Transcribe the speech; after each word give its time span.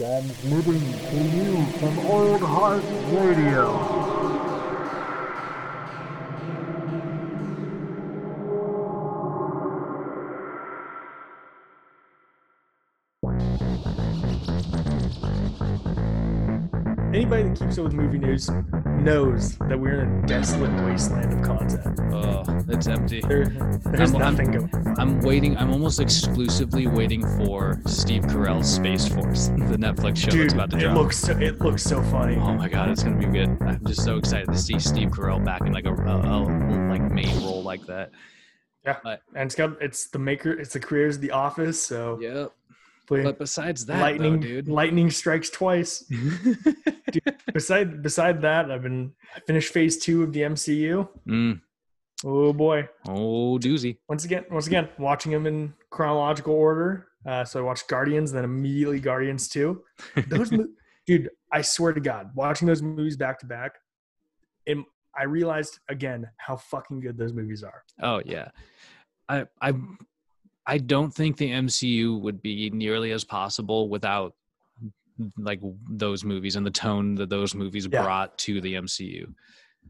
Transmitting 0.00 0.80
to 1.10 1.36
you 1.36 1.62
from 1.72 1.98
Old 2.06 2.40
Heart 2.40 2.82
Radio. 3.12 4.09
Anybody 17.20 17.42
that 17.50 17.58
keeps 17.58 17.76
up 17.76 17.84
with 17.84 17.92
movie 17.92 18.16
news 18.18 18.48
knows 19.02 19.58
that 19.58 19.78
we're 19.78 20.00
in 20.04 20.24
a 20.24 20.26
desolate 20.26 20.70
wasteland 20.86 21.30
of 21.34 21.42
content. 21.42 22.00
Oh, 22.14 22.42
it's 22.66 22.86
empty. 22.86 23.20
There, 23.20 23.44
there's 23.44 24.14
I'm- 24.14 24.22
I'm- 24.22 24.34
nothing 24.36 24.52
going 24.52 24.74
on. 24.74 24.98
I'm 24.98 25.20
waiting. 25.20 25.54
I'm 25.58 25.70
almost 25.70 26.00
exclusively 26.00 26.86
waiting 26.86 27.20
for 27.36 27.78
Steve 27.84 28.22
Carell's 28.22 28.72
Space 28.74 29.06
Force, 29.06 29.48
the 29.48 29.76
Netflix 29.76 30.16
show 30.16 30.30
Dude, 30.30 30.44
that's 30.44 30.54
about 30.54 30.70
to 30.70 30.78
drop. 30.78 30.96
it 30.96 30.98
looks 30.98 31.18
so, 31.18 31.32
it 31.38 31.60
looks 31.60 31.82
so 31.82 32.02
funny. 32.04 32.36
oh 32.36 32.54
my 32.54 32.70
god, 32.70 32.88
it's 32.88 33.02
gonna 33.02 33.18
be 33.18 33.26
good. 33.26 33.50
I'm 33.60 33.84
just 33.86 34.02
so 34.02 34.16
excited 34.16 34.46
to 34.48 34.56
see 34.56 34.78
Steve 34.78 35.10
Carell 35.10 35.44
back 35.44 35.60
in 35.60 35.72
like 35.74 35.84
a, 35.84 35.92
a, 35.92 36.16
a 36.16 36.38
like 36.88 37.02
main 37.12 37.36
role 37.44 37.62
like 37.62 37.84
that. 37.84 38.12
Yeah. 38.86 38.96
And 39.04 39.44
it's 39.46 39.54
got 39.54 39.72
it's 39.82 40.06
the 40.08 40.18
maker, 40.18 40.52
it's 40.52 40.72
the 40.72 40.80
creators 40.80 41.16
of 41.16 41.20
The 41.20 41.32
Office. 41.32 41.82
So 41.82 42.18
Yep. 42.18 42.52
Play- 43.10 43.22
But 43.24 43.38
besides 43.38 43.86
that, 43.86 44.00
lightning, 44.00 44.40
though, 44.40 44.46
dude. 44.46 44.68
lightning 44.68 45.10
strikes 45.10 45.50
twice. 45.50 46.04
beside 47.52 48.02
beside 48.02 48.42
that, 48.42 48.70
I've 48.70 48.82
been 48.82 49.12
I 49.36 49.40
finished 49.40 49.72
phase 49.72 49.98
two 49.98 50.22
of 50.22 50.32
the 50.32 50.40
MCU. 50.40 51.08
mm, 51.28 51.60
Oh 52.24 52.52
boy! 52.52 52.88
oh 53.08 53.58
doozy. 53.58 53.98
Once 54.08 54.24
again, 54.24 54.44
once 54.50 54.66
again, 54.66 54.88
watching 54.98 55.32
them 55.32 55.46
in 55.46 55.74
chronological 55.90 56.54
order. 56.54 57.06
Uh, 57.26 57.44
so 57.44 57.60
I 57.60 57.62
watched 57.62 57.86
Guardians, 57.88 58.32
then 58.32 58.44
immediately 58.44 58.98
Guardians 59.00 59.48
two. 59.48 59.82
Those, 60.28 60.50
mo- 60.52 60.66
dude, 61.06 61.28
I 61.52 61.60
swear 61.62 61.92
to 61.92 62.00
God, 62.00 62.30
watching 62.34 62.66
those 62.66 62.80
movies 62.82 63.16
back 63.16 63.38
to 63.40 63.46
back, 63.46 63.72
and 64.66 64.84
I 65.18 65.24
realized 65.24 65.78
again 65.88 66.28
how 66.38 66.56
fucking 66.56 67.00
good 67.00 67.18
those 67.18 67.32
movies 67.32 67.62
are. 67.62 67.82
Oh 68.02 68.22
yeah. 68.24 68.48
I 69.28 69.46
I 69.60 69.72
I 70.74 70.78
don't 70.78 71.12
think 71.12 71.36
the 71.36 71.50
MCU 71.50 72.20
would 72.20 72.40
be 72.42 72.70
nearly 72.70 73.10
as 73.12 73.24
possible 73.24 73.88
without 73.88 74.34
like 75.36 75.60
those 75.90 76.24
movies 76.24 76.54
and 76.56 76.64
the 76.64 76.70
tone 76.70 77.16
that 77.16 77.28
those 77.28 77.54
movies 77.54 77.86
Yeah. 77.90 78.02
brought 78.04 78.38
to 78.46 78.60
the 78.60 78.74
MCU. 78.74 79.34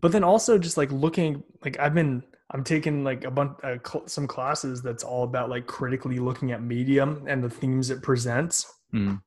but 0.01 0.11
then 0.13 0.25
also 0.25 0.57
just 0.67 0.77
like 0.81 0.91
looking 1.05 1.43
like 1.65 1.77
i've 1.79 1.93
been 2.01 2.23
i'm 2.53 2.65
taking 2.65 3.05
like 3.11 3.25
a 3.25 3.31
bunch 3.39 3.53
uh, 3.69 3.77
cl- 3.87 4.07
some 4.17 4.27
classes 4.35 4.81
that's 4.87 5.05
all 5.11 5.25
about 5.31 5.51
like 5.55 5.67
critically 5.67 6.19
looking 6.29 6.53
at 6.53 6.63
medium 6.63 7.11
and 7.31 7.39
the 7.45 7.51
themes 7.61 7.91
it 7.91 8.01
presents 8.03 8.55
Mm. 8.95 9.21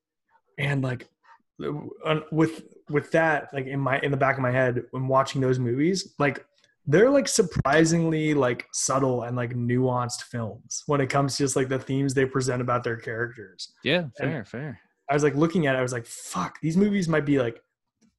and 0.57 0.79
like 0.83 1.01
with 2.31 2.63
with 2.89 3.11
that 3.11 3.39
like 3.53 3.67
in 3.67 3.79
my 3.79 3.99
in 3.99 4.11
the 4.11 4.17
back 4.25 4.35
of 4.37 4.41
my 4.41 4.51
head 4.51 4.83
when 4.91 5.07
watching 5.07 5.39
those 5.41 5.59
movies 5.59 6.13
like 6.25 6.37
they're 6.85 7.09
like 7.09 7.27
surprisingly 7.27 8.33
like 8.33 8.67
subtle 8.73 9.23
and 9.23 9.35
like 9.37 9.53
nuanced 9.55 10.23
films 10.23 10.83
when 10.87 10.99
it 10.99 11.07
comes 11.09 11.37
to 11.37 11.43
just 11.43 11.55
like 11.55 11.69
the 11.69 11.79
themes 11.79 12.13
they 12.13 12.25
present 12.25 12.61
about 12.61 12.83
their 12.83 12.97
characters 12.97 13.71
Yeah, 13.83 14.05
fair, 14.17 14.43
fair. 14.43 14.79
I 15.09 15.13
was 15.13 15.23
like 15.23 15.35
looking 15.35 15.67
at 15.67 15.75
it, 15.75 15.79
I 15.79 15.81
was 15.81 15.93
like, 15.93 16.05
fuck, 16.05 16.59
these 16.61 16.77
movies 16.77 17.07
might 17.07 17.25
be 17.25 17.39
like 17.39 17.61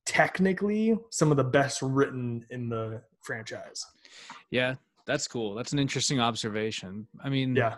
technically 0.07 0.97
some 1.11 1.31
of 1.31 1.37
the 1.37 1.45
best 1.45 1.81
written 1.83 2.45
in 2.51 2.69
the 2.69 3.03
franchise. 3.23 3.85
Yeah, 4.51 4.75
that's 5.07 5.27
cool. 5.29 5.55
That's 5.55 5.73
an 5.73 5.79
interesting 5.79 6.20
observation. 6.20 7.07
I 7.23 7.29
mean, 7.29 7.57
Yeah. 7.57 7.77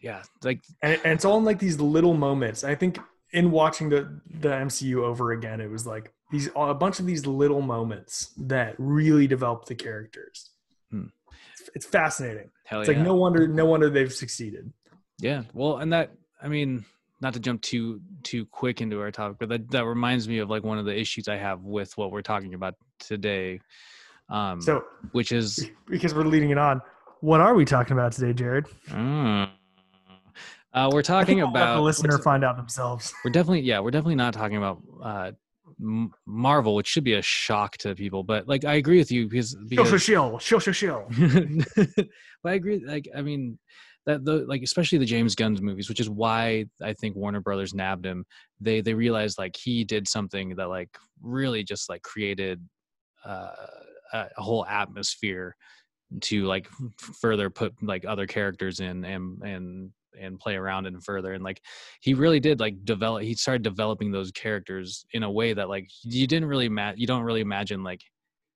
yeah, 0.00 0.22
like 0.42 0.60
And, 0.82 0.94
and 1.04 1.12
it's 1.12 1.24
all 1.24 1.38
in 1.38 1.44
like 1.44 1.58
these 1.58 1.80
little 1.80 2.14
moments. 2.14 2.64
I 2.64 2.74
think 2.74 2.98
in 3.32 3.50
watching 3.50 3.88
the, 3.88 4.20
the 4.40 4.48
MCU 4.48 5.02
over 5.02 5.32
again, 5.32 5.60
it 5.60 5.70
was 5.70 5.86
like 5.86 6.12
these 6.34 6.48
a 6.56 6.74
bunch 6.74 6.98
of 6.98 7.06
these 7.06 7.26
little 7.26 7.62
moments 7.62 8.32
that 8.36 8.74
really 8.78 9.26
develop 9.26 9.66
the 9.66 9.74
characters. 9.74 10.50
Hmm. 10.90 11.06
It's, 11.52 11.70
it's 11.76 11.86
fascinating. 11.86 12.50
hell 12.64 12.80
It's 12.80 12.90
yeah. 12.90 12.96
like 12.96 13.04
no 13.04 13.14
wonder 13.14 13.46
no 13.46 13.66
wonder 13.66 13.88
they've 13.88 14.12
succeeded. 14.12 14.72
Yeah, 15.18 15.42
well, 15.52 15.78
and 15.78 15.92
that 15.92 16.10
I 16.42 16.48
mean, 16.48 16.84
not 17.20 17.34
to 17.34 17.40
jump 17.40 17.62
too 17.62 18.00
too 18.22 18.46
quick 18.46 18.80
into 18.80 19.00
our 19.00 19.10
topic, 19.10 19.38
but 19.38 19.48
that 19.48 19.70
that 19.70 19.84
reminds 19.84 20.28
me 20.28 20.38
of 20.38 20.50
like 20.50 20.64
one 20.64 20.78
of 20.78 20.84
the 20.84 20.98
issues 20.98 21.28
I 21.28 21.36
have 21.36 21.60
with 21.62 21.96
what 21.96 22.10
we're 22.10 22.22
talking 22.22 22.54
about 22.54 22.74
today. 22.98 23.60
Um, 24.28 24.60
So 24.60 24.84
which 25.12 25.32
is 25.32 25.70
because 25.86 26.14
we're 26.14 26.24
leading 26.24 26.50
it 26.50 26.58
on, 26.58 26.82
what 27.20 27.40
are 27.40 27.54
we 27.54 27.64
talking 27.64 27.92
about 27.92 28.12
today, 28.12 28.32
Jared? 28.32 28.66
Mm. 28.88 29.50
Uh, 30.72 30.90
we're 30.92 31.02
talking 31.02 31.36
think 31.36 31.46
I'll 31.46 31.52
let 31.52 31.62
about 31.62 31.76
the 31.76 31.82
listener 31.82 32.18
find 32.18 32.44
out 32.44 32.56
themselves. 32.56 33.14
we're 33.24 33.30
definitely 33.30 33.60
yeah 33.60 33.78
we're 33.78 33.92
definitely 33.92 34.16
not 34.16 34.34
talking 34.34 34.56
about 34.56 34.82
uh, 35.02 35.30
Marvel, 35.78 36.74
which 36.74 36.86
should 36.86 37.04
be 37.04 37.14
a 37.14 37.22
shock 37.22 37.76
to 37.78 37.94
people. 37.94 38.22
But 38.22 38.48
like 38.48 38.64
I 38.64 38.74
agree 38.74 38.98
with 38.98 39.10
you 39.10 39.28
because 39.28 39.56
because 39.68 40.02
shill, 40.02 40.38
shill, 40.38 40.60
shill, 40.60 40.72
shill. 40.72 41.06
but 42.42 42.52
I 42.52 42.54
agree. 42.54 42.84
Like 42.84 43.08
I 43.16 43.22
mean 43.22 43.58
that 44.06 44.24
the 44.24 44.44
like 44.46 44.62
especially 44.62 44.98
the 44.98 45.04
James 45.04 45.34
Gunn's 45.34 45.62
movies, 45.62 45.88
which 45.88 46.00
is 46.00 46.10
why 46.10 46.66
I 46.82 46.92
think 46.94 47.16
Warner 47.16 47.40
Brothers 47.40 47.74
nabbed 47.74 48.06
him. 48.06 48.24
They 48.60 48.80
they 48.80 48.94
realized 48.94 49.38
like 49.38 49.56
he 49.56 49.84
did 49.84 50.08
something 50.08 50.56
that 50.56 50.68
like 50.68 50.90
really 51.22 51.64
just 51.64 51.88
like 51.88 52.02
created 52.02 52.60
uh, 53.24 53.52
a, 54.12 54.26
a 54.36 54.42
whole 54.42 54.66
atmosphere 54.66 55.56
to 56.20 56.44
like 56.44 56.68
further 57.20 57.50
put 57.50 57.74
like 57.82 58.04
other 58.04 58.26
characters 58.26 58.80
in 58.80 59.04
and 59.04 59.42
and 59.42 59.90
and 60.20 60.38
play 60.38 60.56
around 60.56 60.86
and 60.86 61.02
further 61.04 61.32
and 61.32 61.42
like 61.44 61.60
he 62.00 62.14
really 62.14 62.40
did 62.40 62.60
like 62.60 62.84
develop 62.84 63.22
he 63.22 63.34
started 63.34 63.62
developing 63.62 64.10
those 64.10 64.30
characters 64.32 65.04
in 65.12 65.22
a 65.22 65.30
way 65.30 65.52
that 65.52 65.68
like 65.68 65.88
you 66.02 66.26
didn't 66.26 66.48
really 66.48 66.68
ma- 66.68 66.92
you 66.96 67.06
don't 67.06 67.22
really 67.22 67.40
imagine 67.40 67.82
like 67.82 68.00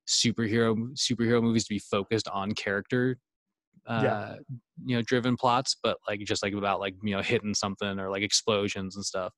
superhero 0.08 0.74
superhero 0.96 1.42
movies 1.42 1.64
to 1.64 1.74
be 1.74 1.78
focused 1.78 2.28
on 2.28 2.52
character 2.52 3.19
uh 3.86 4.02
Yeah. 4.02 4.36
you 4.84 4.96
know 4.96 5.02
driven 5.02 5.36
plots 5.36 5.76
but 5.82 5.98
like 6.08 6.20
just 6.20 6.42
like 6.42 6.54
about 6.54 6.80
like 6.80 6.94
you 7.02 7.14
know 7.14 7.22
hitting 7.22 7.54
something 7.54 7.98
or 7.98 8.10
like 8.10 8.22
explosions 8.22 8.96
and 8.96 9.04
stuff 9.04 9.32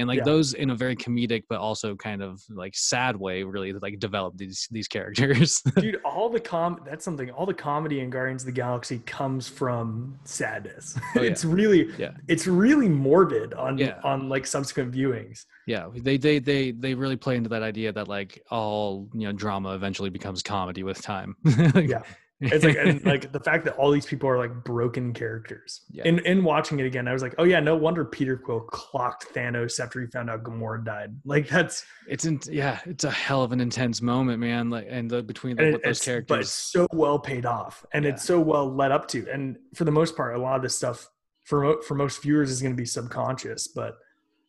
and 0.00 0.08
like 0.08 0.18
Yeah. 0.18 0.24
those 0.24 0.54
in 0.54 0.70
a 0.70 0.74
very 0.74 0.96
comedic 0.96 1.44
but 1.48 1.58
also 1.60 1.94
kind 1.94 2.22
of 2.22 2.42
like 2.48 2.74
sad 2.76 3.14
way 3.16 3.42
really 3.44 3.72
like 3.74 3.98
develop 4.00 4.36
these 4.36 4.66
these 4.70 4.88
characters 4.88 5.62
dude 5.76 5.96
all 6.04 6.28
the 6.28 6.40
com 6.40 6.80
that's 6.84 7.04
something 7.04 7.30
all 7.30 7.46
the 7.46 7.54
comedy 7.54 8.00
in 8.00 8.10
guardians 8.10 8.42
of 8.42 8.46
the 8.46 8.52
galaxy 8.52 8.98
comes 9.06 9.46
from 9.48 10.18
sadness 10.24 10.96
Oh, 11.16 11.22
yeah. 11.22 11.30
it's 11.30 11.44
really 11.44 11.88
Yeah. 11.98 12.12
it's 12.28 12.46
really 12.46 12.88
morbid 12.88 13.54
on 13.54 13.78
Yeah. 13.78 14.00
on 14.02 14.28
like 14.28 14.46
subsequent 14.46 14.92
viewings 14.92 15.44
yeah 15.66 15.88
they 15.94 16.16
they 16.16 16.38
they 16.40 16.72
they 16.72 16.94
really 16.94 17.16
play 17.16 17.36
into 17.36 17.48
that 17.50 17.62
idea 17.62 17.92
that 17.92 18.08
like 18.08 18.42
all 18.50 19.08
you 19.14 19.26
know 19.26 19.32
drama 19.32 19.74
eventually 19.74 20.10
becomes 20.10 20.42
comedy 20.42 20.82
with 20.82 21.00
time 21.02 21.36
Like- 21.44 21.88
Yeah. 21.88 22.02
It's 22.40 22.64
like 22.64 22.76
and 22.78 23.04
like 23.12 23.32
the 23.32 23.40
fact 23.40 23.64
that 23.64 23.76
all 23.76 23.90
these 23.90 24.06
people 24.06 24.28
are 24.28 24.38
like 24.38 24.52
broken 24.64 25.12
characters 25.12 25.82
Yeah. 25.90 26.04
in 26.04 26.18
in 26.20 26.42
watching 26.42 26.80
it 26.80 26.86
again 26.86 27.06
i 27.06 27.12
was 27.12 27.22
like 27.22 27.34
oh 27.38 27.44
yeah 27.44 27.60
no 27.60 27.76
wonder 27.76 28.04
peter 28.04 28.36
quill 28.36 28.60
clocked 28.60 29.26
thanos 29.34 29.78
after 29.78 30.00
he 30.00 30.06
found 30.06 30.30
out 30.30 30.42
gamora 30.42 30.84
died 30.84 31.14
like 31.24 31.48
that's 31.48 31.84
it's 32.08 32.24
in, 32.24 32.40
yeah 32.48 32.80
it's 32.86 33.04
a 33.04 33.10
hell 33.10 33.42
of 33.42 33.52
an 33.52 33.60
intense 33.60 34.00
moment 34.00 34.38
man 34.40 34.70
like 34.70 34.86
and 34.88 35.10
the 35.10 35.22
between 35.22 35.56
like, 35.56 35.66
and 35.74 35.80
those 35.84 36.00
characters 36.00 36.26
but 36.28 36.40
it's 36.40 36.50
so 36.50 36.86
well 36.92 37.18
paid 37.18 37.44
off 37.44 37.84
and 37.92 38.04
Yeah. 38.04 38.12
it's 38.12 38.24
so 38.24 38.40
well 38.40 38.72
led 38.74 38.90
up 38.90 39.06
to 39.08 39.26
and 39.30 39.56
for 39.74 39.84
the 39.84 39.92
most 39.92 40.16
part 40.16 40.34
a 40.34 40.38
lot 40.40 40.56
of 40.56 40.62
this 40.62 40.76
stuff 40.76 41.08
for 41.44 41.82
for 41.82 41.94
most 41.94 42.22
viewers 42.22 42.50
is 42.50 42.62
going 42.62 42.72
to 42.72 42.80
be 42.80 42.86
subconscious 42.86 43.68
but 43.68 43.96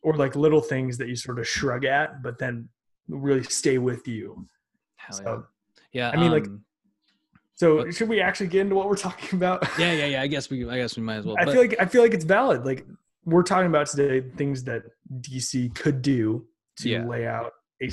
or 0.02 0.16
like 0.16 0.34
little 0.34 0.60
things 0.60 0.96
that 0.98 1.08
you 1.08 1.16
sort 1.16 1.38
of 1.38 1.46
shrug 1.46 1.84
at 1.84 2.22
but 2.22 2.38
then 2.38 2.68
really 3.08 3.42
stay 3.42 3.76
with 3.78 4.08
you 4.08 4.46
hell 4.96 5.18
yeah. 5.18 5.24
so 5.24 5.44
yeah 5.92 6.10
I 6.10 6.16
mean, 6.16 6.30
like, 6.32 6.46
um, 6.46 6.64
so 7.54 7.84
But- 7.84 7.94
should 7.94 8.08
we 8.08 8.20
actually 8.20 8.48
get 8.48 8.62
into 8.62 8.74
what 8.74 8.88
we're 8.88 8.96
talking 9.08 9.36
about? 9.36 9.66
Yeah 9.78 9.92
yeah 9.92 10.06
yeah 10.06 10.22
i 10.22 10.26
guess 10.26 10.50
we 10.50 10.68
i 10.68 10.76
guess 10.76 10.96
we 10.96 11.02
might 11.02 11.16
as 11.16 11.24
well 11.26 11.36
i 11.38 11.44
but, 11.44 11.52
feel 11.52 11.60
like 11.62 11.76
i 11.80 11.84
feel 11.86 12.02
like 12.02 12.14
it's 12.14 12.24
valid. 12.24 12.64
Like 12.64 12.86
we're 13.24 13.42
talking 13.44 13.66
about 13.68 13.86
today 13.86 14.26
things 14.36 14.64
that 14.64 14.82
dc 15.20 15.74
could 15.74 16.02
do 16.02 16.46
to 16.78 16.88
Yeah. 16.88 17.04
lay 17.06 17.26
out 17.26 17.52
a 17.82 17.90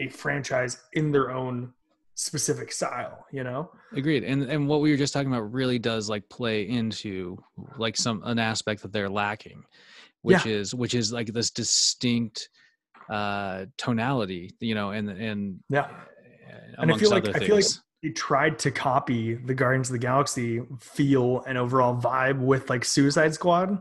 a 0.00 0.08
franchise 0.08 0.78
in 0.94 1.12
their 1.12 1.30
own 1.30 1.72
specific 2.14 2.72
style 2.72 3.26
you 3.32 3.42
know? 3.44 3.70
Agreed 3.94 4.24
and 4.24 4.42
and 4.44 4.68
what 4.68 4.80
we 4.80 4.90
were 4.90 4.96
just 4.96 5.12
talking 5.14 5.32
about 5.32 5.52
really 5.52 5.78
does 5.78 6.08
like 6.10 6.28
play 6.28 6.68
into 6.68 7.38
like 7.78 7.96
some 7.96 8.22
an 8.24 8.38
aspect 8.38 8.82
that 8.82 8.92
they're 8.92 9.08
lacking 9.10 9.62
which 10.22 10.46
is 10.46 10.74
which 10.74 10.94
is 10.94 11.12
like 11.12 11.28
this 11.32 11.50
distinct 11.50 12.48
uh 13.10 13.64
tonality 13.76 14.50
you 14.60 14.74
know 14.74 14.90
and 14.90 15.08
and 15.10 15.60
Yeah. 15.68 15.88
And 16.78 16.92
I 16.92 16.96
feel 16.98 17.10
like- 17.10 17.28
I 17.34 17.38
feel 17.40 17.56
like- 17.56 17.64
he 18.02 18.10
tried 18.10 18.58
to 18.58 18.70
copy 18.70 19.34
the 19.34 19.54
Guardians 19.54 19.88
of 19.88 19.92
the 19.94 19.98
Galaxy 19.98 20.60
feel 20.80 21.42
and 21.46 21.56
overall 21.56 21.96
vibe 21.96 22.40
with 22.40 22.68
like 22.68 22.84
Suicide 22.84 23.32
Squad, 23.32 23.80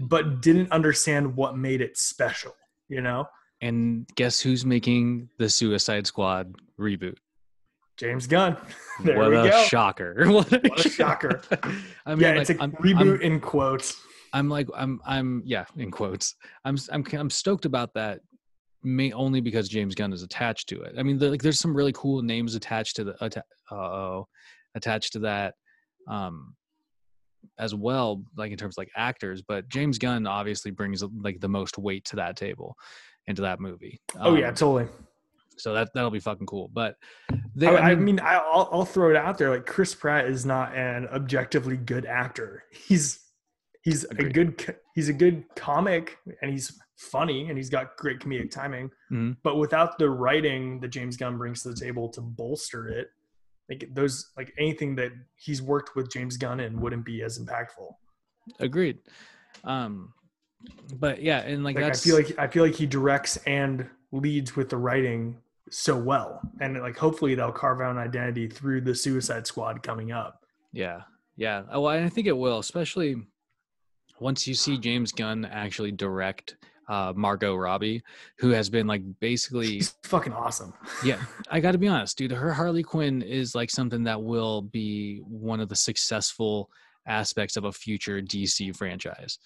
but 0.00 0.42
didn't 0.42 0.70
understand 0.72 1.36
what 1.36 1.56
made 1.56 1.80
it 1.80 1.96
special. 1.96 2.54
You 2.88 3.00
know, 3.00 3.26
and 3.62 4.06
guess 4.16 4.40
who's 4.40 4.66
making 4.66 5.30
the 5.38 5.48
suicide 5.48 6.06
squad 6.06 6.54
reboot 6.78 7.16
James 7.96 8.26
Gunn. 8.26 8.56
There 9.02 9.16
what 9.18 9.30
we 9.30 9.36
a 9.38 9.48
go. 9.50 9.62
shocker 9.64 10.24
what 10.30 10.52
a, 10.52 10.58
What 10.68 10.84
a 10.84 10.88
shocker. 10.90 11.40
i 12.04 12.14
mean 12.14 12.20
yeah, 12.20 12.28
like, 12.32 12.40
it's 12.42 12.50
a 12.50 12.60
I'm- 12.60 12.72
reboot 12.72 13.12
I'm- 13.14 13.22
in 13.22 13.40
quotes. 13.40 13.96
I'm 14.34 14.48
like 14.48 14.66
I'm 14.76 15.00
I'm 15.06 15.42
yeah 15.46 15.64
in 15.76 15.90
quotes. 15.90 16.34
I'm 16.64 16.76
I'm 16.90 17.04
I'm 17.12 17.30
stoked 17.30 17.64
about 17.64 17.94
that. 17.94 18.20
May 18.84 19.12
only 19.12 19.40
because 19.40 19.68
James 19.68 19.94
Gunn 19.94 20.12
is 20.12 20.22
attached 20.22 20.68
to 20.70 20.82
it. 20.82 20.94
I 20.98 21.02
mean, 21.02 21.18
the, 21.18 21.30
like 21.30 21.42
there's 21.42 21.60
some 21.60 21.74
really 21.74 21.92
cool 21.92 22.20
names 22.22 22.54
attached 22.54 22.96
to 22.96 23.04
the 23.04 23.16
atta- 23.20 23.44
uh, 23.70 24.22
attached 24.74 25.12
to 25.12 25.18
that 25.20 25.54
um 26.08 26.54
as 27.58 27.74
well 27.74 28.22
like 28.36 28.50
in 28.50 28.56
terms 28.56 28.74
of 28.74 28.78
like 28.78 28.90
actors 28.96 29.42
but 29.46 29.68
james 29.68 29.98
gunn 29.98 30.26
obviously 30.26 30.70
brings 30.70 31.02
like 31.20 31.40
the 31.40 31.48
most 31.48 31.78
weight 31.78 32.04
to 32.04 32.16
that 32.16 32.36
table 32.36 32.74
into 33.26 33.42
that 33.42 33.60
movie 33.60 34.00
oh 34.18 34.34
yeah, 34.34 34.48
Um, 34.48 34.54
totally. 34.54 34.86
so 35.58 35.74
that 35.74 35.90
that'll 35.94 36.10
be 36.10 36.20
fucking 36.20 36.46
cool 36.46 36.70
but 36.72 36.96
they, 37.54 37.66
I, 37.68 37.90
I 37.90 37.94
mean, 37.94 38.18
I, 38.20 38.36
I'll, 38.36 38.68
I'll 38.72 38.84
throw 38.84 39.10
it 39.10 39.16
out 39.16 39.36
there. 39.38 39.50
Like 39.50 39.66
Chris 39.66 39.94
Pratt 39.94 40.26
is 40.26 40.46
not 40.46 40.74
an 40.74 41.06
objectively 41.08 41.76
good 41.76 42.06
actor. 42.06 42.64
He's 42.72 43.20
he's 43.82 44.04
a 44.04 44.14
good 44.24 44.76
he's 44.94 45.08
a 45.10 45.12
good 45.12 45.44
comic 45.54 46.16
and 46.40 46.50
he's 46.50 46.78
funny 47.02 47.48
and 47.48 47.56
he's 47.58 47.70
got 47.70 47.96
great 47.96 48.20
comedic 48.20 48.50
timing. 48.50 48.90
Mhm. 49.10 49.36
But 49.42 49.56
without 49.56 49.98
the 49.98 50.08
writing 50.10 50.80
that 50.80 50.88
James 50.88 51.16
Gunn 51.16 51.36
brings 51.38 51.62
to 51.62 51.70
the 51.70 51.76
table 51.76 52.08
to 52.10 52.20
bolster 52.20 52.88
it, 52.88 53.08
like 53.68 53.88
those 53.92 54.32
like 54.36 54.52
anything 54.58 54.94
that 54.96 55.12
he's 55.36 55.60
worked 55.62 55.94
with 55.96 56.10
James 56.12 56.36
Gunn 56.36 56.60
in 56.60 56.80
wouldn't 56.80 57.04
be 57.04 57.22
as 57.22 57.38
impactful. 57.38 57.94
agreed 58.58 58.98
um 59.62 60.12
but 60.96 61.22
yeah 61.22 61.38
and 61.42 61.62
like, 61.62 61.76
Like 61.76 61.84
I 61.84 61.92
feel 61.92 62.16
like 62.16 62.36
I 62.38 62.48
feel 62.48 62.64
like 62.64 62.74
he 62.74 62.86
directs 62.86 63.36
and 63.46 63.88
leads 64.10 64.56
with 64.56 64.68
the 64.68 64.76
writing 64.76 65.38
so 65.70 65.96
well, 65.96 66.40
and 66.60 66.78
like 66.80 66.96
hopefully 66.98 67.34
they'll 67.34 67.52
carve 67.52 67.80
out 67.80 67.92
an 67.92 67.98
identity 67.98 68.46
through 68.48 68.80
the 68.82 68.94
Suicide 68.94 69.46
Squad 69.46 69.82
coming 69.82 70.10
up. 70.12 70.44
Yeah, 70.72 71.02
yeah. 71.36 71.62
Oh, 71.70 71.82
Well, 71.82 71.92
I 72.04 72.08
think 72.08 72.26
it 72.26 72.36
will, 72.36 72.58
especially 72.58 73.16
once 74.20 74.46
you 74.46 74.54
see 74.54 74.76
James 74.76 75.12
Gunn 75.12 75.44
actually 75.46 75.92
direct 75.92 76.56
uh, 76.88 77.12
Margot 77.14 77.54
Robbie, 77.54 78.02
who 78.38 78.50
has 78.50 78.68
been 78.70 78.86
like 78.86 79.02
basically. 79.20 79.66
He's 79.66 79.94
fucking 80.02 80.32
awesome. 80.32 80.74
Yeah, 81.04 81.20
I 81.50 81.60
got 81.60 81.72
to 81.72 81.78
be 81.78 81.88
honest, 81.88 82.18
dude. 82.18 82.32
Her 82.32 82.52
Harley 82.52 82.82
Quinn 82.82 83.22
is 83.22 83.54
like 83.54 83.70
something 83.70 84.04
that 84.04 84.22
will 84.22 84.62
be 84.62 85.18
one 85.18 85.60
of 85.60 85.68
the 85.68 85.76
successful 85.76 86.70
aspects 87.06 87.56
of 87.56 87.64
a 87.64 87.72
future 87.72 88.20
DC 88.20 88.74
franchise, 88.76 89.38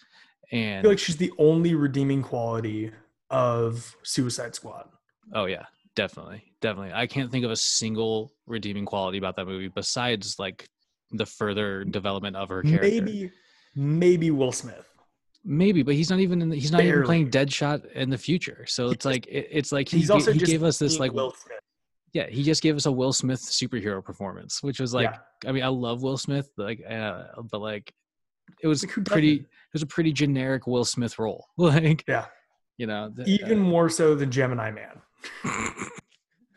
And 0.52 0.80
I 0.80 0.82
feel 0.82 0.90
like 0.90 0.98
she's 0.98 1.16
the 1.16 1.32
only 1.38 1.74
redeeming 1.74 2.22
quality 2.22 2.90
of 3.30 3.96
Suicide 4.02 4.54
Squad. 4.54 4.88
oh 5.32 5.46
yeah, 5.46 5.64
definitely, 5.94 6.44
definitely. 6.60 6.92
I 6.94 7.06
can't 7.06 7.30
think 7.32 7.44
of 7.44 7.50
a 7.50 7.56
single 7.56 8.32
redeeming 8.46 8.84
quality 8.84 9.18
about 9.18 9.36
that 9.36 9.46
movie 9.46 9.68
besides 9.68 10.38
like 10.38 10.68
the 11.12 11.26
further 11.26 11.84
development 11.84 12.36
of 12.36 12.48
her 12.50 12.62
character. 12.62 12.82
Maybe, 12.88 13.30
maybe 13.74 14.30
Will 14.30 14.52
Smith. 14.52 14.86
Maybe, 15.48 15.82
but 15.84 15.94
he's 15.94 16.10
not 16.10 16.18
even 16.18 16.42
in 16.42 16.48
the, 16.48 16.56
he's 16.56 16.72
not 16.72 16.80
even 16.80 16.92
Barely. 16.92 17.06
playing 17.06 17.30
Deadshot 17.30 17.92
in 17.92 18.10
the 18.10 18.18
future. 18.18 18.64
So 18.68 18.88
it's 18.90 19.04
like 19.04 19.26
it, 19.28 19.46
it's 19.50 19.70
like 19.70 19.88
he, 19.88 19.98
He's 19.98 20.10
also 20.10 20.32
he 20.32 20.38
just 20.40 20.50
gave 20.50 20.64
us 20.64 20.76
this 20.76 20.98
like 20.98 21.12
Will 21.12 21.30
Smith. 21.32 21.60
yeah 22.12 22.26
he 22.28 22.42
just 22.42 22.62
gave 22.62 22.74
us 22.74 22.86
a 22.86 22.90
Will 22.92 23.12
Smith 23.12 23.40
superhero 23.40 24.04
performance, 24.04 24.60
which 24.62 24.80
was 24.80 24.92
like 24.92 25.10
Yeah. 25.44 25.48
I 25.48 25.52
mean 25.52 25.62
I 25.62 25.68
love 25.68 26.02
Will 26.02 26.18
Smith 26.18 26.50
like 26.56 26.82
uh, 26.90 27.24
but 27.50 27.60
like 27.60 27.92
it 28.60 28.66
was 28.66 28.82
Like, 28.84 29.04
pretty 29.06 29.36
doesn't? 29.36 29.44
it 29.46 29.72
was 29.74 29.82
a 29.82 29.86
pretty 29.86 30.12
generic 30.12 30.66
Will 30.66 30.84
Smith 30.84 31.16
role 31.18 31.46
like 31.56 32.02
Yeah. 32.08 32.26
you 32.76 32.86
know 32.88 33.10
the- 33.14 33.24
even 33.28 33.58
more 33.60 33.88
so 33.88 34.14
than 34.16 34.30
Gemini 34.32 34.72
Man, 34.72 35.00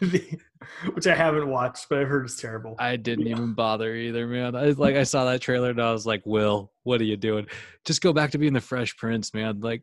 The- 0.00 0.38
which 0.94 1.06
I 1.06 1.14
haven't 1.14 1.48
watched, 1.48 1.86
but 1.88 1.98
I've 1.98 2.08
heard 2.08 2.26
is 2.26 2.36
terrible. 2.36 2.74
I 2.78 2.96
didn't 2.96 3.26
Yeah. 3.26 3.32
even 3.32 3.54
bother 3.54 3.94
either, 3.94 4.26
man. 4.26 4.54
I 4.56 4.70
like 4.70 4.96
I 4.96 5.02
saw 5.04 5.24
that 5.26 5.40
trailer 5.40 5.70
and 5.70 5.80
I 5.80 5.92
was 5.92 6.06
like, 6.06 6.22
Will, 6.26 6.72
what 6.84 7.00
are 7.00 7.04
you 7.04 7.16
doing? 7.16 7.46
Just 7.84 8.00
go 8.02 8.12
back 8.12 8.30
to 8.32 8.38
being 8.38 8.52
the 8.52 8.60
Fresh 8.60 8.96
Prince, 8.96 9.32
man. 9.34 9.60
Like 9.60 9.82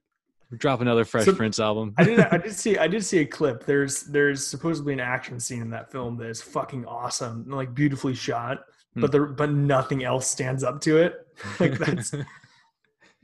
drop 0.57 0.79
another 0.81 1.05
Fresh 1.05 1.25
So- 1.25 1.33
Prince 1.35 1.59
album. 1.59 1.93
I 1.97 2.03
did. 2.03 2.19
I 2.19 2.37
did 2.43 2.53
see. 2.53 2.77
I 2.77 2.87
did 2.87 3.03
see 3.03 3.19
a 3.19 3.25
clip. 3.25 3.65
There's 3.65 4.03
there's 4.03 4.45
supposedly 4.45 4.93
an 4.93 4.99
action 4.99 5.39
scene 5.39 5.61
in 5.61 5.69
that 5.71 5.91
film 5.91 6.17
that 6.17 6.27
is 6.29 6.41
fucking 6.41 6.85
awesome, 6.85 7.41
and, 7.45 7.53
like 7.53 7.73
beautifully 7.73 8.13
shot. 8.13 8.63
Hmm. 8.93 9.01
But 9.01 9.11
there, 9.11 9.25
but 9.25 9.51
nothing 9.51 10.03
else 10.03 10.27
stands 10.27 10.63
up 10.63 10.81
to 10.81 10.97
it. 10.97 11.15
Like 11.59 11.77
that's. 11.77 12.13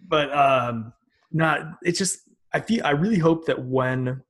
but 0.08 0.32
um, 0.36 0.94
not. 1.32 1.62
It's 1.84 1.98
just. 1.98 2.20
I 2.54 2.60
feel. 2.60 2.86
I 2.86 2.92
really 2.92 3.18
hope 3.20 3.46
that 3.46 3.64
when 3.64 4.22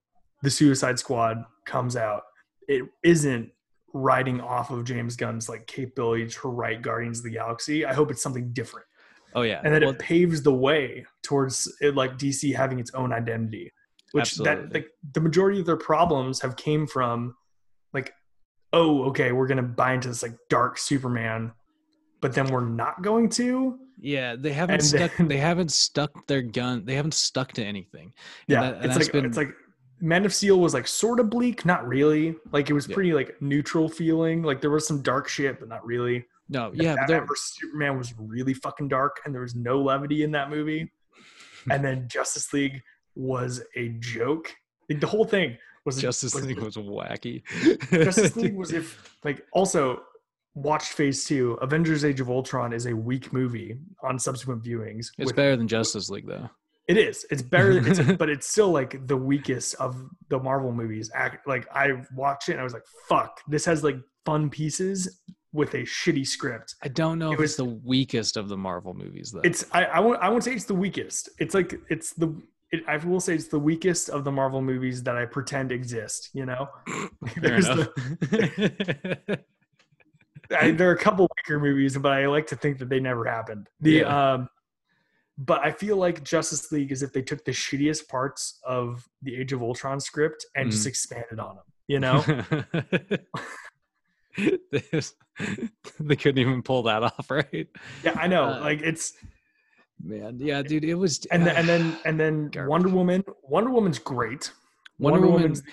the 0.43 0.49
Suicide 0.51 0.99
Squad 0.99 1.43
comes 1.65 1.95
out, 1.95 2.23
it 2.67 2.83
isn't 3.03 3.51
riding 3.93 4.39
off 4.39 4.71
of 4.71 4.83
James 4.85 5.15
Gunn's 5.15 5.49
like 5.49 5.67
capability 5.67 6.27
to 6.27 6.47
write 6.47 6.81
Guardians 6.81 7.19
of 7.19 7.25
the 7.25 7.31
Galaxy. 7.31 7.85
I 7.85 7.93
hope 7.93 8.09
it's 8.11 8.21
something 8.23 8.53
different 8.53 8.85
oh 9.35 9.41
yeah. 9.41 9.61
and 9.63 9.73
that 9.73 9.81
Well, 9.81 9.91
it 9.91 9.99
paves 9.99 10.41
the 10.43 10.53
way 10.53 11.05
towards 11.23 11.71
it, 11.81 11.95
like 11.95 12.17
DC 12.17 12.55
having 12.55 12.79
its 12.79 12.91
own 12.93 13.11
identity, 13.13 13.71
which 14.13 14.35
that 14.37 14.73
like 14.73 14.87
the 15.13 15.21
majority 15.21 15.59
of 15.59 15.65
their 15.65 15.77
problems 15.77 16.39
have 16.41 16.55
came 16.55 16.87
from 16.87 17.35
like, 17.93 18.13
oh, 18.73 19.03
okay, 19.05 19.31
we're 19.31 19.47
gonna 19.47 19.61
buy 19.63 19.93
into 19.93 20.07
this 20.07 20.23
like 20.23 20.35
dark 20.49 20.77
Superman, 20.77 21.51
but 22.21 22.33
then 22.33 22.47
we're 22.47 22.65
not 22.65 23.01
going 23.01 23.29
to. 23.29 23.77
Yeah, 24.03 24.35
they 24.35 24.51
haven't 24.51 24.75
And 24.75 24.83
stuck. 24.83 25.17
then- 25.17 25.27
they 25.27 25.37
haven't 25.37 25.71
stuck 25.71 26.25
their 26.27 26.41
gun. 26.41 26.85
They 26.85 26.95
haven't 26.95 27.13
stuck 27.13 27.51
to 27.53 27.63
anything. 27.63 28.05
And 28.05 28.13
Yeah, 28.47 28.71
that- 28.71 28.85
it's 28.85 28.95
like 28.97 29.11
been- 29.11 29.25
it's 29.25 29.37
like 29.37 29.53
Man 30.01 30.25
of 30.25 30.33
Steel 30.33 30.59
was 30.59 30.73
like 30.73 30.87
sort 30.87 31.19
of 31.19 31.29
bleak, 31.29 31.65
not 31.65 31.87
really. 31.87 32.35
Like 32.51 32.69
it 32.69 32.73
was 32.73 32.87
Yeah. 32.87 32.95
pretty 32.95 33.13
like 33.13 33.39
neutral 33.41 33.87
feeling. 33.87 34.41
Like 34.43 34.59
there 34.61 34.71
was 34.71 34.85
some 34.87 35.01
dark 35.01 35.27
shit, 35.27 35.59
but 35.59 35.69
not 35.69 35.85
really. 35.85 36.25
No, 36.49 36.71
yeah, 36.73 36.95
but 37.07 37.25
Superman 37.37 37.97
was 37.97 38.13
really 38.17 38.53
fucking 38.53 38.89
dark, 38.89 39.21
and 39.23 39.33
there 39.33 39.41
was 39.41 39.55
no 39.55 39.81
levity 39.81 40.23
in 40.23 40.31
that 40.31 40.49
movie. 40.49 40.91
and 41.71 41.85
then 41.85 42.07
Justice 42.09 42.51
League 42.51 42.81
was 43.15 43.61
a 43.77 43.89
joke. 43.99 44.51
Like, 44.89 44.99
the 44.99 45.07
whole 45.07 45.23
thing 45.23 45.57
was 45.85 46.01
Justice 46.01 46.33
was- 46.35 46.45
League 46.45 46.59
was 46.59 46.75
wacky. 46.75 47.43
Justice 47.91 48.35
League 48.35 48.55
was 48.55 48.73
if 48.73 49.17
like 49.23 49.45
also 49.53 50.01
watched 50.55 50.91
Phase 50.93 51.23
Two. 51.25 51.53
Avengers: 51.61 52.03
Age 52.03 52.19
of 52.19 52.29
Ultron 52.29 52.73
is 52.73 52.85
a 52.85 52.93
weak 52.95 53.31
movie 53.31 53.77
on 54.03 54.19
subsequent 54.19 54.61
viewings. 54.63 55.07
It's 55.17 55.27
with- 55.27 55.35
better 55.35 55.55
than 55.55 55.67
Justice 55.69 56.09
League 56.09 56.27
though. 56.27 56.49
It 56.87 56.97
is. 56.97 57.25
It's 57.31 57.41
better, 57.41 57.77
it's, 57.87 57.99
but 58.17 58.29
it's 58.29 58.47
still 58.47 58.71
like 58.71 59.07
the 59.07 59.15
weakest 59.17 59.75
of 59.75 59.95
the 60.29 60.39
Marvel 60.39 60.71
movies. 60.71 61.09
Like 61.45 61.67
I 61.73 62.03
watched 62.15 62.49
it 62.49 62.53
and 62.53 62.61
I 62.61 62.63
was 62.63 62.73
like, 62.73 62.85
"Fuck, 63.07 63.39
this 63.47 63.63
has 63.65 63.83
like 63.83 63.97
fun 64.25 64.49
pieces 64.49 65.21
with 65.53 65.73
a 65.75 65.83
shitty 65.83 66.25
script." 66.27 66.75
I 66.83 66.87
don't 66.89 67.19
know 67.19 67.31
It 67.31 67.35
if 67.35 67.39
was- 67.39 67.49
it's 67.51 67.57
the 67.57 67.65
weakest 67.65 68.35
of 68.37 68.49
the 68.49 68.57
Marvel 68.57 68.93
movies 68.93 69.31
though. 69.31 69.41
It's 69.43 69.65
I 69.71 69.85
I 69.85 69.99
won't 69.99 70.19
I 70.21 70.29
won't 70.29 70.43
say 70.43 70.53
it's 70.53 70.65
the 70.65 70.73
weakest. 70.75 71.29
It's 71.39 71.53
like 71.53 71.79
it's 71.89 72.13
the 72.13 72.35
it, 72.71 72.83
I 72.87 72.97
will 72.97 73.19
say 73.19 73.35
it's 73.35 73.47
the 73.47 73.59
weakest 73.59 74.09
of 74.09 74.23
the 74.23 74.31
Marvel 74.31 74.61
movies 74.61 75.03
that 75.03 75.17
I 75.17 75.25
pretend 75.25 75.71
exist. 75.71 76.29
You 76.33 76.45
know, 76.45 76.67
There's 77.37 77.67
the- 77.67 79.39
I, 80.59 80.71
there 80.71 80.89
are 80.89 80.93
a 80.93 80.97
couple 80.97 81.29
weaker 81.37 81.59
movies, 81.59 81.97
but 81.97 82.11
I 82.11 82.27
like 82.27 82.47
to 82.47 82.55
think 82.57 82.79
that 82.79 82.89
they 82.89 82.99
never 82.99 83.23
happened. 83.25 83.69
The 83.79 83.91
Yeah. 83.91 84.33
um, 84.33 84.49
but 85.43 85.61
I 85.61 85.71
feel 85.71 85.97
like 85.97 86.23
Justice 86.23 86.71
League 86.71 86.91
is 86.91 87.01
if 87.03 87.11
they 87.13 87.21
took 87.23 87.43
the 87.45 87.51
shittiest 87.51 88.07
parts 88.07 88.59
of 88.63 89.07
the 89.23 89.35
Age 89.35 89.53
of 89.53 89.61
Ultron 89.63 89.99
script 89.99 90.45
and 90.55 90.69
just 90.71 90.83
Mhm. 90.85 90.89
expanded 90.89 91.39
on 91.39 91.55
them. 91.55 91.65
You 91.87 91.99
know, 91.99 92.23
they 95.99 96.15
couldn't 96.15 96.37
even 96.39 96.61
pull 96.61 96.83
that 96.83 97.03
off, 97.03 97.29
right? 97.31 97.67
yeah, 98.03 98.13
I 98.17 98.27
know. 98.27 98.45
Uh, 98.45 98.59
like 98.61 98.81
it's 98.81 99.13
Man, 100.03 100.37
yeah, 100.39 100.61
dude, 100.63 100.83
it 100.83 100.95
was. 100.95 101.25
and 101.31 101.45
then, 101.45 101.55
and 101.57 101.67
then 101.69 101.97
and 102.05 102.19
then 102.19 102.47
Garbage. 102.49 102.69
Wonder 102.69 102.89
Woman. 102.89 103.23
Wonder 103.43 103.69
Woman's 103.69 103.99
great. 103.99 104.51
Wonder, 104.99 105.19
Woman. 105.21 105.33
Woman's 105.33 105.63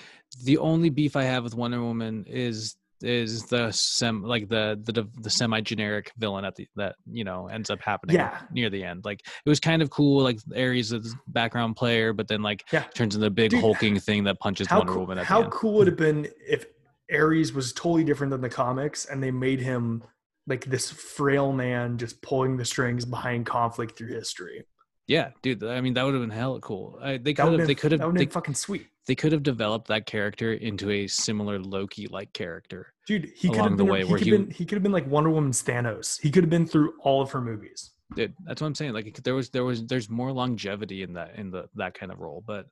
The 0.43 0.57
only 0.59 0.89
beef 0.89 1.15
I 1.15 1.23
have 1.23 1.43
with 1.43 1.55
Wonder 1.55 1.81
Woman 1.81 2.25
is 2.27 2.75
is 3.01 3.45
the 3.45 3.71
sem 3.71 4.23
like 4.23 4.49
the 4.49 4.79
the 4.83 5.07
the 5.21 5.29
semi 5.29 5.61
generic 5.61 6.11
villain 6.17 6.45
at 6.45 6.55
the 6.55 6.67
that 6.75 6.95
you 7.09 7.23
know 7.23 7.47
ends 7.47 7.69
up 7.69 7.79
happening 7.81 8.15
Yeah. 8.15 8.39
near 8.51 8.69
the 8.69 8.83
end. 8.83 9.05
Like 9.05 9.21
it 9.45 9.49
was 9.49 9.59
kind 9.59 9.81
of 9.81 9.89
cool, 9.89 10.23
like 10.23 10.39
Ares 10.55 10.91
is 10.91 11.15
background 11.27 11.75
player, 11.75 12.13
but 12.13 12.27
then 12.27 12.41
like 12.41 12.63
Yeah. 12.71 12.83
turns 12.93 13.15
into 13.15 13.27
a 13.27 13.29
big 13.29 13.51
Dude, 13.51 13.61
hulking 13.61 13.99
thing 13.99 14.23
that 14.25 14.39
punches 14.39 14.67
how 14.67 14.79
Wonder 14.79 14.93
cool, 14.93 15.01
Woman 15.03 15.17
at 15.19 15.25
how 15.25 15.39
the 15.39 15.43
end. 15.45 15.53
cool 15.53 15.73
would 15.75 15.87
it 15.87 15.91
have 15.91 15.97
been 15.97 16.27
if 16.47 16.65
Ares 17.13 17.53
was 17.53 17.73
totally 17.73 18.03
different 18.03 18.31
than 18.31 18.41
the 18.41 18.49
comics 18.49 19.05
and 19.05 19.21
they 19.23 19.31
made 19.31 19.59
him 19.59 20.03
like 20.47 20.65
this 20.65 20.89
frail 20.91 21.51
man 21.51 21.97
just 21.97 22.21
pulling 22.21 22.57
the 22.57 22.65
strings 22.65 23.05
behind 23.05 23.45
conflict 23.45 23.97
through 23.97 24.07
history. 24.13 24.63
Yeah, 25.07 25.31
dude. 25.41 25.63
I 25.63 25.81
mean, 25.81 25.95
that 25.95 26.03
would 26.05 26.13
have 26.13 26.21
been 26.21 26.29
hella 26.29 26.59
cool. 26.59 26.99
I, 27.01 27.17
they 27.17 27.33
could 27.33 27.57
have. 27.59 27.67
They 27.67 27.73
could 27.73 27.91
have. 27.93 27.99
That 27.99 28.05
would 28.07 28.15
They, 28.15 28.25
been 28.25 28.29
fucking 28.31 28.53
sweet, 28.53 28.85
they 29.09 29.15
could 29.15 29.31
have 29.31 29.41
developed 29.41 29.87
that 29.87 30.05
character 30.05 30.53
into 30.53 30.91
a 30.91 31.07
similar 31.07 31.57
Loki 31.57 32.05
like 32.05 32.31
character. 32.31 32.93
dude. 33.07 33.31
He 33.35 33.49
could 33.49 33.57
have 33.57 33.75
been. 33.75 33.87
he 33.87 34.05
could 34.05 34.19
he- 34.21 34.29
have 34.29 34.39
been. 34.39 34.51
He 34.51 34.65
could 34.65 34.75
have 34.75 34.83
been 34.83 34.91
like 34.91 35.07
Wonder 35.07 35.31
Woman's 35.31 35.63
Thanos. 35.63 36.21
He 36.21 36.29
could 36.29 36.43
have 36.43 36.49
been 36.51 36.67
through 36.67 36.93
all 37.01 37.19
of 37.19 37.31
her 37.31 37.41
movies. 37.41 37.89
Dude, 38.15 38.35
that's 38.45 38.61
what 38.61 38.67
I'm 38.67 38.75
saying. 38.75 38.93
Like 38.93 39.15
there 39.23 39.33
was 39.33 39.49
there 39.49 39.63
was 39.63 39.83
there's 39.87 40.11
more 40.11 40.31
longevity 40.31 41.01
in 41.01 41.13
that 41.13 41.33
in 41.37 41.49
the 41.49 41.67
that 41.73 41.95
kind 41.95 42.11
of 42.11 42.19
role. 42.19 42.43
But 42.45 42.67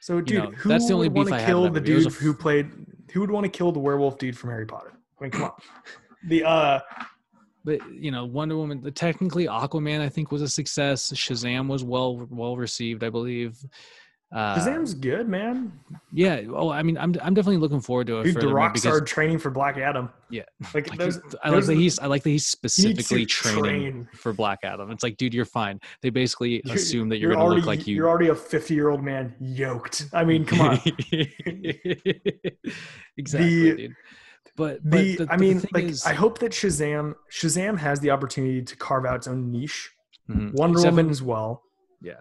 So, 0.00 0.22
dude, 0.22 0.44
know, 0.44 0.50
who 0.52 0.70
that's 0.70 0.88
the 0.88 0.94
only 0.94 1.10
would 1.10 1.28
want 1.28 1.40
to 1.40 1.44
kill 1.44 1.68
the. 1.68 1.78
Dude 1.78 2.10
who 2.10 2.32
played? 2.32 2.70
Who 3.12 3.20
would 3.20 3.30
want 3.30 3.44
to 3.44 3.50
kill 3.50 3.70
the 3.70 3.80
werewolf 3.80 4.16
dude 4.16 4.38
from 4.38 4.48
Harry 4.48 4.64
Potter? 4.64 4.94
I 5.20 5.24
mean, 5.24 5.30
come 5.30 5.42
on. 5.42 5.52
the 6.26 6.42
uh, 6.42 6.80
but 7.66 7.80
you 7.92 8.10
know, 8.10 8.24
Wonder 8.24 8.56
Woman. 8.56 8.80
The 8.80 8.90
technically 8.90 9.46
Aquaman, 9.46 10.00
I 10.00 10.08
think, 10.08 10.32
was 10.32 10.40
a 10.40 10.48
success. 10.48 11.12
Shazam 11.12 11.68
was 11.68 11.84
well 11.84 12.26
well 12.30 12.56
received, 12.56 13.04
I 13.04 13.10
believe. 13.10 13.58
Uh, 14.34 14.56
Shazam's 14.58 14.94
good, 14.94 15.28
man. 15.28 15.72
yeah. 16.10 16.40
Oh, 16.48 16.70
I 16.70 16.82
mean, 16.82 16.96
I'm 16.96 17.14
I'm 17.22 17.34
definitely 17.34 17.58
looking 17.58 17.80
forward 17.82 18.06
to 18.06 18.20
it. 18.20 18.24
Dude, 18.24 18.36
The 18.36 18.40
movie 18.44 18.54
Rock 18.54 18.78
started 18.78 19.06
training 19.06 19.38
for 19.38 19.50
Black 19.50 19.76
Adam. 19.76 20.08
Yeah. 20.30 20.44
Like, 20.74 20.88
like, 20.88 20.98
those, 20.98 21.20
I 21.44 21.50
like 21.50 21.64
that 21.66 21.74
he's 21.74 21.98
I 21.98 22.06
like 22.06 22.22
that 22.22 22.30
he's 22.30 22.46
specifically 22.46 23.26
training 23.26 23.62
train. 23.62 24.08
for 24.14 24.32
Black 24.32 24.60
Adam. 24.62 24.90
It's 24.90 25.02
like, 25.02 25.18
dude, 25.18 25.34
you're 25.34 25.44
fine. 25.44 25.78
They 26.00 26.08
basically 26.08 26.62
You're- 26.64 26.76
assume 26.76 27.10
that 27.10 27.18
you're, 27.18 27.32
gonna 27.32 27.44
already, 27.44 27.60
look 27.60 27.66
like 27.66 27.86
you. 27.86 27.94
You're 27.94 28.08
already 28.08 28.28
a 28.30 28.34
50 28.34 28.72
year 28.72 28.88
old 28.88 29.02
man 29.02 29.34
yoked. 29.38 30.06
I 30.14 30.24
mean, 30.24 30.46
come 30.46 30.60
on. 30.62 30.80
exactly, 33.16 33.70
The- 33.70 33.76
dude. 33.76 33.96
But, 34.56 34.80
but 34.82 34.98
the, 34.98 35.16
the- 35.16 35.26
I 35.30 35.36
mean, 35.36 35.62
like, 35.72 35.84
is- 35.84 36.04
I 36.04 36.12
hope 36.14 36.38
that 36.40 36.52
Shazam 36.52 37.14
Shazam 37.30 37.78
has 37.78 38.00
the 38.00 38.10
opportunity 38.10 38.62
to 38.62 38.76
carve 38.76 39.04
out 39.06 39.16
its 39.16 39.26
own 39.26 39.50
niche. 39.50 39.90
Mhm. 40.30 40.52
Wonder 40.54 40.78
Except 40.78 40.92
Woman 40.96 41.10
as 41.10 41.22
well. 41.22 41.62
yeah. 42.00 42.14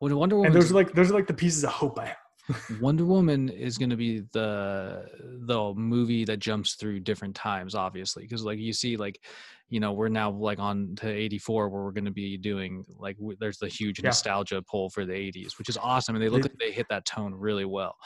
Well, 0.00 0.14
Wonder 0.16 0.36
Woman 0.36 0.52
And 0.52 0.54
those 0.60 0.70
are 0.70 0.74
like 0.74 0.92
those 0.92 1.10
are 1.10 1.14
like 1.14 1.26
the 1.26 1.34
pieces 1.34 1.64
of 1.64 1.70
hope 1.70 1.98
I 1.98 2.06
have. 2.06 2.16
Wonder 2.80 3.04
Woman 3.04 3.48
is 3.48 3.76
going 3.78 3.90
to 3.90 3.96
be 3.96 4.20
the 4.32 5.04
the 5.46 5.72
movie 5.74 6.24
that 6.24 6.38
jumps 6.38 6.74
through 6.74 7.00
different 7.00 7.34
times, 7.34 7.74
obviously, 7.74 8.22
because 8.22 8.44
like 8.44 8.58
you 8.58 8.72
see, 8.72 8.96
like 8.96 9.20
you 9.68 9.80
know, 9.80 9.92
we're 9.92 10.08
now 10.08 10.30
like 10.30 10.58
on 10.60 10.94
to 10.96 11.08
'84, 11.10 11.68
where 11.68 11.82
we're 11.82 11.90
going 11.90 12.04
to 12.04 12.10
be 12.12 12.36
doing 12.36 12.84
like 12.98 13.16
w- 13.16 13.36
there's 13.40 13.58
the 13.58 13.68
huge 13.68 13.98
Yeah. 13.98 14.08
nostalgia 14.10 14.62
pull 14.62 14.90
for 14.90 15.04
the 15.04 15.12
'80s, 15.12 15.58
which 15.58 15.68
is 15.68 15.76
awesome, 15.76 16.14
and 16.14 16.22
they 16.22 16.28
look 16.28 16.42
They- 16.42 16.48
like 16.50 16.58
they 16.58 16.72
hit 16.72 16.86
that 16.90 17.04
tone 17.04 17.34
really 17.34 17.64
well. 17.64 17.96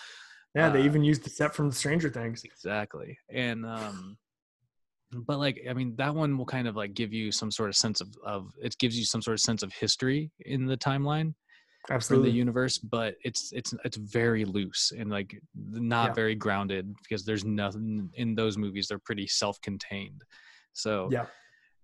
Yeah, 0.55 0.71
they 0.71 0.81
Uh, 0.81 0.85
even 0.87 1.05
used 1.05 1.23
the 1.25 1.31
set 1.31 1.55
from 1.55 1.71
Stranger 1.71 2.09
Things. 2.09 2.43
Exactly, 2.45 3.19
and 3.29 3.67
um, 3.67 4.17
but 5.13 5.39
like 5.39 5.61
I 5.69 5.75
mean, 5.75 5.97
that 5.97 6.15
one 6.15 6.39
will 6.39 6.47
kind 6.47 6.67
of 6.67 6.77
like 6.77 6.95
give 6.95 7.13
you 7.13 7.31
some 7.31 7.51
sort 7.51 7.69
of 7.69 7.77
sense 7.77 8.01
of 8.01 8.09
of 8.25 8.55
it 8.63 8.75
gives 8.79 8.99
you 8.99 9.05
some 9.05 9.21
sort 9.21 9.35
of 9.35 9.41
sense 9.41 9.63
of 9.63 9.71
history 9.75 10.31
in 10.47 10.65
the 10.65 10.79
timeline 10.79 11.35
for 12.01 12.19
the 12.19 12.31
universe 12.31 12.79
but 12.79 13.17
it's 13.25 13.53
it's 13.53 13.75
it's 13.85 13.97
very 13.97 14.45
loose 14.45 14.93
and 14.97 15.11
like 15.11 15.41
not 15.71 16.09
Yeah. 16.11 16.15
very 16.15 16.35
grounded 16.35 16.95
because 17.03 17.25
there's 17.25 17.45
nothing 17.45 18.11
in 18.15 18.35
those 18.35 18.57
movies 18.59 18.89
they're 18.89 18.99
pretty 18.99 19.27
self-contained 19.27 20.23
so 20.73 21.09
Yeah. 21.11 21.27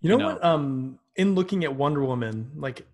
You 0.03 0.11
know, 0.11 0.19
you 0.19 0.25
what? 0.27 0.45
Um, 0.45 0.99
in 1.17 1.35
looking 1.35 1.65
at 1.65 1.75
Wonder 1.75 2.05
Woman, 2.05 2.53
like 2.55 2.87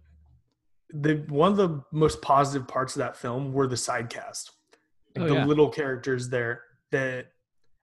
the 0.90 1.16
one 1.28 1.50
of 1.50 1.56
the 1.58 1.82
most 1.90 2.22
positive 2.22 2.66
parts 2.68 2.94
of 2.94 3.00
that 3.00 3.16
film 3.16 3.52
were 3.52 3.66
the 3.66 3.76
side 3.76 4.08
cast, 4.08 4.52
like 5.16 5.24
Oh, 5.24 5.28
the 5.28 5.34
yeah. 5.34 5.44
little 5.44 5.68
characters 5.68 6.28
there. 6.28 6.62
That 6.92 7.26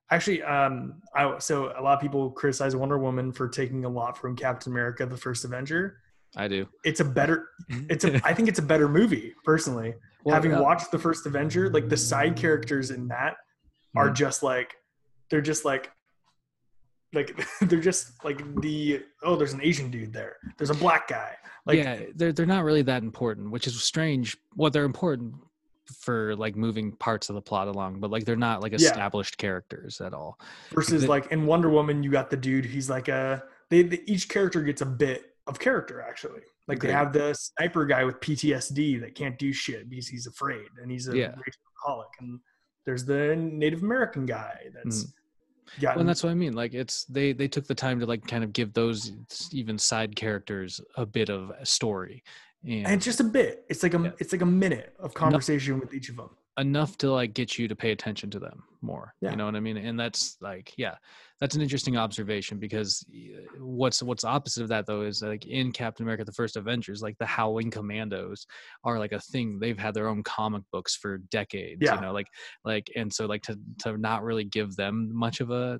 actually, 0.09 0.41
um, 0.41 1.01
I 1.13 1.37
so 1.39 1.73
a 1.77 1.81
lot 1.81 1.95
of 1.95 1.99
people 2.01 2.31
criticize 2.31 2.75
Wonder 2.75 2.97
Woman 2.97 3.31
for 3.33 3.49
taking 3.49 3.83
a 3.85 3.89
lot 3.89 4.17
from 4.17 4.35
Captain 4.37 4.71
America: 4.71 5.05
The 5.05 5.17
First 5.17 5.43
Avenger. 5.43 5.97
I 6.35 6.47
do 6.47 6.67
It's 6.83 6.99
a 6.99 7.05
better. 7.05 7.47
It's 7.89 8.03
a. 8.05 8.19
I 8.27 8.33
think 8.33 8.47
it's 8.49 8.59
a 8.59 8.63
better 8.63 8.87
movie 8.87 9.33
personally. 9.43 9.93
Well, 10.23 10.35
Having 10.35 10.53
uh, 10.55 10.61
watched 10.61 10.91
the 10.91 10.99
first 10.99 11.25
Avenger, 11.25 11.69
like 11.69 11.89
the 11.89 11.97
side 11.97 12.35
characters 12.35 12.91
in 12.91 13.07
that 13.07 13.35
are 13.95 14.09
Mhm. 14.09 14.15
just 14.15 14.43
like 14.43 14.75
they're 15.29 15.41
just 15.41 15.65
like 15.65 15.91
like 17.13 17.39
they're 17.61 17.79
just 17.79 18.23
like 18.23 18.39
the 18.61 19.01
oh 19.23 19.35
there's 19.35 19.53
an 19.53 19.61
asian 19.63 19.89
dude 19.89 20.13
there 20.13 20.35
there's 20.57 20.69
a 20.69 20.75
black 20.75 21.07
guy 21.07 21.33
like 21.65 21.77
yeah 21.79 22.01
they're 22.15 22.31
they're 22.31 22.45
not 22.45 22.63
really 22.63 22.83
that 22.83 23.01
important 23.01 23.49
which 23.49 23.65
is 23.65 23.81
strange 23.83 24.37
well 24.55 24.69
they're 24.69 24.83
important 24.85 25.33
for 26.01 26.35
like 26.35 26.55
moving 26.55 26.91
parts 26.91 27.29
of 27.29 27.35
the 27.35 27.41
plot 27.41 27.67
along 27.67 27.99
but 27.99 28.11
like 28.11 28.25
they're 28.25 28.35
not 28.35 28.61
like 28.61 28.73
Yeah. 28.73 28.89
established 28.89 29.39
characters 29.39 29.99
at 30.01 30.13
all 30.13 30.39
versus 30.71 31.07
like 31.07 31.31
in 31.31 31.47
wonder 31.47 31.69
woman 31.69 32.03
you 32.03 32.11
got 32.11 32.29
the 32.29 32.37
dude 32.37 32.65
he's 32.65 32.89
like 32.91 33.07
a 33.07 33.43
they, 33.71 33.81
they 33.81 34.01
each 34.05 34.29
character 34.29 34.61
gets 34.61 34.81
a 34.81 34.85
bit 34.85 35.28
of 35.49 35.59
character 35.59 36.01
actually. 36.01 36.41
Like 36.67 36.79
they 36.79 36.91
have 36.91 37.11
the 37.11 37.33
sniper 37.33 37.85
guy 37.85 38.03
with 38.05 38.19
ptsd 38.19 39.01
that 39.01 39.15
can't 39.15 39.37
do 39.39 39.51
shit 39.51 39.89
because 39.89 40.07
he's 40.07 40.27
afraid 40.27 40.67
and 40.81 40.89
he's 40.89 41.07
a 41.07 41.17
Yeah. 41.17 41.33
alcoholic 41.85 42.09
and 42.19 42.39
there's 42.85 43.03
the 43.05 43.35
native 43.35 43.81
american 43.81 44.25
guy 44.25 44.67
that's 44.73 45.03
hmm. 45.03 45.81
got 45.81 45.95
well, 45.95 46.01
and 46.01 46.09
that's 46.09 46.23
what 46.23 46.29
I 46.29 46.35
mean. 46.35 46.53
Like 46.53 46.73
it's 46.73 47.05
they 47.05 47.33
they 47.33 47.47
took 47.47 47.65
the 47.65 47.75
time 47.75 47.99
to 47.99 48.05
like 48.05 48.25
kind 48.27 48.43
of 48.43 48.53
give 48.53 48.73
those 48.73 49.11
even 49.51 49.77
side 49.77 50.15
characters 50.15 50.79
a 50.95 51.05
bit 51.05 51.29
of 51.29 51.51
a 51.59 51.65
story, 51.65 52.23
and, 52.63 52.87
and 52.87 53.01
just 53.01 53.19
a 53.19 53.23
bit. 53.23 53.65
It's 53.69 53.83
like 53.83 53.95
a 53.95 54.01
Yeah. 54.01 54.11
it's 54.19 54.31
like 54.31 54.41
a 54.41 54.45
minute 54.45 54.93
of 54.99 55.13
conversation 55.13 55.79
with 55.79 55.93
each 55.93 56.09
of 56.09 56.17
them 56.17 56.29
enough 56.59 56.97
to 56.97 57.11
like 57.11 57.33
get 57.33 57.57
you 57.57 57.67
to 57.67 57.75
pay 57.75 57.91
attention 57.91 58.29
to 58.31 58.39
them 58.39 58.63
more. 58.81 59.13
Yeah. 59.21 59.31
You 59.31 59.37
know 59.37 59.45
what 59.45 59.55
I 59.55 59.59
mean? 59.59 59.77
And 59.77 59.99
that's 59.99 60.37
like 60.41 60.73
yeah, 60.77 60.95
that's 61.39 61.55
an 61.55 61.61
interesting 61.61 61.97
observation 61.97 62.59
because 62.59 63.05
what's 63.57 64.03
what's 64.03 64.23
opposite 64.23 64.63
of 64.63 64.69
that 64.69 64.85
though 64.85 65.01
is 65.01 65.21
like 65.21 65.45
in 65.45 65.71
Captain 65.71 66.03
America: 66.03 66.23
The 66.23 66.33
First 66.33 66.57
Avengers, 66.57 67.01
like 67.01 67.17
the 67.17 67.25
Howling 67.25 67.71
Commandos 67.71 68.45
are 68.83 68.99
like 68.99 69.11
a 69.11 69.19
thing. 69.19 69.59
They've 69.59 69.77
had 69.77 69.93
their 69.93 70.07
own 70.07 70.23
comic 70.23 70.63
books 70.71 70.95
for 70.95 71.19
decades. 71.31 71.81
Yeah. 71.81 71.95
You 71.95 72.01
know, 72.01 72.13
like 72.13 72.27
like 72.63 72.89
and 72.95 73.11
so 73.11 73.25
like 73.25 73.43
to 73.43 73.57
to 73.79 73.97
not 73.97 74.23
really 74.23 74.43
give 74.43 74.75
them 74.75 75.09
much 75.13 75.39
of 75.39 75.51
a 75.51 75.79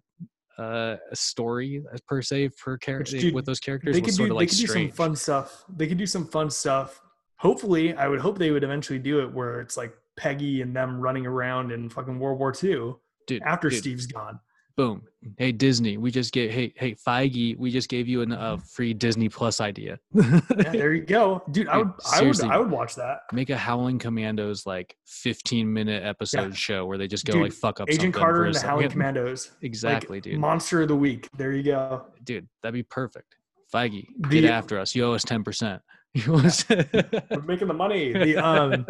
uh, 0.57 0.97
a 1.09 1.15
story 1.15 1.81
uh, 1.93 1.97
per 2.07 2.21
se 2.21 2.49
per 2.61 2.77
character 2.77 3.17
dude, 3.17 3.33
with 3.33 3.45
those 3.45 3.61
characters 3.61 3.95
they 3.95 4.01
was 4.01 4.07
could 4.07 4.15
sort 4.15 4.27
do 4.27 4.33
of 4.33 4.37
they 4.37 4.43
like 4.43 4.49
could 4.49 4.57
do 4.57 4.67
some 4.67 4.89
fun 4.89 5.15
stuff. 5.15 5.63
They 5.69 5.87
could 5.87 5.97
do 5.97 6.05
some 6.05 6.27
fun 6.27 6.49
stuff. 6.49 7.01
Hopefully, 7.37 7.93
I 7.95 8.09
would 8.09 8.19
hope 8.19 8.37
they 8.37 8.51
would 8.51 8.65
eventually 8.65 8.99
do 8.99 9.21
it 9.21 9.33
where 9.33 9.61
it's 9.61 9.77
like 9.77 9.93
Peggy 10.19 10.61
and 10.61 10.75
them 10.75 10.99
running 10.99 11.25
around 11.25 11.71
in 11.71 11.89
fucking 11.89 12.19
World 12.19 12.37
War 12.39 12.53
II 12.63 12.93
Dude, 13.27 13.41
after 13.43 13.69
dude, 13.69 13.79
Steve's 13.79 14.05
gone. 14.07 14.39
boom 14.75 15.01
hey 15.37 15.51
disney 15.51 15.97
we 15.97 16.09
just 16.09 16.31
gave 16.31 16.51
hey 16.51 16.73
hey 16.77 16.95
feige 16.95 17.57
we 17.57 17.69
just 17.69 17.89
gave 17.89 18.07
you 18.07 18.21
an- 18.21 18.31
a 18.31 18.57
free 18.59 18.93
disney 18.93 19.27
plus 19.27 19.59
idea 19.59 19.99
Yeah, 20.15 20.31
there 20.71 20.93
you 20.93 21.01
go, 21.03 21.43
dude. 21.51 21.67
I 21.67 21.77
would, 21.79 21.91
I 22.13 22.21
would. 22.23 22.41
I 22.41 22.57
would 22.57 22.71
watch 22.71 22.95
that. 22.95 23.19
make 23.33 23.49
a 23.49 23.57
howling 23.57 23.99
commandos 23.99 24.65
like 24.65 24.95
15 25.05 25.71
minute 25.71 26.03
episode 26.03 26.55
show 26.55 26.85
where 26.85 26.97
they 26.97 27.07
just 27.07 27.25
go 27.25 27.33
Dude, 27.33 27.41
like 27.43 27.51
fuck 27.53 27.79
up 27.81 27.89
something 27.89 27.99
Agent 28.01 28.13
Carter 28.15 28.45
and 28.45 28.55
the 28.55 28.59
second. 28.59 28.69
Howling 28.69 28.89
Commandos, 28.95 29.51
exactly 29.61 30.17
like, 30.17 30.23
dude 30.23 30.39
Monster 30.39 30.81
of 30.83 30.87
the 30.87 30.95
Week. 30.95 31.27
There 31.37 31.51
you 31.51 31.63
go. 31.63 32.05
dude 32.23 32.47
that'd 32.63 32.73
be 32.73 32.83
perfect 32.83 33.35
feige 33.73 34.05
get 34.29 34.45
after 34.45 34.79
us 34.79 34.95
you 34.95 35.03
owe 35.05 35.13
us 35.13 35.23
10% 35.25 35.79
You 36.15 36.33
owe 36.33 36.37
us- 36.39 36.65
We're 36.69 37.41
making 37.45 37.67
the 37.67 37.73
money. 37.75 38.13
The 38.13 38.37
um, 38.37 38.85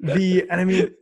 the 0.00 0.46
and 0.50 0.60
I 0.60 0.64
mean, 0.64 0.94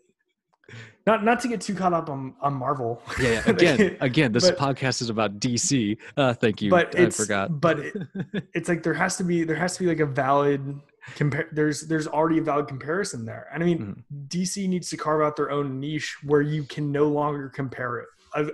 not 1.06 1.24
not 1.24 1.40
to 1.40 1.48
get 1.48 1.60
too 1.60 1.74
caught 1.74 1.92
up 1.92 2.08
on 2.08 2.34
on 2.40 2.54
Marvel. 2.54 3.02
yeah, 3.20 3.42
yeah. 3.46 3.50
Again 3.50 3.96
again 4.00 4.32
this 4.32 4.50
But- 4.50 4.58
podcast 4.58 5.02
is 5.02 5.10
about 5.10 5.38
dc 5.40 5.96
uh 6.16 6.32
thank 6.34 6.62
you. 6.62 6.70
But 6.70 6.98
i 6.98 7.02
it's 7.02 7.16
forgot. 7.16 7.60
but 7.60 7.78
it, 7.80 7.92
it's 8.54 8.68
like 8.68 8.82
there 8.82 8.94
has 8.94 9.16
to 9.18 9.24
be 9.24 9.44
there 9.44 9.56
has 9.56 9.76
to 9.76 9.82
be 9.82 9.88
like 9.88 10.00
a 10.00 10.06
valid 10.06 10.80
compare 11.16 11.48
there's 11.52 11.82
there's 11.82 12.06
already 12.06 12.38
a 12.38 12.42
valid 12.42 12.66
comparison 12.66 13.26
there. 13.26 13.48
And 13.52 13.62
i 13.62 13.66
mean 13.66 13.78
Mm-hmm. 13.78 14.24
dc 14.28 14.68
needs 14.68 14.88
to 14.90 14.96
carve 14.96 15.20
out 15.20 15.36
their 15.36 15.50
own 15.50 15.78
niche 15.80 16.16
where 16.24 16.40
you 16.40 16.64
can 16.64 16.90
no 16.90 17.08
longer 17.08 17.50
compare 17.50 17.98
it 17.98 18.08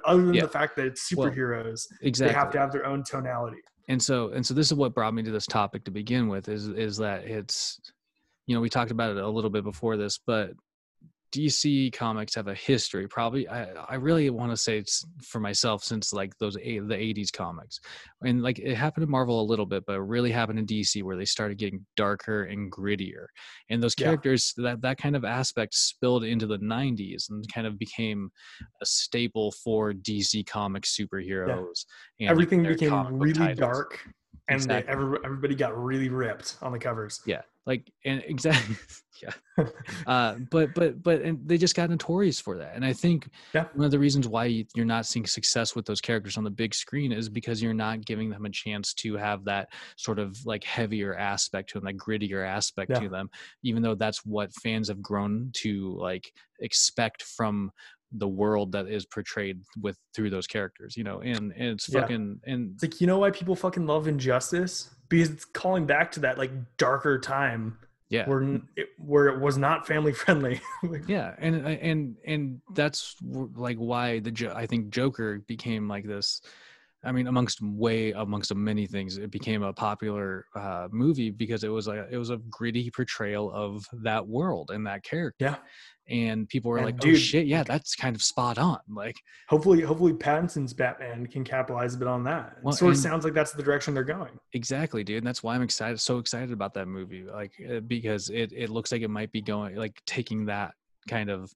other 0.05 0.23
than 0.25 0.35
Yeah. 0.35 0.43
the 0.43 0.49
fact 0.49 0.75
that 0.77 0.87
it's 0.87 1.15
Well, 1.15 1.31
superheroes 1.31 1.87
exactly 2.03 2.33
they 2.35 2.39
have 2.39 2.51
to 2.51 2.59
have 2.59 2.73
their 2.73 2.85
own 2.85 3.05
tonality. 3.05 3.59
And 3.89 4.03
so 4.03 4.31
and 4.31 4.45
so 4.45 4.53
this 4.55 4.67
is 4.67 4.75
what 4.75 4.93
brought 4.95 5.15
me 5.15 5.23
to 5.23 5.31
this 5.31 5.47
topic 5.47 5.85
to 5.85 5.91
begin 5.93 6.29
with 6.29 6.49
is 6.49 6.67
is 6.69 6.97
that 6.99 7.25
it's 7.25 7.81
you 8.51 8.57
know 8.57 8.61
we 8.61 8.69
talked 8.69 8.91
about 8.91 9.17
it 9.17 9.23
a 9.23 9.29
little 9.29 9.49
bit 9.49 9.63
before 9.63 9.97
this 9.97 10.19
but 10.27 10.51
dc 11.33 11.93
comics 11.93 12.35
have 12.35 12.49
a 12.49 12.55
history 12.55 13.07
probably 13.07 13.49
i, 13.49 13.63
I 13.89 13.95
really 13.95 14.29
want 14.29 14.51
to 14.51 14.57
say 14.57 14.77
it's 14.77 15.07
for 15.23 15.39
myself 15.39 15.85
since 15.85 16.13
like 16.13 16.37
those 16.39 16.57
eight, 16.61 16.89
the 16.89 16.97
80s 16.97 17.33
comics. 17.33 17.79
And 18.25 18.43
like 18.43 18.59
it 18.59 18.75
happened 18.75 19.07
to 19.07 19.11
marvel 19.11 19.41
a 19.41 19.47
little 19.47 19.67
bit 19.67 19.85
but 19.87 19.93
it 19.95 20.01
really 20.01 20.33
happened 20.33 20.59
in 20.59 20.67
dc 20.67 21.01
where 21.05 21.17
they 21.17 21.25
started 21.25 21.59
getting 21.59 21.87
darker 21.95 22.43
and 22.43 22.73
grittier. 22.73 23.27
And 23.69 23.81
those 23.81 23.95
Yeah. 23.97 24.07
characters 24.07 24.53
that 24.57 24.81
that 24.83 24.99
kind 24.99 25.15
of 25.15 25.25
aspect 25.25 25.75
spilled 25.75 26.25
into 26.25 26.49
the 26.49 26.59
90s 26.59 27.31
and 27.31 27.45
kind 27.55 27.69
of 27.69 27.79
became 27.79 28.31
a 28.83 28.87
staple 28.87 29.53
for 29.53 29.93
dc 29.93 30.45
comic 30.49 30.83
superheroes 30.83 31.85
and 32.19 32.29
everything 32.29 32.65
became 32.65 33.15
really 33.15 33.33
titles. 33.35 33.57
dark 33.57 34.05
and 34.49 34.61
they, 34.63 34.83
every, 34.89 35.17
everybody 35.25 35.55
got 35.55 35.81
really 35.81 36.09
ripped 36.09 36.57
on 36.61 36.73
the 36.73 36.79
covers. 36.81 37.21
Yeah 37.25 37.43
like 37.67 37.91
and 38.05 38.23
exactly 38.27 38.77
yeah 39.23 39.65
uh 40.07 40.35
but 40.51 40.73
but 40.75 41.03
but 41.03 41.21
and 41.21 41.47
they 41.47 41.59
just 41.59 41.77
got 41.77 41.91
notorious 41.91 42.41
for 42.41 42.57
that 42.57 42.75
and 42.75 42.85
i 42.85 42.93
think 42.93 43.29
Yeah. 43.55 43.67
one 43.75 43.85
of 43.85 43.91
the 43.91 43.99
reasons 43.99 44.27
why 44.27 44.47
you- 44.47 44.65
you're 44.75 44.87
not 44.87 45.05
seeing 45.05 45.27
success 45.27 45.77
with 45.77 45.85
those 45.85 46.01
characters 46.01 46.39
on 46.39 46.45
the 46.45 46.51
big 46.51 46.75
screen 46.75 47.13
is 47.13 47.29
because 47.29 47.63
you're 47.63 47.75
not 47.75 48.05
giving 48.07 48.31
them 48.31 48.47
a 48.47 48.51
chance 48.51 48.95
to 48.95 49.17
have 49.17 49.45
that 49.45 49.69
sort 49.97 50.19
of 50.19 50.39
like 50.47 50.65
heavier 50.65 51.15
aspect 51.15 51.71
to 51.71 51.79
them 51.79 51.85
like 51.85 51.97
grittier 51.97 52.47
aspect 52.47 52.91
Yeah. 52.93 53.01
to 53.01 53.09
them 53.11 53.29
even 53.63 53.83
though 53.83 53.95
that's 53.95 54.25
what 54.25 54.55
fans 54.55 54.89
have 54.89 55.03
grown 55.03 55.51
to 55.55 55.95
like 55.99 56.33
expect 56.61 57.23
from 57.23 57.71
the 58.13 58.29
world 58.29 58.73
that 58.73 58.89
is 58.89 59.07
portrayed 59.07 59.61
with 59.81 59.97
through 60.15 60.31
those 60.31 60.47
characters 60.47 60.97
you 60.97 61.05
know 61.05 61.21
and, 61.21 61.53
and 61.53 61.69
it's 61.71 61.89
Yeah. 61.89 62.01
fucking 62.01 62.41
and 62.45 62.73
it's 62.75 62.83
like 62.83 63.01
you 63.01 63.07
know 63.07 63.19
why 63.19 63.31
people 63.31 63.55
fucking 63.55 63.87
love 63.87 64.09
injustice? 64.09 64.91
Because 65.09 65.31
it's 65.31 65.45
calling 65.45 65.87
back 65.87 66.11
to 66.13 66.21
that 66.21 66.39
like 66.39 66.51
darker 66.77 67.19
time 67.19 67.79
yeah. 68.09 68.29
where 68.29 68.43
it, 68.77 68.89
where 68.99 69.29
it 69.29 69.41
was 69.41 69.57
not 69.57 69.87
family 69.87 70.13
friendly. 70.23 70.61
Like, 70.83 71.09
yeah 71.09 71.35
and 71.39 71.55
and 71.67 72.17
and 72.27 72.61
that's 72.75 73.17
like 73.23 73.77
why 73.77 74.19
the 74.21 74.53
i 74.55 74.67
think 74.67 74.91
joker 74.91 75.39
became 75.47 75.89
like 75.89 76.07
this 76.07 76.43
I 77.03 77.13
mean, 77.13 77.27
amongst 77.29 77.63
way 77.63 78.13
amongst 78.13 78.55
many 78.55 78.87
things, 78.87 79.17
it 79.17 79.31
became 79.31 79.63
a 79.63 79.73
popular 79.73 80.45
uh, 80.55 80.89
movie 80.91 81.31
because 81.31 81.65
it 81.65 81.69
was 81.69 81.89
a 81.89 82.07
it 82.11 82.17
was 82.19 82.31
a 82.31 82.37
gritty 82.51 82.91
portrayal 82.91 83.51
of 83.53 83.87
that 84.03 84.27
world 84.27 84.71
and 84.71 84.87
that 84.87 85.03
character. 85.03 85.45
Yeah. 85.47 85.57
and 86.09 86.49
people 86.49 86.71
were 86.71 86.79
And 86.79 86.87
like, 86.87 86.97
"Oh 86.97 87.07
dude, 87.07 87.19
shit, 87.21 87.47
yeah, 87.47 87.63
that's 87.63 87.95
kind 87.95 88.15
of 88.15 88.23
spot 88.23 88.59
on." 88.59 88.81
Like, 88.89 89.17
Hopefully, 89.49 89.81
hopefully 89.81 90.13
Pattinson's 90.13 90.75
Batman 90.75 91.27
can 91.27 91.43
capitalize 91.45 91.95
a 91.95 91.99
bit 91.99 92.09
on 92.09 92.23
that. 92.25 92.57
Well, 92.63 92.75
it 92.75 92.77
sort 92.77 92.93
of 92.93 92.99
sounds 92.99 93.25
like 93.25 93.33
that's 93.33 93.53
the 93.53 93.63
direction 93.63 93.95
they're 93.95 94.05
going. 94.05 94.39
exactly, 94.53 95.03
dude. 95.05 95.19
And 95.19 95.27
that's 95.27 95.43
why 95.43 95.55
I'm 95.55 95.63
excited, 95.63 96.01
so 96.01 96.19
excited 96.19 96.53
about 96.53 96.75
that 96.75 96.87
movie. 96.87 97.25
Like, 97.25 97.53
uh, 97.71 97.81
because 97.81 98.29
it 98.29 98.53
it 98.53 98.69
looks 98.71 98.93
like 98.93 99.03
it 99.03 99.11
might 99.11 99.33
be 99.33 99.41
going 99.41 99.77
like 99.77 100.01
taking 100.07 100.47
that 100.47 100.75
kind 101.09 101.31
of 101.31 101.51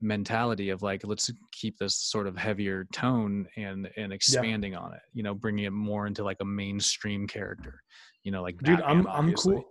mentality 0.00 0.70
of 0.70 0.82
like 0.82 1.02
let's 1.04 1.30
keep 1.52 1.76
this 1.78 1.96
sort 1.96 2.26
of 2.26 2.36
heavier 2.36 2.86
tone 2.92 3.48
and 3.56 3.88
and 3.96 4.12
expanding 4.12 4.76
on 4.76 4.92
it 4.92 5.00
you 5.12 5.22
know 5.22 5.34
bringing 5.34 5.64
it 5.64 5.72
more 5.72 6.06
into 6.06 6.22
like 6.22 6.36
a 6.40 6.44
mainstream 6.44 7.26
character 7.26 7.82
you 8.22 8.30
know 8.30 8.42
like 8.42 8.56
Dude, 8.58 8.78
Batman, 8.78 9.06
I'm 9.06 9.28
I'm 9.28 9.34
cool. 9.34 9.64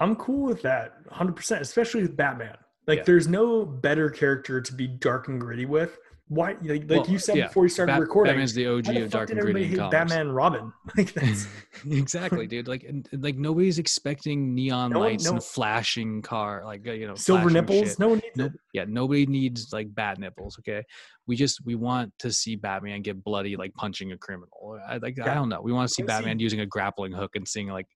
I'm 0.00 0.16
cool 0.16 0.44
with 0.44 0.62
that 0.62 1.04
100%, 1.10 1.60
especially 1.60 2.02
with 2.02 2.16
Batman. 2.16 2.56
Like 2.86 3.00
Yeah. 3.00 3.04
there's 3.04 3.28
no 3.28 3.64
better 3.64 4.08
character 4.08 4.60
to 4.60 4.72
be 4.72 4.86
dark 4.86 5.28
and 5.28 5.40
gritty 5.40 5.66
with. 5.66 5.98
Why 6.28 6.56
like, 6.62 6.88
like 6.90 7.08
you 7.10 7.18
said 7.18 7.36
yeah, 7.36 7.48
before 7.48 7.64
you 7.64 7.68
started 7.68 7.92
Bat- 7.92 8.00
recording. 8.00 8.30
Batman's 8.32 8.54
the 8.54 8.66
OG 8.66 8.84
the 8.84 9.02
of 9.02 9.10
dark 9.10 9.28
and 9.30 9.38
everybody 9.38 9.64
gritty 9.66 9.82
hate 9.82 9.92
comics. 9.92 10.12
Batman 10.12 10.32
Robin? 10.32 10.72
Like 10.96 11.12
that's 11.12 11.46
exactly, 11.90 12.46
dude. 12.46 12.68
Like, 12.68 12.84
and, 12.84 13.06
like 13.12 13.36
nobody's 13.36 13.78
expecting 13.78 14.54
neon 14.54 14.92
No 14.92 15.00
one- 15.00 15.08
lights 15.10 15.24
no- 15.24 15.32
and 15.32 15.44
flashing 15.44 16.22
car, 16.22 16.62
like 16.64 16.86
you 16.86 17.06
know, 17.06 17.16
silver 17.16 17.50
nipples. 17.50 17.88
shit. 17.90 17.98
No 17.98 18.08
one 18.08 18.18
needs 18.18 18.36
No, 18.36 18.44
it. 18.46 18.52
yeah, 18.72 18.84
nobody 18.88 19.26
needs 19.26 19.72
like 19.74 19.94
bat 19.94 20.18
nipples. 20.18 20.56
Okay, 20.60 20.82
we 21.26 21.36
just 21.36 21.60
we 21.66 21.74
want 21.74 22.12
to 22.20 22.32
see 22.32 22.56
Batman 22.56 23.02
get 23.02 23.22
bloody, 23.22 23.56
like 23.56 23.74
punching 23.74 24.12
a 24.12 24.16
criminal. 24.16 24.78
I 24.88 24.96
like 24.98 25.20
I 25.20 25.34
don't 25.34 25.50
know. 25.50 25.60
We 25.60 25.72
want 25.72 25.88
to 25.88 25.92
see 25.94 26.02
Wanna 26.02 26.12
see- 26.12 26.18
Batman 26.20 26.38
using 26.38 26.60
a 26.60 26.66
grappling 26.66 27.12
hook 27.12 27.32
and 27.34 27.46
seeing 27.46 27.68
like, 27.68 27.88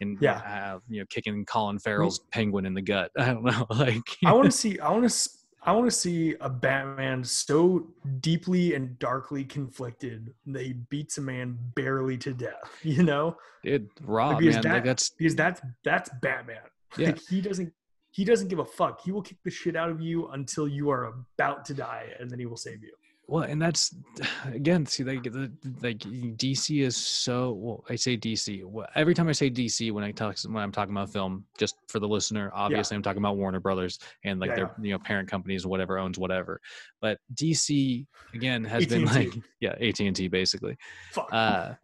and 0.00 0.18
Yeah. 0.20 0.38
uh, 0.74 0.78
you 0.88 1.00
know, 1.00 1.06
kicking 1.10 1.44
Colin 1.44 1.78
Farrell's 1.78 2.18
penguin 2.32 2.66
in 2.66 2.74
the 2.74 2.82
gut. 2.82 3.12
I 3.18 3.26
don't 3.26 3.44
know. 3.44 3.66
Like, 3.70 4.02
I 4.24 4.32
want 4.32 4.46
to 4.46 4.50
see. 4.52 4.80
I 4.80 4.90
want 4.90 5.08
to. 5.08 5.30
I 5.62 5.72
want 5.72 5.86
to 5.86 5.90
see 5.96 6.34
a 6.40 6.48
Batman 6.48 7.24
so 7.24 7.88
deeply 8.20 8.74
and 8.74 8.98
darkly 8.98 9.44
conflicted 9.44 10.32
that 10.46 10.62
he 10.62 10.72
beats 10.74 11.18
a 11.18 11.20
man 11.20 11.58
barely 11.74 12.16
to 12.18 12.32
death. 12.32 12.54
You 12.82 13.02
know, 13.02 13.36
dude, 13.64 13.88
raw 14.02 14.36
because 14.36 14.54
man. 14.56 14.62
that- 14.62 14.72
like 14.74 14.84
that's 14.84 15.10
because 15.10 15.34
that's 15.36 15.60
that's 15.84 16.10
Batman. 16.22 16.56
Yeah. 16.96 17.08
Like 17.08 17.20
he 17.28 17.40
doesn't 17.40 17.72
he 18.10 18.24
doesn't 18.24 18.48
give 18.48 18.58
a 18.60 18.64
fuck. 18.64 19.02
He 19.04 19.12
will 19.12 19.22
kick 19.22 19.38
the 19.44 19.50
shit 19.50 19.76
out 19.76 19.90
of 19.90 20.00
you 20.00 20.28
until 20.28 20.66
you 20.66 20.90
are 20.90 21.04
about 21.38 21.64
to 21.66 21.74
die, 21.74 22.06
and 22.18 22.30
then 22.30 22.38
he 22.38 22.46
will 22.46 22.56
save 22.56 22.82
you. 22.82 22.92
Well, 23.28 23.44
and 23.44 23.60
that's 23.60 23.94
again, 24.52 24.86
see, 24.86 25.04
like 25.04 25.22
the 25.22 25.52
like 25.82 25.98
DC 25.98 26.82
is 26.82 26.96
so. 26.96 27.52
Well, 27.52 27.84
I 27.88 27.94
say 27.94 28.16
DC. 28.16 28.64
Well, 28.64 28.86
every 28.94 29.14
time 29.14 29.28
I 29.28 29.32
say 29.32 29.50
DC, 29.50 29.92
when 29.92 30.02
I 30.02 30.10
talk 30.10 30.36
when 30.48 30.62
I'm 30.62 30.72
talking 30.72 30.94
about 30.94 31.10
film, 31.10 31.44
just 31.58 31.76
for 31.88 32.00
the 32.00 32.08
listener, 32.08 32.50
obviously 32.54 32.96
I'm 32.96 33.02
talking 33.02 33.22
about 33.22 33.36
Warner 33.36 33.60
Brothers 33.60 33.98
and 34.24 34.40
like 34.40 34.50
Yeah, 34.50 34.56
their 34.56 34.70
you 34.80 34.92
know 34.92 34.98
parent 34.98 35.30
companies, 35.30 35.66
whatever 35.66 35.98
owns 35.98 36.18
whatever. 36.18 36.58
But 37.02 37.18
DC 37.34 38.06
again 38.34 38.64
has 38.64 38.86
been 38.86 39.06
AT&T. 39.06 39.18
like 39.18 39.42
yeah, 39.60 39.74
AT 39.78 40.00
and 40.00 40.16
T 40.16 40.28
basically. 40.28 40.76
Fuck. 41.12 41.28
Uh, 41.30 41.74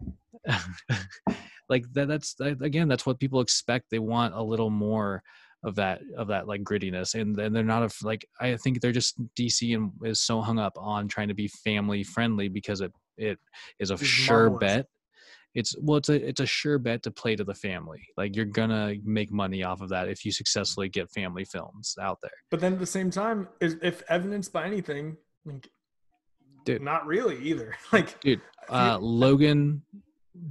like 1.68 1.84
that. 1.92 2.08
That's 2.08 2.34
that, 2.36 2.62
again, 2.62 2.88
that's 2.88 3.04
what 3.04 3.20
people 3.20 3.40
expect. 3.40 3.90
They 3.90 3.98
want 3.98 4.34
a 4.34 4.42
little 4.42 4.70
more 4.70 5.22
of 5.64 5.74
that 5.74 6.00
of 6.16 6.28
that 6.28 6.46
like 6.46 6.62
grittiness 6.62 7.14
and 7.18 7.34
then 7.34 7.52
they're 7.52 7.64
not 7.64 7.82
a, 7.82 8.06
like 8.06 8.26
i 8.40 8.54
think 8.56 8.80
they're 8.80 8.92
just 8.92 9.16
dc 9.34 9.74
and 9.74 9.90
is 10.04 10.20
so 10.20 10.40
hung 10.40 10.58
up 10.58 10.74
on 10.76 11.08
trying 11.08 11.28
to 11.28 11.34
be 11.34 11.48
family 11.48 12.02
friendly 12.04 12.48
because 12.48 12.80
it 12.80 12.92
it 13.16 13.38
is 13.78 13.90
a 13.90 13.94
is 13.94 14.06
sure 14.06 14.50
bet. 14.50 14.86
It's 15.54 15.76
well 15.80 15.98
it's 15.98 16.08
a 16.08 16.14
it's 16.14 16.40
a 16.40 16.46
sure 16.46 16.78
bet 16.78 17.02
to 17.04 17.10
play 17.10 17.36
to 17.36 17.44
the 17.44 17.54
family. 17.54 18.02
Like 18.16 18.34
you're 18.34 18.44
gonna 18.44 18.94
make 19.04 19.30
money 19.30 19.62
off 19.62 19.80
of 19.80 19.88
that 19.90 20.08
if 20.08 20.24
you 20.24 20.32
successfully 20.32 20.88
get 20.88 21.10
family 21.12 21.44
films 21.44 21.94
out 22.00 22.18
there. 22.22 22.32
But 22.50 22.60
then 22.60 22.72
at 22.72 22.80
the 22.80 22.86
same 22.86 23.10
time, 23.10 23.48
is 23.60 23.76
if 23.80 24.02
evidenced 24.08 24.52
by 24.52 24.64
anything, 24.64 25.16
like, 25.44 25.68
Dude. 26.64 26.82
not 26.82 27.06
really 27.06 27.40
either. 27.42 27.76
Like, 27.92 28.20
dude 28.20 28.40
uh 28.70 28.98
logan 28.98 29.82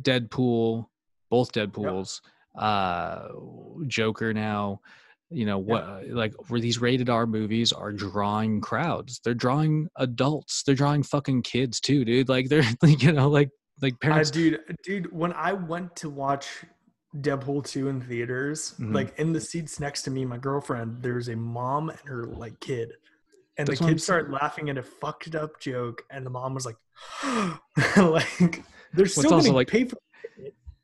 deadpool 0.04 0.86
both 1.30 1.52
deadpools 1.52 2.22
uh 2.56 3.28
joker 3.88 4.34
now 4.34 4.80
you 5.30 5.46
know 5.46 5.58
what 5.58 6.08
like 6.10 6.34
where 6.50 6.60
these 6.60 6.80
rated 6.80 7.10
r 7.10 7.26
movies 7.26 7.72
are 7.72 7.92
drawing 7.92 8.62
crowds 8.62 9.20
they're 9.24 9.34
drawing 9.34 9.88
adults 9.98 10.64
they're 10.64 10.76
drawing 10.76 11.02
fucking 11.02 11.42
kids 11.42 11.80
too 11.80 12.06
dude 12.06 12.30
like 12.30 12.50
they're 12.50 12.64
like 12.84 13.02
you 13.02 13.12
know 13.12 13.30
like 13.30 13.50
like 13.82 14.00
parents 14.00 14.30
dude, 14.32 14.60
dude, 14.84 15.12
when 15.12 15.34
I 15.34 15.54
went 15.54 15.96
to 15.98 16.10
watch 16.10 16.48
Deadpool 17.18 17.66
2 17.66 17.90
in 17.90 18.02
theaters, 18.02 18.76
Mhm. 18.80 18.94
like 18.94 19.18
in 19.20 19.34
the 19.34 19.42
seats 19.42 19.80
next 19.80 20.04
to 20.04 20.12
me, 20.12 20.26
my 20.26 20.38
girlfriend, 20.38 21.02
there's 21.02 21.28
a 21.28 21.36
mom 21.36 21.90
and 21.90 22.00
her 22.06 22.26
like 22.26 22.60
kid. 22.60 22.92
And 23.58 23.68
That's 23.68 23.80
the 23.80 23.88
kid 23.88 24.02
started 24.02 24.32
laughing 24.32 24.70
at 24.70 24.78
a 24.78 24.84
fucked 24.84 25.36
up 25.36 25.60
joke, 25.60 26.04
and 26.10 26.26
the 26.26 26.30
mom 26.30 26.54
was 26.56 26.66
like, 26.66 26.76
like 27.98 28.64
they're 28.94 29.06
still 29.06 29.34
also, 29.34 29.54
like, 29.54 29.68
paid 29.68 29.90
for 29.90 29.98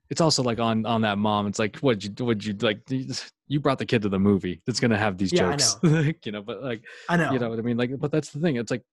it's 0.09 0.21
also 0.21 0.41
like 0.43 0.59
on 0.59 0.85
on 0.85 1.01
that 1.01 1.17
mom 1.17 1.47
it's 1.47 1.59
like 1.59 1.77
what 1.77 2.03
you 2.03 2.11
would 2.25 2.43
you 2.43 2.53
like 2.61 2.81
you 3.47 3.59
brought 3.59 3.77
the 3.77 3.85
kid 3.85 4.01
to 4.01 4.09
the 4.09 4.19
movie 4.19 4.61
that's 4.65 4.79
gonna 4.79 4.97
have 4.97 5.17
these 5.17 5.31
Yeah, 5.31 5.55
jokes 5.55 5.77
like, 5.83 6.25
you 6.25 6.31
know 6.31 6.41
but 6.41 6.63
like 6.63 6.83
I 7.07 7.17
know. 7.17 7.31
you 7.31 7.39
know 7.39 7.49
what 7.49 7.59
i 7.59 7.61
mean 7.61 7.77
like 7.77 7.91
but 7.99 8.11
that's 8.11 8.29
the 8.31 8.39
thing 8.39 8.55
it's 8.55 8.71
like 8.71 8.83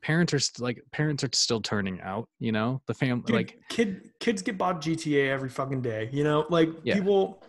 parents 0.00 0.32
are 0.32 0.38
st- 0.38 0.60
like 0.62 0.82
parents 0.92 1.24
are 1.24 1.30
still 1.32 1.60
turning 1.60 2.00
out 2.02 2.28
you 2.38 2.52
know 2.52 2.80
the 2.86 2.94
family 2.94 3.32
like 3.32 3.58
kid 3.68 4.10
kids 4.20 4.42
get 4.42 4.56
bought 4.56 4.80
GTA 4.80 5.28
every 5.30 5.48
fucking 5.48 5.82
day. 5.82 6.08
You 6.12 6.22
know, 6.24 6.46
like 6.50 6.68
Yeah. 6.84 6.94
people 6.94 7.42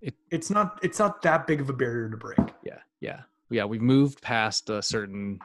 It- 0.00 0.14
it's 0.30 0.48
not 0.50 0.78
it's 0.82 0.98
not 1.00 1.22
that 1.22 1.46
big 1.46 1.60
of 1.60 1.68
a 1.70 1.72
barrier 1.72 2.08
to 2.10 2.16
break. 2.16 2.38
yeah 2.62 2.78
yeah 3.00 3.22
yeah 3.50 3.64
we've 3.64 3.82
moved 3.82 4.22
past 4.22 4.70
a 4.70 4.80
certain 4.80 5.40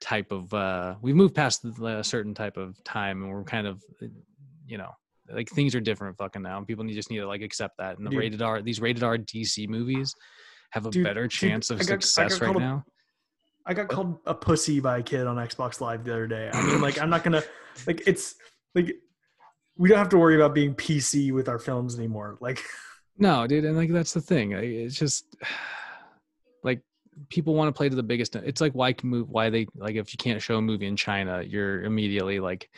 type 0.00 0.30
of 0.30 0.54
uh 0.54 0.94
we've 1.02 1.16
moved 1.16 1.34
past 1.34 1.62
the- 1.62 1.98
a 1.98 2.04
certain 2.04 2.34
type 2.34 2.56
of 2.56 2.82
time 2.84 3.22
and 3.22 3.32
we're 3.32 3.42
kind 3.42 3.66
of 3.66 3.82
you 4.66 4.78
know 4.78 4.92
like 5.34 5.48
things 5.48 5.74
are 5.74 5.80
different 5.80 6.16
fucking 6.16 6.42
now 6.42 6.58
and 6.58 6.66
people 6.66 6.84
need, 6.84 6.94
just 6.94 7.10
need 7.10 7.18
to 7.18 7.26
like 7.26 7.42
accept 7.42 7.74
that 7.78 7.96
and 7.98 8.06
the 8.06 8.10
Dude. 8.10 8.18
rated 8.18 8.42
r 8.42 8.62
these 8.62 8.80
rated 8.80 9.02
r 9.02 9.16
dc 9.18 9.68
movies 9.68 10.14
have 10.70 10.86
a 10.86 10.90
Dude, 10.90 11.04
better 11.04 11.22
dude, 11.22 11.30
chance 11.30 11.70
of 11.70 11.78
got- 11.78 11.86
success 11.86 12.40
right 12.40 12.54
a- 12.54 12.58
now 12.58 12.84
I 13.66 13.74
got 13.74 13.88
called 13.88 14.18
a 14.26 14.34
pussy 14.34 14.80
by 14.80 14.98
a 14.98 15.02
kid 15.02 15.26
on 15.26 15.36
Xbox 15.36 15.80
Live 15.82 16.02
the 16.02 16.12
other 16.12 16.26
day. 16.26 16.50
I 16.52 16.66
mean, 16.66 16.80
like, 16.80 16.98
I'm 17.02 17.10
not 17.10 17.22
gonna 17.22 17.42
like 17.86 18.02
it's 18.06 18.34
like 18.74 18.96
we 19.76 19.88
don't 19.88 19.98
have 19.98 20.08
to 20.08 20.18
worry 20.18 20.34
about 20.34 20.54
being 20.54 20.74
PC 20.74 21.30
with 21.30 21.46
our 21.48 21.58
films 21.58 21.96
anymore. 21.98 22.38
Like, 22.40 22.64
No, 23.18 23.46
dude, 23.46 23.66
and 23.66 23.76
like 23.76 23.92
that's 23.92 24.14
the 24.14 24.20
thing. 24.22 24.52
It's 24.52 24.96
just 24.96 25.36
like 26.64 26.80
people 27.28 27.54
want 27.54 27.68
to 27.68 27.76
play 27.76 27.88
to 27.90 27.94
the 27.94 28.02
biggest. 28.02 28.34
It's 28.34 28.62
like 28.62 28.72
why 28.72 28.94
can 28.94 29.10
move? 29.10 29.28
Why 29.28 29.50
they 29.50 29.66
like 29.76 29.94
if 29.96 30.12
you 30.12 30.16
can't 30.16 30.40
show 30.40 30.56
a 30.56 30.62
movie 30.62 30.86
in 30.86 30.96
China, 30.96 31.42
you're 31.46 31.82
immediately 31.84 32.40
like 32.40 32.70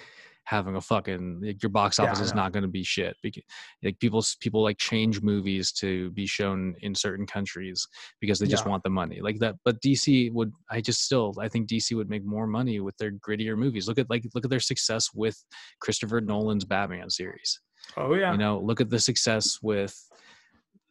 having 0.44 0.76
a 0.76 0.80
fucking 0.80 1.40
like, 1.42 1.62
your 1.62 1.70
box 1.70 1.98
office 1.98 2.20
I 2.20 2.24
is 2.24 2.34
not 2.34 2.52
going 2.52 2.62
to 2.62 2.68
be 2.68 2.82
shit. 2.82 3.16
Because 3.22 3.42
like 3.82 3.98
people 4.00 4.24
people 4.40 4.62
like 4.62 4.78
change 4.78 5.22
movies 5.22 5.72
to 5.72 6.10
be 6.12 6.26
shown 6.26 6.74
in 6.80 6.94
certain 6.94 7.26
countries 7.26 7.86
because 8.20 8.38
they 8.38 8.46
just 8.46 8.64
Yeah. 8.64 8.70
want 8.70 8.82
the 8.82 8.90
money 8.90 9.20
like 9.20 9.38
that. 9.40 9.56
But 9.64 9.80
DC 9.80 10.32
would 10.32 10.52
I 10.70 10.80
just 10.80 11.02
still 11.02 11.34
I 11.40 11.48
think 11.48 11.68
DC 11.68 11.96
would 11.96 12.10
make 12.10 12.24
more 12.24 12.46
money 12.46 12.80
with 12.80 12.96
their 12.96 13.12
grittier 13.12 13.56
movies. 13.56 13.88
Look 13.88 13.98
at 13.98 14.10
like 14.10 14.24
look 14.34 14.44
at 14.44 14.50
their 14.50 14.60
success 14.60 15.10
with 15.14 15.42
Christopher 15.80 16.20
Nolan's 16.20 16.64
Batman 16.64 17.10
series 17.10 17.60
oh 17.96 18.14
yeah, 18.14 18.32
you 18.32 18.38
know 18.38 18.58
look 18.58 18.80
at 18.80 18.90
the 18.90 18.98
success 18.98 19.58
with 19.62 19.94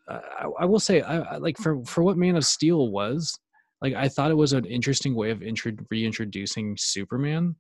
uh, 0.10 0.20
I, 0.40 0.46
I 0.62 0.66
will 0.66 0.80
say 0.80 1.02
I, 1.02 1.20
I 1.20 1.38
like 1.38 1.58
for 1.58 1.84
for 1.86 2.04
what 2.04 2.18
man 2.18 2.36
of 2.36 2.46
steel 2.46 2.90
was 2.90 3.38
like 3.82 3.94
i 3.94 4.08
thought 4.08 4.32
it 4.32 4.36
was 4.36 4.54
an 4.54 4.66
interesting 4.66 5.16
way 5.16 5.32
of 5.32 5.42
intro, 5.42 5.72
reintroducing 5.90 6.76
superman 6.78 7.56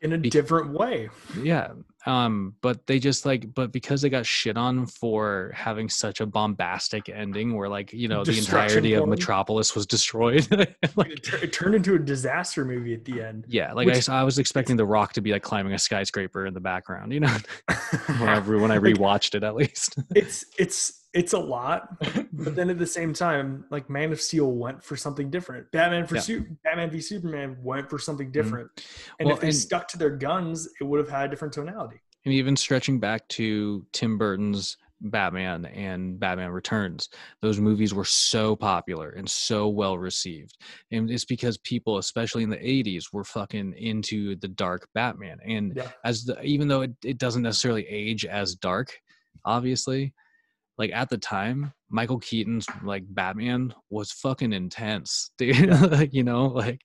in 0.00 0.12
a 0.12 0.18
different 0.18 0.70
way. 0.70 1.08
yeah 1.42 1.72
um 2.08 2.54
but 2.62 2.86
they 2.86 2.98
just 2.98 3.26
like 3.26 3.52
but 3.54 3.70
because 3.70 4.00
they 4.00 4.08
got 4.08 4.24
shit 4.24 4.56
on 4.56 4.86
for 4.86 5.52
having 5.54 5.88
such 5.88 6.20
a 6.20 6.26
bombastic 6.26 7.08
ending 7.08 7.54
where 7.54 7.68
like 7.68 7.92
you 7.92 8.08
know 8.08 8.24
the 8.24 8.36
entirety 8.36 8.94
of 8.94 9.06
metropolis 9.06 9.74
was 9.74 9.86
destroyed 9.86 10.46
like 10.96 11.10
It, 11.10 11.22
tur- 11.22 11.36
it 11.36 11.52
turned 11.52 11.74
into 11.74 11.94
a 11.94 11.98
disaster 11.98 12.64
movie 12.64 12.94
at 12.94 13.04
the 13.04 13.20
end. 13.22 13.44
yeah 13.48 13.72
like 13.74 13.86
I, 13.86 13.90
Which- 13.90 13.96
s- 13.98 14.08
I 14.08 14.22
was 14.22 14.38
expecting 14.38 14.76
the 14.76 14.86
rock 14.86 15.12
to 15.12 15.20
be 15.20 15.32
like 15.32 15.42
climbing 15.42 15.74
a 15.74 15.78
skyscraper 15.78 16.46
in 16.46 16.54
the 16.54 16.60
background 16.60 17.12
you 17.12 17.20
know 17.20 17.36
whenever 18.18 18.58
when 18.62 18.70
i 18.70 18.78
rewatched 18.90 19.34
it 19.34 19.42
at 19.44 19.54
least 19.54 19.98
it's 20.14 20.44
it's 20.58 20.94
it's 21.14 21.32
a 21.32 21.38
lot, 21.38 21.98
but 22.34 22.54
then 22.54 22.68
at 22.68 22.78
the 22.78 22.86
same 22.86 23.14
time, 23.14 23.64
like 23.70 23.88
Man 23.88 24.12
of 24.12 24.20
Steel 24.20 24.52
went 24.52 24.84
for 24.84 24.94
something 24.94 25.30
different. 25.30 25.64
Batman 25.72 26.06
for 26.06 26.16
Yeah. 26.16 26.20
Su- 26.20 26.46
Batman 26.62 26.90
v 26.90 27.00
Superman 27.00 27.56
went 27.62 27.88
for 27.88 27.98
something 27.98 28.30
different. 28.30 28.68
And 29.18 29.26
Well, 29.26 29.34
if 29.36 29.40
they 29.40 29.46
and- 29.48 29.56
stuck 29.56 29.88
to 29.88 29.98
their 29.98 30.10
guns, 30.10 30.68
it 30.78 30.84
would 30.84 30.98
have 31.00 31.08
had 31.08 31.24
a 31.24 31.28
different 31.30 31.54
tonality. 31.54 31.97
And 32.24 32.34
even 32.34 32.56
stretching 32.56 32.98
back 33.00 33.26
to 33.28 33.86
Tim 33.92 34.18
Burton's 34.18 34.76
Batman 35.00 35.64
and 35.66 36.18
Batman 36.18 36.50
Returns. 36.50 37.08
Those 37.40 37.60
movies 37.60 37.94
were 37.94 38.04
so 38.04 38.56
popular 38.56 39.10
and 39.10 39.28
so 39.28 39.68
well 39.68 39.96
received. 39.96 40.56
And 40.90 41.10
it's 41.10 41.24
because 41.24 41.56
people, 41.58 41.98
especially 41.98 42.42
in 42.42 42.50
the 42.50 42.56
80s, 42.56 43.12
were 43.12 43.24
fucking 43.24 43.74
into 43.74 44.34
the 44.36 44.48
dark 44.48 44.88
Batman. 44.94 45.38
And 45.44 45.76
Yeah. 45.76 45.88
as 46.04 46.24
the 46.24 46.40
even 46.42 46.68
though 46.68 46.82
it, 46.82 46.92
it 47.04 47.18
doesn't 47.18 47.42
necessarily 47.42 47.86
age 47.88 48.24
as 48.24 48.54
dark, 48.56 48.92
obviously, 49.44 50.14
like 50.78 50.90
at 50.92 51.08
the 51.10 51.18
time, 51.18 51.72
Michael 51.90 52.18
Keaton's 52.18 52.66
like 52.82 53.04
Batman 53.08 53.72
was 53.90 54.12
fucking 54.12 54.52
intense, 54.52 55.30
dude. 55.38 55.70
like, 55.92 56.12
you 56.12 56.24
know, 56.24 56.46
like 56.46 56.80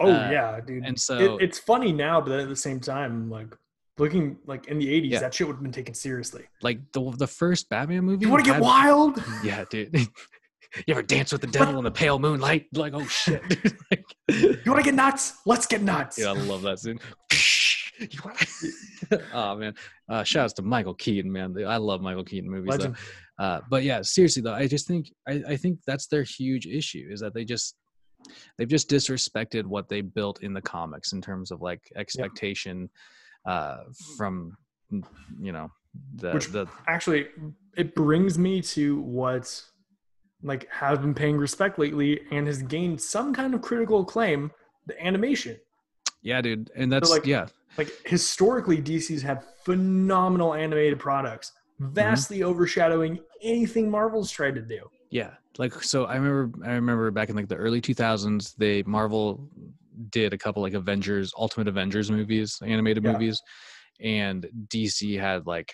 Oh 0.00 0.10
Uh, 0.12 0.30
yeah, 0.30 0.60
dude. 0.60 0.84
and 0.84 0.98
so 0.98 1.36
it, 1.36 1.44
it's 1.44 1.58
funny 1.58 1.92
now, 1.92 2.20
but 2.20 2.40
at 2.40 2.48
the 2.48 2.56
same 2.56 2.80
time, 2.80 3.28
like 3.30 3.54
looking 3.98 4.38
like 4.46 4.66
in 4.68 4.78
the 4.78 4.86
'80s, 4.88 5.10
Yeah. 5.10 5.20
that 5.20 5.34
shit 5.34 5.46
would 5.46 5.54
have 5.56 5.62
been 5.62 5.72
taken 5.72 5.94
seriously. 5.94 6.44
like 6.62 6.80
the 6.92 7.10
the 7.18 7.26
first 7.26 7.68
Batman 7.68 8.04
movie. 8.04 8.24
You 8.24 8.30
want 8.32 8.44
to 8.44 8.50
get 8.50 8.60
wild? 8.60 9.22
Yeah, 9.44 9.64
dude. 9.70 9.94
you 10.86 10.92
ever 10.94 11.02
dance 11.02 11.32
with 11.32 11.40
the 11.40 11.46
devil 11.46 11.78
in 11.78 11.84
the 11.84 11.90
pale 11.90 12.18
moonlight? 12.18 12.66
Like, 12.74 12.92
oh 12.94 13.06
shit. 13.06 13.42
like, 13.90 14.04
You 14.28 14.60
want 14.66 14.78
to 14.78 14.82
get 14.84 14.94
nuts? 14.94 15.38
Let's 15.46 15.66
get 15.66 15.82
nuts. 15.82 16.18
yeah, 16.18 16.28
I 16.28 16.32
love 16.32 16.62
that 16.62 16.78
scene. 16.78 16.98
Oh 19.32 19.56
man. 19.56 19.74
Uh 20.08 20.22
shouts 20.22 20.52
to 20.54 20.62
Michael 20.62 20.94
Keaton, 20.94 21.30
man. 21.32 21.54
I 21.66 21.76
love 21.78 22.00
Michael 22.00 22.24
Keaton 22.24 22.50
movies. 22.50 22.86
Uh, 23.38 23.60
but 23.70 23.84
yeah, 23.84 24.00
seriously 24.02 24.42
though, 24.42 24.52
I 24.54 24.66
just 24.66 24.86
think 24.88 25.12
I, 25.28 25.42
I 25.50 25.56
think 25.56 25.78
that's 25.86 26.06
their 26.08 26.22
huge 26.24 26.66
issue 26.66 27.08
is 27.10 27.20
that 27.20 27.34
they 27.34 27.44
just 27.44 27.76
they've 28.56 28.68
just 28.68 28.90
disrespected 28.90 29.64
what 29.64 29.88
they 29.88 30.00
built 30.00 30.42
in 30.42 30.52
the 30.52 30.60
comics 30.62 31.12
in 31.12 31.20
terms 31.20 31.50
of 31.50 31.60
like 31.60 31.80
expectation 31.96 32.90
uh 33.48 33.78
from 34.16 34.56
you 35.40 35.52
know 35.52 35.68
the 36.16 36.32
Which- 36.32 36.48
the 36.56 36.66
Actually, 36.86 37.26
it 37.76 37.94
brings 37.94 38.38
me 38.38 38.60
to 38.76 39.00
what 39.00 39.44
like 40.42 40.68
has 40.70 40.98
been 40.98 41.14
paying 41.14 41.36
respect 41.36 41.78
lately 41.78 42.20
and 42.30 42.46
has 42.46 42.62
gained 42.62 43.00
some 43.00 43.32
kind 43.34 43.54
of 43.54 43.62
critical 43.62 44.00
acclaim: 44.02 44.50
the 44.86 44.94
animation. 45.04 45.56
yeah 46.22 46.40
dude 46.40 46.70
and 46.76 46.92
that's 46.92 47.10
like, 47.10 47.26
yeah 47.26 47.46
Like 47.78 47.90
historically, 48.04 48.78
DC's 48.82 49.22
had 49.22 49.38
phenomenal 49.64 50.54
animated 50.54 50.98
products, 50.98 51.52
Mm-hmm. 51.80 51.94
vastly 51.94 52.42
overshadowing 52.42 53.20
anything 53.40 53.88
Marvel's 53.88 54.30
tried 54.32 54.56
to 54.56 54.62
do. 54.76 54.80
Yeah, 55.10 55.30
like 55.58 55.72
so 55.92 56.06
I 56.06 56.16
remember 56.16 56.44
I 56.68 56.72
remember 56.74 57.10
back 57.12 57.28
in 57.30 57.36
like 57.36 57.46
the 57.48 57.54
early 57.64 57.80
2000s 57.80 58.54
they 58.62 58.82
Marvel 58.82 59.48
did 60.10 60.32
a 60.32 60.38
couple 60.38 60.62
like 60.62 60.74
Avengers 60.74 61.32
Ultimate 61.36 61.68
Avengers 61.68 62.10
movies, 62.10 62.58
animated 62.62 63.04
Yeah. 63.04 63.12
movies 63.12 63.40
and 64.00 64.48
DC 64.68 65.18
had 65.18 65.46
like 65.46 65.72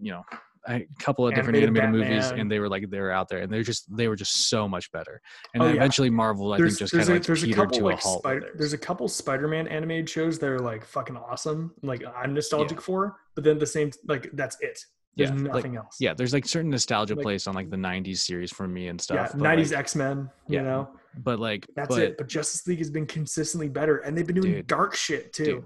you 0.00 0.12
know 0.12 0.22
a 0.68 0.86
couple 0.98 1.26
of 1.26 1.34
different 1.34 1.56
Animated 1.56 1.82
animated 1.84 2.10
movies 2.10 2.30
and 2.32 2.50
they 2.50 2.58
were 2.58 2.68
like 2.68 2.90
they 2.90 3.00
were 3.00 3.10
out 3.10 3.28
there 3.28 3.38
and 3.38 3.50
they're 3.50 3.62
just 3.62 3.86
they 3.96 4.08
were 4.08 4.16
just 4.16 4.48
so 4.50 4.68
much 4.68 4.90
better. 4.92 5.20
And 5.54 5.62
Oh, 5.62 5.66
then 5.66 5.76
yeah. 5.76 5.80
eventually 5.80 6.10
Marvel 6.10 6.52
I 6.52 6.58
think 6.58 6.76
just 6.78 6.92
kind 6.92 7.02
of 7.02 7.08
like 7.08 7.22
there's 7.24 7.44
a 7.44 7.52
couple 7.52 7.78
to 7.78 7.88
a 7.88 7.96
halt. 7.96 8.22
Spider, 8.22 8.50
there's 8.56 8.74
a 8.74 8.78
couple 8.78 9.08
Spider-Man 9.08 9.68
animated 9.68 10.10
shows 10.10 10.38
that 10.38 10.48
are 10.50 10.58
like 10.60 10.84
fucking 10.84 11.16
awesome. 11.16 11.72
Like 11.82 12.02
I'm 12.14 12.34
nostalgic 12.34 12.80
for, 12.80 13.16
but 13.34 13.44
then 13.44 13.58
the 13.58 13.66
same 13.66 13.90
like 14.06 14.30
that's 14.34 14.58
it. 14.60 14.78
There's 15.16 15.30
Yeah, 15.30 15.36
like- 15.36 15.54
nothing 15.54 15.76
else. 15.76 15.96
yeah, 16.00 16.14
there's 16.14 16.32
like 16.32 16.46
certain 16.46 16.70
nostalgia 16.70 17.14
like- 17.14 17.22
placed 17.24 17.48
on 17.48 17.54
like 17.54 17.68
the 17.70 17.76
90s 17.76 18.18
series 18.18 18.52
for 18.52 18.66
me 18.68 18.88
and 18.88 18.98
yeah. 19.00 19.02
stuff. 19.26 19.32
but, 19.32 19.40
90s 19.42 19.70
like, 19.70 19.78
X-Men. 19.80 20.30
You 20.48 20.56
yeah, 20.56 20.62
know, 20.62 20.88
but 21.24 21.38
like 21.40 21.66
that's 21.76 21.88
but, 21.88 22.02
it. 22.02 22.18
But 22.18 22.28
Justice 22.28 22.66
League 22.66 22.78
has 22.78 22.90
been 22.90 23.06
consistently 23.06 23.68
better, 23.68 23.98
and 23.98 24.16
they've 24.16 24.26
been 24.26 24.40
doing 24.40 24.54
Dude. 24.54 24.66
dark 24.66 24.94
shit 24.94 25.32
too. 25.32 25.44
Dude. 25.44 25.64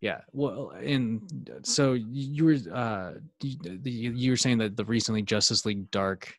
Yeah, 0.00 0.20
well, 0.32 0.70
and 0.70 1.22
so 1.62 1.92
you 1.92 2.44
were 2.44 2.56
uh 2.74 3.12
you, 3.40 4.12
you 4.12 4.30
were 4.32 4.36
saying 4.36 4.58
that 4.58 4.76
the 4.76 4.84
recently 4.84 5.22
Justice 5.22 5.64
League 5.64 5.90
Dark 5.92 6.34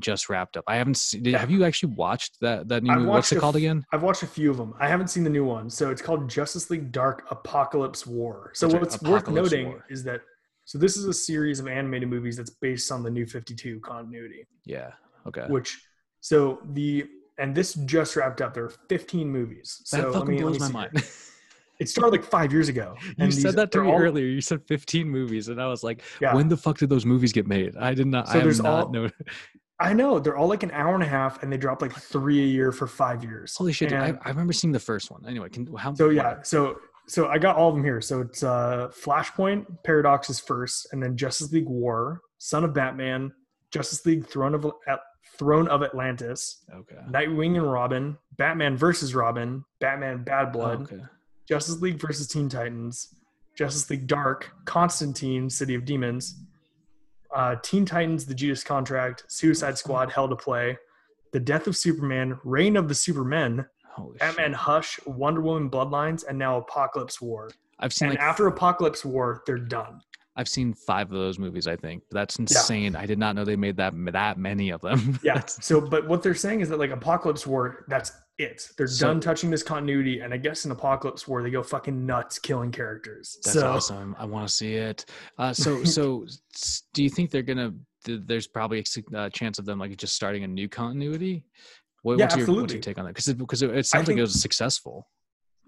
just 0.00 0.28
wrapped 0.28 0.56
up. 0.56 0.64
I 0.66 0.74
haven't 0.74 0.96
seen. 0.96 1.22
Did, 1.22 1.30
Yeah. 1.34 1.38
Have 1.38 1.50
you 1.52 1.64
actually 1.64 1.94
watched 1.94 2.40
that 2.40 2.66
that 2.68 2.82
new 2.82 2.90
I've 2.90 2.98
movie? 2.98 3.10
What's 3.10 3.30
it 3.30 3.38
called 3.38 3.54
f- 3.54 3.60
again? 3.60 3.84
I've 3.92 4.02
watched 4.02 4.24
a 4.24 4.26
few 4.26 4.50
of 4.50 4.56
them. 4.56 4.74
I 4.80 4.88
haven't 4.88 5.08
seen 5.08 5.22
the 5.22 5.30
new 5.30 5.44
one, 5.44 5.70
so 5.70 5.90
it's 5.92 6.02
called 6.02 6.28
Justice 6.28 6.68
League 6.70 6.90
Dark 6.90 7.28
Apokolips 7.28 8.04
War. 8.04 8.50
So 8.54 8.66
That's 8.66 8.74
right, 8.74 8.82
what's 8.82 9.02
worth 9.02 9.28
noting 9.28 9.68
War. 9.68 9.84
is 9.88 10.02
that 10.04 10.20
so 10.64 10.78
this 10.78 10.96
is 10.96 11.04
a 11.06 11.12
series 11.12 11.60
of 11.60 11.68
animated 11.68 12.08
movies 12.08 12.36
that's 12.36 12.50
based 12.50 12.90
on 12.92 13.02
the 13.02 13.10
New 13.10 13.26
Fifty 13.26 13.54
Two 13.54 13.80
continuity. 13.80 14.46
Yeah. 14.64 14.90
Okay. 15.26 15.46
which 15.48 15.80
so 16.20 16.60
the 16.72 17.06
and 17.38 17.54
this 17.54 17.74
just 17.74 18.14
wrapped 18.16 18.40
up. 18.40 18.54
There 18.54 18.64
are 18.64 18.72
15 18.88 19.28
movies. 19.28 19.80
So 19.84 19.96
that 19.96 20.04
let 20.10 20.14
fucking 20.20 20.34
me, 20.36 20.40
blows 20.40 20.60
my 20.60 20.68
mind. 20.70 20.90
here. 20.94 21.02
It 21.80 21.88
started 21.88 22.12
like 22.12 22.24
five 22.24 22.52
years 22.52 22.68
ago. 22.68 22.94
you 23.18 23.32
said 23.32 23.46
these- 23.46 23.54
that 23.56 23.72
to 23.72 23.82
me 23.82 23.90
all- 23.90 23.98
earlier. 24.00 24.24
You 24.26 24.40
said 24.40 24.62
15 24.68 25.08
movies, 25.10 25.48
and 25.48 25.60
I 25.60 25.66
was 25.66 25.82
like, 25.82 26.02
Yeah. 26.20 26.32
when 26.32 26.46
the 26.46 26.56
fuck 26.56 26.78
did 26.78 26.88
those 26.88 27.04
movies 27.04 27.32
get 27.32 27.48
made? 27.48 27.76
I 27.76 27.94
did 27.94 28.06
not. 28.06 28.28
So 28.28 28.38
I 28.38 28.42
there's 28.42 28.60
not 28.62 28.84
all- 28.84 28.92
known. 28.92 29.10
I 29.80 29.92
know 29.92 30.20
they're 30.20 30.36
all 30.36 30.46
like 30.46 30.62
an 30.62 30.70
hour 30.70 30.94
and 30.94 31.02
a 31.02 31.06
half, 31.08 31.42
and 31.42 31.52
they 31.52 31.56
drop 31.56 31.82
like 31.82 31.92
three 31.92 32.40
a 32.44 32.46
year 32.46 32.70
for 32.70 32.86
five 32.86 33.24
years. 33.24 33.56
Holy 33.56 33.72
shit! 33.72 33.88
dude, 33.88 33.98
I, 33.98 34.14
I 34.24 34.28
remember 34.28 34.52
seeing 34.52 34.70
the 34.70 34.78
first 34.78 35.10
one. 35.10 35.26
Anyway, 35.26 35.48
can 35.48 35.66
how? 35.74 35.92
so 35.94 36.10
yeah, 36.10 36.40
so 36.42 36.76
so 37.06 37.28
I 37.28 37.38
got 37.38 37.56
all 37.56 37.68
of 37.68 37.74
them 37.74 37.84
here. 37.84 38.00
So 38.00 38.20
it's 38.20 38.42
uh 38.42 38.88
Flashpoint, 38.92 39.66
Paradox 39.84 40.30
is 40.30 40.40
first, 40.40 40.88
and 40.92 41.02
then 41.02 41.16
Justice 41.16 41.52
League 41.52 41.68
War, 41.68 42.20
Son 42.38 42.64
of 42.64 42.72
Batman, 42.74 43.32
Justice 43.70 44.04
League 44.06 44.26
Throne 44.26 44.54
of 44.54 44.66
At- 44.86 45.00
Throne 45.38 45.66
of 45.68 45.82
Atlantis, 45.82 46.64
Okay. 46.72 46.96
Nightwing 47.10 47.56
and 47.56 47.70
Robin, 47.70 48.16
Batman 48.36 48.76
versus 48.76 49.14
Robin, 49.14 49.64
Batman 49.80 50.22
Bad 50.22 50.52
Blood, 50.52 50.82
Okay. 50.82 51.02
Justice 51.48 51.80
League 51.80 52.00
versus 52.00 52.28
Teen 52.28 52.48
Titans, 52.48 53.14
Justice 53.56 53.90
League 53.90 54.06
Dark, 54.06 54.50
Constantine, 54.64 55.50
City 55.50 55.74
of 55.74 55.84
Demons, 55.84 56.38
uh, 57.34 57.56
Teen 57.62 57.84
Titans, 57.84 58.26
The 58.26 58.34
Judas 58.34 58.62
Contract, 58.62 59.24
Suicide 59.28 59.76
Squad, 59.76 60.12
Hell 60.12 60.28
to 60.28 60.36
Play, 60.36 60.78
The 61.32 61.40
Death 61.40 61.66
of 61.66 61.76
Superman, 61.76 62.38
Reign 62.44 62.76
of 62.76 62.86
the 62.88 62.94
Supermen, 62.94 63.66
Holy 63.94 64.16
Batman 64.18 64.50
shit! 64.50 64.56
Hush, 64.56 65.00
Wonder 65.06 65.40
Woman 65.40 65.70
Bloodlines, 65.70 66.24
and 66.28 66.38
now 66.38 66.60
Apokolips 66.60 67.20
War. 67.20 67.50
I've 67.78 67.92
seen 67.92 68.08
And 68.10 68.18
like 68.18 68.24
after 68.26 68.50
Apokolips 68.50 69.04
War, 69.04 69.42
they're 69.46 69.58
done. 69.58 70.00
I've 70.36 70.48
seen 70.48 70.74
five 70.74 71.12
of 71.12 71.18
those 71.18 71.38
movies. 71.38 71.68
I 71.68 71.76
think 71.76 72.02
that's 72.10 72.40
insane. 72.40 72.96
I 72.96 73.06
did 73.06 73.18
not 73.20 73.36
know 73.36 73.44
they 73.44 73.54
made 73.56 73.76
that 73.76 73.94
that 74.12 74.36
many 74.36 74.70
of 74.70 74.80
them. 74.80 75.18
Yeah. 75.22 75.40
So, 75.46 75.80
but 75.80 76.08
what 76.08 76.22
they're 76.24 76.34
saying 76.34 76.60
is 76.60 76.68
that 76.70 76.78
like 76.78 76.90
Apokolips 76.90 77.46
War, 77.46 77.84
that's 77.88 78.10
it. 78.38 78.68
They're 78.76 78.88
So- 78.88 79.06
done 79.06 79.20
touching 79.20 79.48
this 79.50 79.62
continuity, 79.62 80.20
and 80.20 80.34
I 80.34 80.36
guess 80.38 80.64
in 80.64 80.72
Apokolips 80.74 81.28
War, 81.28 81.42
they 81.42 81.50
go 81.50 81.62
fucking 81.62 82.04
nuts 82.04 82.40
killing 82.40 82.72
characters. 82.72 83.38
That's 83.44 83.54
so, 83.60 83.70
awesome. 83.70 84.16
I 84.18 84.24
want 84.24 84.48
to 84.48 84.52
see 84.52 84.74
it. 84.74 85.04
Uh, 85.38 85.52
so, 85.52 85.84
so 85.96 86.26
do 86.94 87.04
you 87.04 87.10
think 87.10 87.30
they're 87.30 87.42
gonna? 87.42 87.72
th- 88.04 88.22
There's 88.26 88.48
probably 88.48 88.80
a 89.14 89.16
uh, 89.16 89.30
chance 89.30 89.60
of 89.60 89.66
them 89.66 89.78
like 89.78 89.96
just 89.96 90.16
starting 90.16 90.42
a 90.42 90.48
new 90.48 90.68
continuity. 90.68 91.44
What, 92.04 92.18
Yeah, 92.18 92.24
what's, 92.26 92.36
your, 92.36 92.40
what's 92.46 92.48
absolutely. 92.50 92.74
your 92.76 92.82
take 92.82 92.98
on 92.98 93.04
that? 93.06 93.10
Because 93.14 93.28
it, 93.28 93.38
because 93.38 93.62
it, 93.62 93.70
it 93.70 93.86
sounds 93.86 94.02
like 94.02 94.06
think- 94.08 94.18
it 94.18 94.22
was 94.22 94.40
successful. 94.40 95.08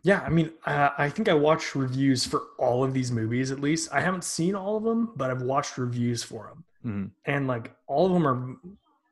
Yeah, 0.02 0.20
I 0.20 0.28
mean, 0.28 0.50
uh, 0.66 0.90
I 0.98 1.08
think 1.08 1.28
I 1.28 1.34
watched 1.34 1.74
reviews 1.74 2.24
for 2.24 2.42
all 2.58 2.84
of 2.84 2.92
these 2.94 3.10
movies 3.10 3.50
at 3.50 3.58
least. 3.60 3.88
I 3.92 4.00
haven't 4.00 4.22
seen 4.22 4.54
all 4.54 4.76
of 4.76 4.84
them, 4.84 5.12
but 5.16 5.30
I've 5.30 5.42
watched 5.42 5.78
reviews 5.78 6.22
for 6.22 6.52
them, 6.52 6.64
Mhm. 6.84 7.10
and 7.24 7.48
like 7.48 7.74
all 7.88 8.06
of 8.06 8.12
them 8.12 8.26
are 8.28 8.56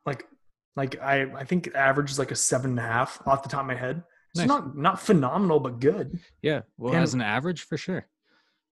like, 0.06 0.28
like 0.76 1.00
I 1.00 1.22
I 1.34 1.44
think 1.44 1.74
average 1.74 2.10
is 2.12 2.18
like 2.18 2.30
a 2.30 2.36
seven 2.36 2.70
and 2.72 2.78
a 2.78 2.82
half 2.82 3.20
off 3.26 3.42
the 3.42 3.48
top 3.48 3.62
of 3.62 3.66
my 3.66 3.74
head. 3.74 4.04
It's 4.32 4.40
Nice. 4.40 4.48
not 4.48 4.76
not 4.76 5.00
phenomenal, 5.00 5.58
but 5.58 5.80
good. 5.80 6.20
Yeah. 6.42 6.60
Well, 6.76 6.92
And- 6.94 7.02
as 7.02 7.14
an 7.14 7.22
average, 7.22 7.62
for 7.62 7.76
sure. 7.78 8.06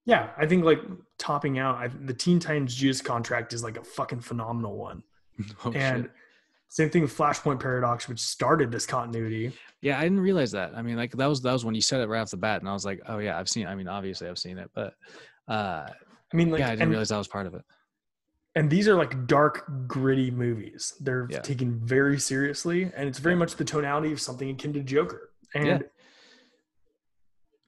Yeah, 0.04 0.30
I 0.36 0.46
think 0.46 0.64
like 0.64 0.80
topping 1.18 1.58
out, 1.58 1.76
I, 1.76 1.88
the 1.88 2.14
Teen 2.14 2.38
Titans 2.38 2.74
Judas 2.74 3.00
contract 3.00 3.52
is 3.52 3.64
like 3.64 3.78
a 3.78 3.84
fucking 3.84 4.20
phenomenal 4.20 4.76
one, 4.76 5.02
Oh, 5.64 5.72
and 5.72 6.04
shit. 6.04 6.12
Same 6.72 6.88
thing 6.88 7.02
with 7.02 7.14
Flashpoint 7.14 7.60
Paradox, 7.60 8.08
which 8.08 8.18
started 8.18 8.72
this 8.72 8.86
continuity. 8.86 9.52
Yeah, 9.82 9.98
I 9.98 10.04
didn't 10.04 10.20
realize 10.20 10.52
that. 10.52 10.74
I 10.74 10.80
mean, 10.80 10.96
like 10.96 11.12
that 11.12 11.26
was 11.26 11.42
that 11.42 11.52
was 11.52 11.66
when 11.66 11.74
you 11.74 11.82
said 11.82 12.00
it 12.00 12.08
right 12.08 12.20
off 12.22 12.30
the 12.30 12.38
bat, 12.38 12.60
and 12.62 12.68
I 12.68 12.72
was 12.72 12.86
like, 12.86 13.02
oh 13.08 13.18
yeah, 13.18 13.38
I've 13.38 13.48
seen. 13.48 13.66
I 13.66 13.74
mean, 13.74 13.88
obviously 13.88 14.26
I've 14.26 14.38
seen 14.38 14.56
it, 14.56 14.70
but 14.74 14.94
uh, 15.48 15.86
I 16.32 16.36
mean, 16.36 16.48
like, 16.50 16.60
yeah, 16.60 16.68
I 16.68 16.70
didn't 16.70 16.82
and, 16.84 16.90
realize 16.92 17.10
that 17.10 17.18
was 17.18 17.28
part 17.28 17.46
of 17.46 17.52
it. 17.52 17.60
and 18.54 18.70
these 18.70 18.88
are 18.88 18.94
like 18.94 19.26
dark, 19.26 19.70
gritty 19.86 20.30
movies. 20.30 20.94
They're 20.98 21.26
Yeah. 21.30 21.40
taken 21.40 21.78
very 21.84 22.18
seriously, 22.18 22.90
and 22.96 23.06
it's 23.06 23.18
very 23.18 23.36
much 23.36 23.56
the 23.56 23.64
tonality 23.66 24.10
of 24.10 24.20
something 24.22 24.48
akin 24.48 24.72
to 24.72 24.80
Joker. 24.82 25.28
And 25.54 25.66
Yeah. 25.66 25.78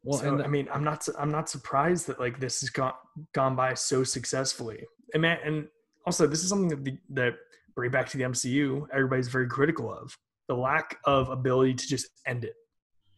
Well, 0.02 0.18
so, 0.18 0.28
and 0.34 0.42
I 0.42 0.46
mean, 0.46 0.66
I'm 0.72 0.84
not 0.84 1.06
I'm 1.18 1.30
not 1.30 1.50
surprised 1.50 2.06
that 2.06 2.18
like 2.20 2.40
this 2.40 2.60
has 2.62 2.70
gone 2.70 2.94
gone 3.34 3.54
by 3.54 3.74
so 3.74 4.02
successfully. 4.02 4.82
And 5.12 5.20
man, 5.20 5.38
and 5.44 5.68
also 6.06 6.26
this 6.26 6.42
is 6.42 6.48
something 6.48 6.68
that 6.68 6.84
the, 6.84 6.98
that 7.10 7.34
bring 7.74 7.90
back 7.90 8.08
to 8.10 8.16
the 8.18 8.24
MCU. 8.24 8.86
Everybody's 8.92 9.28
very 9.28 9.48
critical 9.48 9.92
of 9.92 10.16
the 10.48 10.54
lack 10.54 10.98
of 11.04 11.28
ability 11.30 11.74
to 11.74 11.86
just 11.86 12.06
end 12.26 12.44
it. 12.44 12.54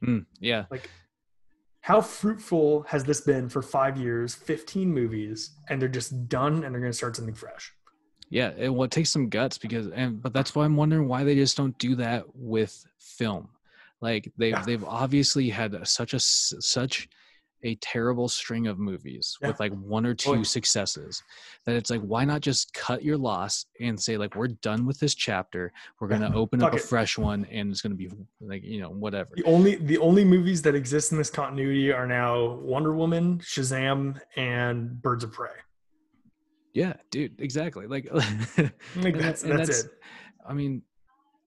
mm, 0.04 0.24
yeah, 0.40 0.66
Like, 0.70 0.90
How 1.80 2.00
fruitful 2.00 2.82
has 2.88 3.04
this 3.04 3.20
been 3.20 3.48
for 3.48 3.62
five 3.62 3.96
years, 3.96 4.34
15 4.34 4.92
movies, 4.92 5.56
and 5.68 5.80
they're 5.80 5.88
just 5.88 6.28
done 6.28 6.64
and 6.64 6.74
they're 6.74 6.80
going 6.80 6.92
to 6.92 6.96
start 6.96 7.16
something 7.16 7.34
fresh? 7.34 7.72
Yeah, 8.28 8.50
and 8.58 8.74
what 8.74 8.90
takes 8.90 9.10
some 9.10 9.28
guts 9.28 9.56
because, 9.56 9.86
and 9.88 10.20
but 10.20 10.32
that's 10.32 10.54
why 10.54 10.64
I'm 10.64 10.76
wondering 10.76 11.06
why 11.06 11.22
they 11.22 11.36
just 11.36 11.56
don't 11.56 11.78
do 11.78 11.94
that 11.96 12.24
with 12.34 12.84
film. 12.98 13.48
Like 14.00 14.32
they've 14.36 14.52
Yeah. 14.52 14.62
they've 14.66 14.84
obviously 14.84 15.48
had 15.48 15.86
such 15.86 16.12
a 16.12 16.18
such 16.18 17.08
a 17.66 17.74
terrible 17.76 18.28
string 18.28 18.66
of 18.68 18.78
movies 18.78 19.36
Yeah. 19.40 19.48
with 19.48 19.58
like 19.60 19.72
one 19.72 20.06
or 20.06 20.14
two 20.14 20.44
successes 20.44 21.22
that 21.64 21.74
it's 21.76 21.90
like 21.90 22.00
why 22.00 22.24
not 22.24 22.40
just 22.40 22.72
cut 22.72 23.02
your 23.02 23.18
loss 23.18 23.66
and 23.80 24.00
say 24.00 24.16
like 24.16 24.34
we're 24.36 24.48
done 24.68 24.86
with 24.86 24.98
this 25.00 25.14
chapter 25.14 25.72
we're 26.00 26.08
going 26.08 26.20
to 26.20 26.32
open 26.34 26.62
up 26.62 26.72
Fuck 26.72 26.80
a 26.80 26.82
fresh 26.82 27.18
one 27.18 27.44
and 27.50 27.70
it's 27.70 27.82
going 27.82 27.90
to 27.90 27.96
be 27.96 28.08
like 28.40 28.62
you 28.64 28.80
know 28.80 28.90
whatever 28.90 29.30
The 29.34 29.44
only 29.44 29.74
the 29.76 29.98
only 29.98 30.24
movies 30.24 30.62
that 30.62 30.74
exist 30.74 31.12
in 31.12 31.18
this 31.18 31.30
continuity 31.30 31.92
are 31.92 32.06
now 32.06 32.54
Wonder 32.72 32.94
Woman, 32.94 33.38
Shazam, 33.40 34.20
and 34.36 35.00
Birds 35.02 35.24
of 35.24 35.32
Prey. 35.32 35.50
yeah 36.72 36.94
dude 37.10 37.40
exactly 37.40 37.86
like 37.86 38.08
Like 39.04 39.18
that's 39.18 39.42
and 39.42 39.58
that's, 39.58 39.84
it. 39.84 39.90
I 40.48 40.52
mean, 40.54 40.82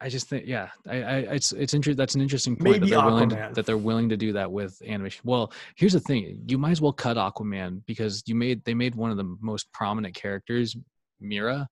I 0.02 0.08
just 0.10 0.30
think, 0.30 0.46
yeah, 0.48 0.70
I, 0.88 0.96
I 1.02 1.18
it's 1.36 1.52
it's 1.52 1.74
interesting. 1.74 1.98
That's 1.98 2.16
an 2.16 2.22
interesting 2.22 2.56
point 2.56 2.64
Maybe 2.64 2.80
that 2.80 2.96
they're 2.96 3.06
willing 3.06 3.30
to, 3.30 3.50
that 3.54 3.66
they're 3.66 3.78
willing 3.78 4.10
to 4.10 4.18
do 4.18 4.34
that 4.34 4.50
with 4.52 4.82
animation. 4.88 5.22
Well, 5.26 5.52
here's 5.76 5.94
the 5.94 6.00
thing: 6.00 6.42
you 6.48 6.58
might 6.58 6.72
as 6.72 6.82
well 6.82 6.94
cut 6.94 7.18
Aquaman 7.18 7.82
because 7.86 8.24
you 8.26 8.34
made 8.36 8.64
they 8.64 8.74
made 8.74 8.96
one 8.96 9.12
of 9.12 9.18
the 9.18 9.36
most 9.42 9.72
prominent 9.74 10.16
characters, 10.16 10.78
Mera. 11.20 11.68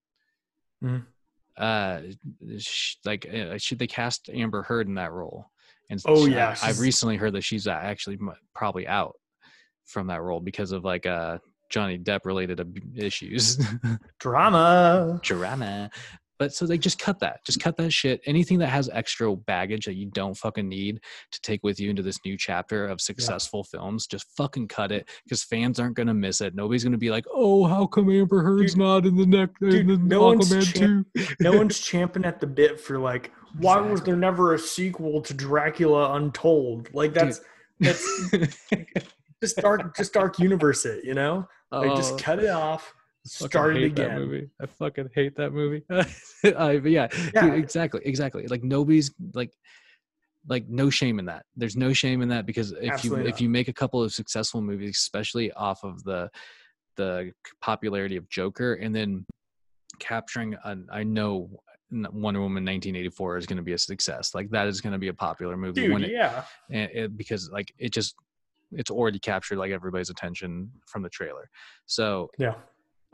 Mhm. 0.83 1.05
Uh, 1.57 2.01
sh- 2.59 2.95
like, 3.05 3.27
uh, 3.33 3.57
should 3.57 3.79
they 3.79 3.87
cast 3.87 4.29
Amber 4.31 4.61
Heard 4.61 4.87
in 4.87 4.95
that 4.95 5.11
role? 5.11 5.49
And 5.89 5.99
Oh, 6.05 6.25
she- 6.25 6.33
yeah, 6.33 6.55
I, 6.61 6.69
I've 6.69 6.79
recently 6.79 7.15
heard 7.15 7.33
that 7.33 7.43
she's 7.45 7.65
uh, 7.65 7.71
actually 7.71 8.19
probably 8.53 8.87
out 8.87 9.15
from 9.85 10.07
that 10.07 10.21
role 10.21 10.41
because 10.41 10.73
of 10.73 10.83
like 10.83 11.05
uh 11.05 11.37
Johnny 11.69 11.97
Depp 11.97 12.25
related 12.25 12.59
issues. 12.95 13.57
Drama. 14.19 15.19
drama. 15.23 15.89
But 16.39 16.53
so 16.53 16.65
they 16.65 16.77
just 16.77 16.99
cut 16.99 17.19
that. 17.19 17.43
Just 17.45 17.59
cut 17.59 17.77
that 17.77 17.91
shit. 17.91 18.21
Anything 18.25 18.59
that 18.59 18.67
has 18.67 18.89
extra 18.93 19.35
baggage 19.35 19.85
that 19.85 19.95
you 19.95 20.05
don't 20.07 20.35
fucking 20.35 20.67
need 20.67 20.99
to 21.31 21.41
take 21.41 21.61
with 21.63 21.79
you 21.79 21.89
into 21.89 22.03
this 22.03 22.17
new 22.25 22.37
chapter 22.37 22.87
of 22.87 23.01
successful 23.01 23.63
films, 23.63 24.07
just 24.07 24.27
fucking 24.37 24.67
cut 24.67 24.91
it 24.91 25.09
because 25.23 25.43
fans 25.43 25.79
aren't 25.79 25.95
gonna 25.95 26.13
miss 26.13 26.41
it. 26.41 26.55
Nobody's 26.55 26.83
gonna 26.83 26.97
be 26.97 27.09
like, 27.09 27.25
"Oh, 27.33 27.65
how 27.65 27.85
come 27.87 28.09
Amber 28.09 28.43
Heard's 28.43 28.73
Dude, 28.73 28.79
not 28.79 29.05
in 29.05 29.15
the 29.17 29.25
neck 29.25 29.49
in 29.61 29.87
the 29.87 29.97
no 29.97 30.23
one's 30.23 30.49
Aquaman 30.51 30.75
champ- 30.75 31.07
2? 31.15 31.35
No 31.39 31.53
one's 31.53 31.79
champing 31.79 32.25
at 32.25 32.39
the 32.39 32.47
bit 32.47 32.79
for 32.79 32.99
like, 32.99 33.31
why 33.59 33.79
was 33.79 34.01
there 34.01 34.15
never 34.15 34.53
a 34.53 34.59
sequel 34.59 35.21
to 35.21 35.33
Dracula 35.33 36.13
Untold? 36.13 36.89
Like 36.93 37.13
that's 37.13 37.41
that's 37.79 38.05
just 39.41 39.57
dark 39.57 39.95
just 39.95 40.13
dark 40.13 40.39
universe 40.39 40.85
it, 40.85 41.03
you 41.03 41.13
know? 41.13 41.47
Like 41.71 41.91
Oh, 41.91 41.95
just 41.95 42.19
cut 42.19 42.39
it 42.39 42.49
off, 42.49 42.93
start 43.27 43.77
it 43.77 43.81
hate 43.83 43.95
that 43.95 44.05
again. 44.07 44.19
movie. 44.19 44.49
I 44.61 44.65
fucking 44.65 45.09
hate 45.13 45.35
that 45.37 45.51
movie. 45.51 45.83
I, 45.89 46.77
but 46.77 46.91
yeah, 46.91 47.07
dude, 47.07 47.31
Yeah. 47.33 47.53
exactly, 47.53 48.01
exactly. 48.05 48.47
Like 48.47 48.63
nobody's 48.63 49.11
like, 49.33 49.51
like 50.47 50.67
no 50.69 50.89
shame 50.89 51.19
in 51.19 51.25
that. 51.25 51.43
There's 51.55 51.75
no 51.75 51.91
shame 51.93 52.21
in 52.21 52.29
that 52.29 52.45
because 52.45 52.71
if 52.71 52.91
Absolutely 52.91 53.23
you 53.25 53.29
not. 53.29 53.35
if 53.35 53.41
you 53.41 53.49
make 53.49 53.67
a 53.67 53.73
couple 53.73 54.01
of 54.01 54.13
successful 54.13 54.61
movies, 54.61 54.97
especially 54.97 55.51
off 55.53 55.83
of 55.83 56.03
the 56.03 56.29
the 56.95 57.31
popularity 57.61 58.15
of 58.15 58.27
Joker, 58.29 58.73
and 58.75 58.95
then 58.95 59.25
capturing, 59.99 60.55
an, 60.63 60.87
I 60.91 61.03
know 61.03 61.49
Wonder 61.91 62.39
Woman 62.41 62.65
1984 62.65 63.37
is 63.37 63.45
going 63.45 63.57
to 63.57 63.63
be 63.63 63.73
a 63.73 63.77
success. 63.77 64.33
Like 64.33 64.49
that 64.49 64.67
is 64.67 64.81
going 64.81 64.93
to 64.93 64.99
be 64.99 65.07
a 65.09 65.13
popular 65.13 65.55
movie 65.57 65.81
Dude, 65.81 65.93
when 65.93 66.03
it, 66.03 66.11
yeah. 66.11 66.43
and 66.71 66.89
it, 66.91 67.17
because 67.17 67.49
like 67.51 67.71
it 67.77 67.93
just 67.93 68.15
it's 68.73 68.91
already 68.91 69.19
captured 69.19 69.57
like 69.57 69.71
everybody's 69.71 70.09
attention 70.09 70.69
from 70.87 71.01
the 71.01 71.09
trailer. 71.09 71.49
So 71.85 72.29
Yeah. 72.37 72.55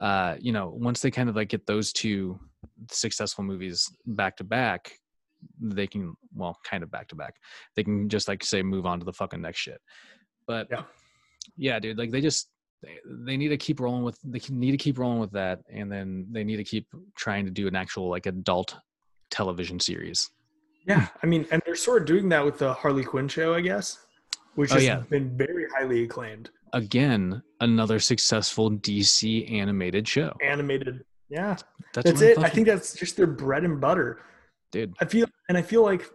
Uh, 0.04 0.36
you 0.40 0.52
know, 0.52 0.70
once 0.76 1.00
they 1.02 1.10
kind 1.10 1.30
of 1.30 1.36
like 1.36 1.48
get 1.48 1.66
those 1.66 1.94
two 1.94 2.38
successful 2.92 3.44
movies 3.44 3.90
back 4.06 4.36
to 4.36 4.44
back, 4.44 4.92
they 5.62 5.88
can 5.88 6.14
well, 6.36 6.58
kind 6.70 6.84
of 6.84 6.92
back 6.92 7.08
to 7.08 7.16
back. 7.16 7.36
They 7.76 7.84
can 7.86 8.10
just 8.10 8.28
like 8.28 8.44
say 8.44 8.62
move 8.62 8.86
on 8.86 9.00
to 9.00 9.06
the 9.06 9.14
fucking 9.14 9.42
next 9.42 9.60
shit. 9.60 9.80
But 10.46 10.68
Yeah. 10.70 10.84
yeah, 11.56 11.80
dude, 11.80 11.98
like 11.98 12.12
they 12.12 12.20
just 12.20 12.50
they, 12.82 12.98
they 13.06 13.38
need 13.38 13.48
to 13.48 13.58
keep 13.58 13.80
rolling 13.80 14.04
with 14.04 14.20
they 14.26 14.42
need 14.50 14.72
to 14.72 14.78
keep 14.78 15.00
rolling 15.00 15.20
with 15.20 15.32
that 15.32 15.60
and 15.72 15.90
then 15.90 16.28
they 16.32 16.44
need 16.44 16.58
to 16.58 16.66
keep 16.66 16.86
trying 17.16 17.46
to 17.46 17.52
do 17.52 17.66
an 17.68 17.76
actual 17.76 18.10
like 18.10 18.26
adult 18.26 18.76
television 19.32 19.80
series. 19.80 20.30
Yeah. 20.86 21.08
I 21.24 21.28
mean, 21.28 21.48
and 21.50 21.62
they're 21.66 21.78
sort 21.78 22.02
of 22.02 22.08
doing 22.08 22.28
that 22.30 22.44
with 22.44 22.58
the 22.58 22.74
Harley 22.74 23.06
Quinn 23.06 23.30
show, 23.30 23.54
I 23.54 23.62
guess, 23.62 24.00
which 24.56 24.72
Oh, 24.72 24.76
has 24.76 24.84
yeah. 24.84 24.98
been 25.10 25.38
very 25.38 25.66
highly 25.74 26.04
acclaimed. 26.04 26.50
Again, 26.74 27.42
another 27.62 28.00
successful 28.00 28.72
DC 28.72 29.52
animated 29.52 30.08
show. 30.08 30.36
Animated. 30.44 31.04
Yeah. 31.30 31.56
That's, 31.94 32.10
That's 32.10 32.22
it. 32.22 32.38
I 32.40 32.50
think 32.50 32.68
that's 32.68 32.94
just 32.96 33.16
their 33.18 33.28
bread 33.28 33.64
and 33.64 33.80
butter. 33.80 34.20
dude. 34.72 34.94
I 35.00 35.06
feel 35.06 35.28
and 35.50 35.58
I 35.58 35.62
feel 35.62 35.84
like 35.84 36.10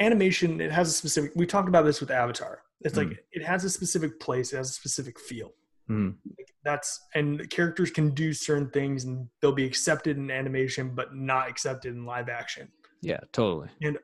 animation 0.00 0.60
it 0.60 0.70
has 0.72 0.88
a 0.88 0.92
specific 0.92 1.32
we 1.34 1.46
talked 1.46 1.68
about 1.68 1.84
this 1.84 2.00
with 2.00 2.10
Avatar. 2.10 2.60
It's 2.82 2.94
Mm. 2.98 3.08
like 3.08 3.24
it 3.32 3.42
has 3.44 3.64
a 3.64 3.70
specific 3.70 4.20
place, 4.20 4.52
it 4.52 4.56
has 4.58 4.70
a 4.70 4.74
specific 4.74 5.18
feel. 5.18 5.52
Mm. 5.90 6.16
Like 6.38 6.48
that's 6.64 7.00
and 7.14 7.48
characters 7.50 7.90
can 7.90 8.10
do 8.10 8.32
certain 8.32 8.70
things 8.70 9.04
and 9.04 9.28
they'll 9.40 9.52
be 9.52 9.64
accepted 9.66 10.16
in 10.18 10.30
animation 10.30 10.94
but 10.94 11.14
not 11.14 11.48
accepted 11.48 11.94
in 11.94 12.04
live 12.04 12.28
action. 12.28 12.68
Yeah, 13.02 13.20
totally. 13.32 13.68
And 13.82 13.98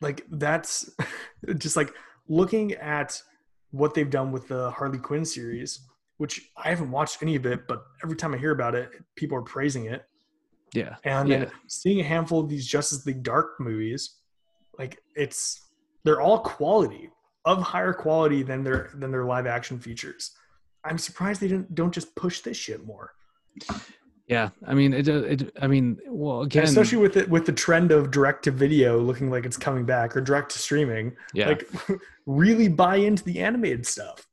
like 0.00 0.26
that's 0.30 0.90
just 1.58 1.76
like 1.76 1.92
looking 2.28 2.72
at 2.74 3.20
what 3.70 3.94
they've 3.94 4.10
done 4.10 4.32
with 4.32 4.48
the 4.48 4.70
Harley 4.70 4.98
Quinn 4.98 5.24
series, 5.24 5.80
which 6.18 6.50
I 6.56 6.68
haven't 6.68 6.90
watched 6.90 7.22
any 7.22 7.36
of 7.36 7.46
it, 7.46 7.66
but 7.68 7.84
every 8.02 8.16
time 8.16 8.34
I 8.34 8.38
hear 8.38 8.50
about 8.52 8.74
it, 8.74 8.90
people 9.16 9.38
are 9.38 9.42
praising 9.42 9.86
it. 9.86 10.04
Yeah. 10.72 10.96
and 11.04 11.28
Yeah. 11.28 11.50
seeing 11.66 11.98
a 12.00 12.04
handful 12.04 12.38
of 12.40 12.48
these 12.48 12.66
Justice 12.66 13.04
League 13.04 13.22
Dark 13.24 13.58
movies, 13.58 14.18
like 14.78 15.02
it's 15.16 15.60
they're 16.04 16.20
all 16.20 16.38
quality 16.38 17.10
of 17.44 17.60
higher 17.60 17.92
quality 17.92 18.42
than 18.44 18.62
their 18.62 18.90
than 18.94 19.10
their 19.10 19.24
live 19.24 19.46
action 19.46 19.80
features. 19.80 20.30
I'm 20.84 20.96
surprised 20.98 21.40
they 21.40 21.48
didn't 21.48 21.74
don't 21.74 21.92
just 21.92 22.14
push 22.14 22.40
this 22.40 22.56
shit 22.56 22.84
more, 22.86 23.12
Yeah, 24.30 24.50
I 24.64 24.74
mean, 24.74 24.92
it. 24.94 25.08
it 25.08 25.52
I 25.60 25.66
mean, 25.66 25.98
well, 26.06 26.42
And 26.42 26.46
again, 26.52 26.62
especially 26.64 26.98
with 26.98 27.16
it 27.16 27.28
with 27.28 27.46
the 27.46 27.52
trend 27.52 27.90
of 27.90 28.12
direct 28.12 28.44
to 28.44 28.52
video 28.52 28.96
looking 29.00 29.28
like 29.28 29.44
it's 29.44 29.56
coming 29.56 29.84
back 29.84 30.16
or 30.16 30.20
direct 30.20 30.52
to 30.52 30.58
streaming. 30.60 31.16
yeah. 31.34 31.48
Like 31.48 31.68
really 32.26 32.68
buy 32.68 32.96
into 32.96 33.24
the 33.24 33.40
animated 33.40 33.84
stuff. 33.86 34.24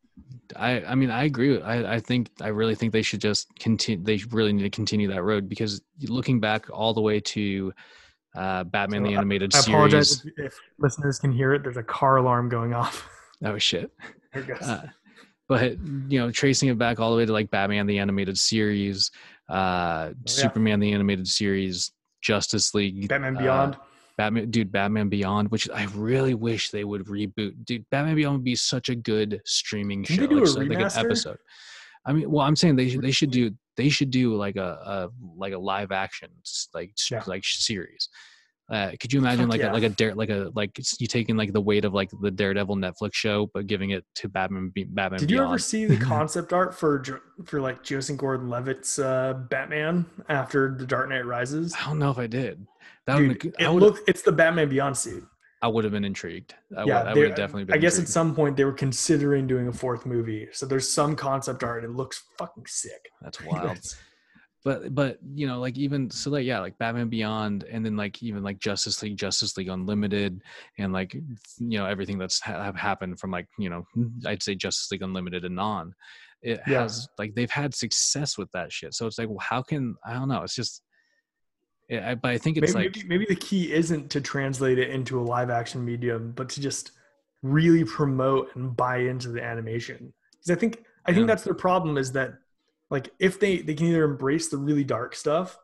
I, 0.56 0.84
I 0.84 0.94
mean, 0.96 1.10
I 1.10 1.24
agree. 1.24 1.50
with- 1.52 1.64
I, 1.64 1.96
I 1.96 2.00
think, 2.00 2.30
I 2.42 2.50
really 2.50 2.76
think 2.76 2.94
they 2.94 3.02
should 3.02 3.20
just 3.22 3.48
continue. 3.60 4.04
They 4.04 4.18
really 4.32 4.54
need 4.54 4.62
to 4.64 4.70
continue 4.70 5.08
that 5.10 5.24
road 5.24 5.50
because 5.50 5.82
looking 6.04 6.40
back 6.40 6.68
all 6.72 6.94
the 6.94 7.02
way 7.02 7.20
to 7.20 7.74
uh, 8.36 8.64
Batman 8.66 9.02
So 9.02 9.08
the 9.10 9.16
I- 9.16 9.18
animated 9.18 9.56
I 9.56 9.60
apologize 9.60 10.20
series. 10.22 10.34
if, 10.38 10.46
if 10.54 10.60
listeners 10.78 11.18
can 11.18 11.32
hear 11.32 11.54
it. 11.56 11.64
There's 11.64 11.78
a 11.78 11.84
car 11.84 12.18
alarm 12.18 12.50
going 12.50 12.74
off. 12.76 13.10
Oh 13.46 13.58
shit. 13.60 13.92
There 14.34 14.42
it 14.44 14.48
goes. 14.48 14.62
Uh, 14.62 14.88
but 15.48 15.78
you 16.10 16.18
know, 16.20 16.32
tracing 16.32 16.70
it 16.70 16.78
back 16.80 17.00
all 17.00 17.12
the 17.12 17.18
way 17.18 17.26
to 17.26 17.32
like 17.32 17.52
Batman 17.52 17.86
the 17.86 18.00
animated 18.00 18.36
series, 18.38 19.12
uh, 19.50 19.54
Oh, 19.54 20.08
yeah. 20.10 20.14
Superman 20.26 20.80
the 20.80 20.92
animated 20.94 21.28
series, 21.28 21.92
Justice 22.22 22.74
League, 22.74 23.08
Batman 23.08 23.38
uh, 23.38 23.40
Beyond. 23.42 23.78
Batman, 24.18 24.50
dude, 24.50 24.72
Batman 24.72 25.10
Beyond, 25.10 25.52
which 25.52 25.70
I 25.70 25.86
really 25.94 26.34
wish 26.34 26.72
they 26.72 26.84
would 26.84 27.06
reboot. 27.06 27.54
Dude, 27.66 27.86
Batman 27.92 28.16
Beyond 28.16 28.38
would 28.38 28.44
be 28.44 28.56
such 28.56 28.90
a 28.90 28.96
good 28.96 29.42
streaming 29.46 30.04
Can 30.04 30.16
show, 30.16 30.22
they 30.24 30.28
do 30.28 30.36
like, 30.36 30.44
a 30.44 30.48
so- 30.48 30.60
like 30.60 30.72
an 30.72 31.06
episode. 31.06 31.38
I 32.06 32.14
mean, 32.14 32.32
well, 32.32 32.46
I'm 32.46 32.56
saying 32.56 32.78
they 32.78 32.88
should 32.90 33.02
they 33.02 33.12
should 33.12 33.32
do 33.32 33.52
they 33.76 33.90
should 33.90 34.12
do 34.12 34.34
like 34.36 34.56
a, 34.56 34.62
a 34.86 35.10
like 35.36 35.54
a 35.54 35.58
live 35.58 35.92
action 35.92 36.30
like 36.74 36.94
Yeah. 37.12 37.22
like 37.28 37.44
series. 37.44 38.08
Uh, 38.69 38.91
could 38.99 39.13
you 39.13 39.19
imagine 39.19 39.45
Fuck 39.45 39.51
like 39.51 39.62
yeah. 39.62 39.71
a, 39.71 39.73
like 39.73 39.84
a 39.84 39.89
dare 39.89 40.13
like 40.13 40.30
a 40.30 40.51
like 40.53 40.77
you 40.99 41.08
taking 41.08 41.38
like 41.38 41.53
the 41.53 41.62
weight 41.62 41.86
of 41.86 41.93
like 41.93 42.10
the 42.21 42.30
Daredevil 42.30 42.75
Netflix 42.75 43.13
show, 43.13 43.49
but 43.53 43.65
giving 43.65 43.91
it 43.91 44.03
to 44.15 44.27
Batman 44.27 44.73
Batman 44.89 45.19
Did 45.19 45.32
you 45.32 45.38
Beyond? 45.38 45.49
ever 45.51 45.60
see 45.60 45.86
the 45.86 45.97
concept 46.06 46.51
art 46.51 46.75
for 46.75 47.03
for 47.45 47.62
like 47.62 47.82
Joseph 47.82 48.17
Gordon-Levitt's 48.17 48.99
uh, 48.99 49.36
Batman 49.49 50.06
after 50.27 50.75
The 50.77 50.86
Dark 50.86 51.08
Knight 51.10 51.25
Rises? 51.25 51.73
I 51.80 51.86
don't 51.86 51.99
know 51.99 52.12
if 52.12 52.17
I 52.17 52.27
did. 52.27 52.65
That 53.06 53.17
Dude, 53.19 53.43
would 53.43 53.53
it 53.58 53.69
look 53.69 53.99
it's 54.06 54.21
the 54.21 54.34
Batman 54.34 54.67
Beyond 54.67 54.97
suit. 54.97 55.25
I 55.62 55.67
would 55.67 55.86
have 55.86 55.93
been 55.93 56.06
intrigued. 56.06 56.53
I 56.77 56.84
yeah, 56.84 56.99
would 56.99 57.08
I 57.08 57.13
would 57.13 57.27
have 57.30 57.38
definitely 57.38 57.63
been. 57.63 57.75
I 57.75 57.77
guess 57.77 57.97
at 57.97 58.08
some 58.08 58.36
point 58.36 58.58
they 58.58 58.65
were 58.65 58.73
considering 58.73 59.47
doing 59.47 59.69
a 59.69 59.73
fourth 59.73 60.06
movie. 60.06 60.47
So 60.51 60.65
there's 60.65 60.91
some 60.91 61.15
concept 61.15 61.63
art. 61.63 61.84
It 61.84 61.91
looks 61.91 62.23
fucking 62.38 62.65
sick. 62.67 63.10
that's 63.21 63.41
wild. 63.45 63.80
But 64.67 64.93
but 64.93 65.19
you 65.34 65.47
know 65.47 65.62
like 65.62 65.77
even 65.77 66.10
so 66.10 66.30
like 66.30 66.45
yeah 66.45 66.60
like 66.60 66.77
batman 66.77 67.08
beyond 67.08 67.63
and 67.71 67.86
then 67.86 67.95
like 67.95 68.21
even 68.21 68.43
like 68.43 68.60
justice 68.60 69.01
league 69.01 69.15
justice 69.15 69.56
league 69.56 69.69
unlimited 69.69 70.41
and 70.77 70.91
like 70.91 71.13
you 71.13 71.77
know 71.80 71.86
everything 71.86 72.17
that's 72.17 72.41
ha- 72.41 72.62
have 72.62 72.75
happened 72.75 73.17
from 73.17 73.32
like 73.32 73.47
you 73.58 73.69
know 73.69 73.86
i'd 74.25 74.43
say 74.43 74.56
justice 74.56 74.91
league 74.91 75.03
unlimited 75.03 75.45
and 75.45 75.58
on 75.58 75.93
it 76.41 76.60
Yeah. 76.67 76.82
has 76.82 77.08
like 77.17 77.34
they've 77.34 77.49
had 77.49 77.73
success 77.73 78.38
with 78.38 78.51
that 78.51 78.73
shit 78.73 78.93
so 78.93 79.08
it's 79.08 79.17
like 79.17 79.30
well, 79.30 79.39
how 79.39 79.62
can 79.62 79.95
i 80.06 80.12
don't 80.12 80.27
know 80.27 80.43
it's 80.43 80.53
just 80.56 80.82
yeah, 81.88 82.10
I, 82.10 82.15
but 82.15 82.32
i 82.32 82.38
think 82.38 82.58
it's 82.58 82.73
maybe, 82.73 82.88
like 82.88 82.95
maybe 82.97 83.08
maybe 83.08 83.25
the 83.30 83.39
key 83.39 83.71
isn't 83.71 84.10
to 84.10 84.19
translate 84.19 84.80
it 84.80 84.89
into 84.89 85.17
a 85.17 85.23
live 85.23 85.49
action 85.49 85.86
medium, 85.86 86.34
but 86.36 86.49
to 86.49 86.60
just 86.60 86.91
really 87.41 87.86
promote 87.86 88.53
and 88.58 88.75
buy 88.75 88.97
into 88.97 89.30
the 89.30 89.41
animation. 89.41 90.13
Because 90.34 90.51
I 90.58 90.60
think 90.60 90.84
I 91.06 91.13
think 91.13 91.23
Yeah. 91.23 91.27
that's 91.27 91.43
their 91.43 91.53
problem 91.53 91.97
is 91.97 92.12
that 92.12 92.34
like 92.89 93.10
if 93.19 93.39
they 93.39 93.58
they 93.60 93.73
can 93.73 93.88
either 93.88 94.04
embrace 94.04 94.50
the 94.50 94.58
really 94.58 94.84
dark 94.84 95.15
stuff 95.15 95.58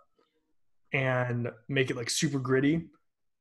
and 0.91 1.49
make 1.67 1.89
it 1.89 1.97
like 1.97 2.09
super 2.09 2.39
gritty, 2.39 2.88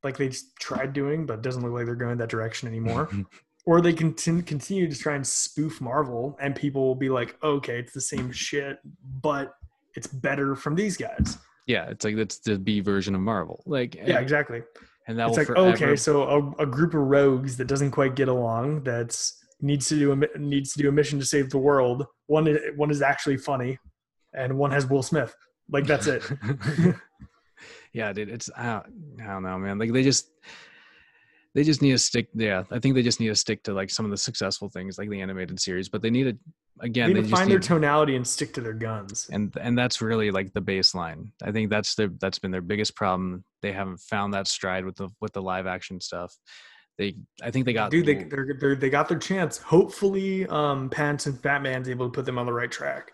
like 0.03 0.17
they 0.17 0.31
tried 0.61 0.93
doing, 0.93 1.27
but 1.27 1.35
it 1.35 1.43
doesn't 1.43 1.63
look 1.63 1.73
like 1.73 1.87
they're 1.87 1.95
going 1.95 2.19
that 2.19 2.29
direction 2.29 2.69
anymore. 2.69 3.09
or 3.67 3.81
they 3.81 3.93
can 3.93 4.13
t- 4.15 4.43
continue 4.43 4.89
to 4.89 4.99
try 4.99 5.15
and 5.15 5.27
spoof 5.27 5.81
Marvel, 5.81 6.37
and 6.41 6.55
people 6.55 6.85
will 6.85 6.95
be 6.95 7.09
like, 7.09 7.37
okay, 7.43 7.79
it's 7.79 7.93
the 7.93 8.01
same 8.01 8.33
shit, 8.33 8.79
but 9.21 9.55
it's 9.95 10.07
better 10.07 10.57
from 10.57 10.75
these 10.75 10.97
guys. 10.97 11.39
Yeah, 11.67 11.87
it's 11.87 12.05
like 12.05 12.17
that's 12.17 12.39
the 12.39 12.59
B 12.59 12.81
version 12.81 13.15
of 13.15 13.21
Marvel. 13.21 13.63
Like 13.67 13.95
Yeah, 13.95 14.19
exactly. 14.19 14.63
and 15.07 15.19
that 15.19 15.29
it's 15.29 15.37
like 15.37 15.47
forever, 15.47 15.69
okay, 15.69 15.97
so 15.97 16.23
a, 16.23 16.63
a 16.63 16.67
group 16.67 16.95
of 16.95 17.03
rogues 17.03 17.57
that 17.59 17.67
doesn't 17.67 17.93
quite 17.93 18.17
get 18.17 18.29
along 18.29 18.83
that's 18.83 19.42
needs 19.63 19.89
to 19.89 19.99
do 19.99 20.13
a 20.13 20.39
needs 20.39 20.73
to 20.73 20.83
do 20.83 20.89
a 20.89 20.93
mission 20.93 21.19
to 21.19 21.25
save 21.25 21.51
the 21.51 21.59
world. 21.59 22.07
One 22.27 22.47
is, 22.47 22.59
one 22.77 22.91
is 22.91 23.01
actually 23.01 23.39
funny, 23.39 23.79
and 24.35 24.59
one 24.59 24.73
has 24.73 24.87
Will 24.87 25.03
Smith. 25.03 25.35
Like 25.71 25.87
that's 25.87 26.07
it. 26.07 26.23
yeah, 27.93 28.13
dude, 28.13 28.29
it's 28.29 28.51
I 28.57 28.65
don't, 28.65 29.21
I 29.23 29.33
don't 29.33 29.43
know, 29.45 29.59
man. 29.59 29.79
Like 29.79 29.93
they 29.93 30.03
just 30.03 30.31
they 31.55 31.63
just 31.63 31.81
need 31.81 31.93
to 31.93 31.99
stick. 31.99 32.29
Yeah, 32.35 32.65
I 32.71 32.79
think 32.79 32.95
they 32.95 33.03
just 33.03 33.21
need 33.21 33.29
to 33.29 33.37
stick 33.37 33.63
to 33.65 33.73
like 33.73 33.91
some 33.91 34.05
of 34.05 34.11
the 34.11 34.17
successful 34.17 34.69
things, 34.69 34.99
like 34.99 35.09
the 35.09 35.21
animated 35.21 35.61
series. 35.61 35.89
But 35.89 36.03
they 36.03 36.11
need 36.11 36.25
to 36.25 36.39
again, 36.81 37.13
they 37.13 37.21
they 37.21 37.29
to 37.29 37.35
find 37.35 37.49
need, 37.49 37.55
their 37.55 37.61
tonality 37.61 38.17
and 38.17 38.27
stick 38.27 38.53
to 38.55 38.61
their 38.61 38.73
guns. 38.73 39.29
and 39.33 39.57
and 39.61 39.79
that's 39.79 40.01
really 40.03 40.31
like 40.31 40.53
the 40.53 40.63
baseline. 40.63 41.31
I 41.43 41.53
think 41.53 41.71
that's 41.71 41.95
their 41.95 42.09
that's 42.21 42.39
been 42.39 42.51
their 42.51 42.61
biggest 42.61 42.97
problem. 42.97 43.45
They 43.61 43.73
haven't 43.73 44.01
found 44.01 44.35
that 44.35 44.49
stride 44.49 44.85
with 44.85 44.97
the 44.97 45.09
with 45.21 45.33
the 45.33 45.43
live 45.43 45.67
action 45.67 46.01
stuff. 46.01 46.37
They, 46.99 47.17
I 47.43 47.51
think 47.51 47.65
they 47.65 47.73
got 47.73 47.91
Dude, 47.91 48.07
they 48.07 48.25
they're, 48.25 48.55
they're, 48.59 48.77
they 48.77 48.91
got 48.91 49.09
their 49.09 49.19
chance. 49.19 49.59
Hopefully, 49.59 50.47
um, 50.49 50.91
Pattinson 50.91 51.41
Batman's 51.41 51.89
able 51.89 52.07
to 52.07 52.13
put 52.13 52.27
them 52.27 52.39
on 52.39 52.47
the 52.47 52.53
right 52.53 52.71
track. 52.71 53.13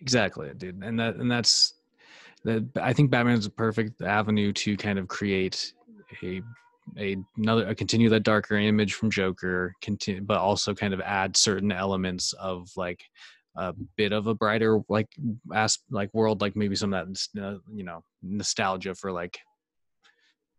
exactly, 0.00 0.50
dude, 0.56 0.82
and 0.82 0.98
that 0.98 1.16
and 1.16 1.30
that's 1.30 1.74
that. 2.44 2.66
I 2.80 2.92
think 2.92 3.10
Batman 3.10 3.38
is 3.38 3.46
a 3.46 3.50
perfect 3.50 4.00
avenue 4.02 4.52
to 4.52 4.76
kind 4.76 4.98
of 4.98 5.08
create 5.08 5.72
a 6.22 6.40
a 6.98 7.16
another 7.36 7.66
a 7.66 7.74
continue 7.74 8.08
that 8.10 8.22
darker 8.22 8.56
image 8.56 8.94
from 8.94 9.10
Joker, 9.10 9.74
continue, 9.82 10.22
but 10.22 10.38
also 10.38 10.72
kind 10.74 10.94
of 10.94 11.00
add 11.00 11.36
certain 11.36 11.72
elements 11.72 12.32
of 12.34 12.70
like 12.76 13.02
a 13.56 13.74
bit 13.96 14.12
of 14.12 14.28
a 14.28 14.34
brighter 14.34 14.80
like 14.88 15.08
as 15.52 15.78
like 15.90 16.10
world, 16.14 16.40
like 16.40 16.54
maybe 16.56 16.76
some 16.76 16.94
of 16.94 17.08
that 17.34 17.42
uh, 17.42 17.58
you 17.74 17.84
know 17.84 18.02
nostalgia 18.22 18.94
for 18.94 19.10
like. 19.10 19.38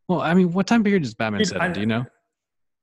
Well, 0.08 0.20
I 0.20 0.34
mean, 0.34 0.52
what 0.52 0.68
time 0.68 0.84
period 0.84 1.04
is 1.04 1.14
Batman 1.14 1.40
Dude, 1.40 1.48
set 1.48 1.62
in? 1.64 1.74
Do 1.74 1.80
you 1.80 1.86
know? 1.86 2.06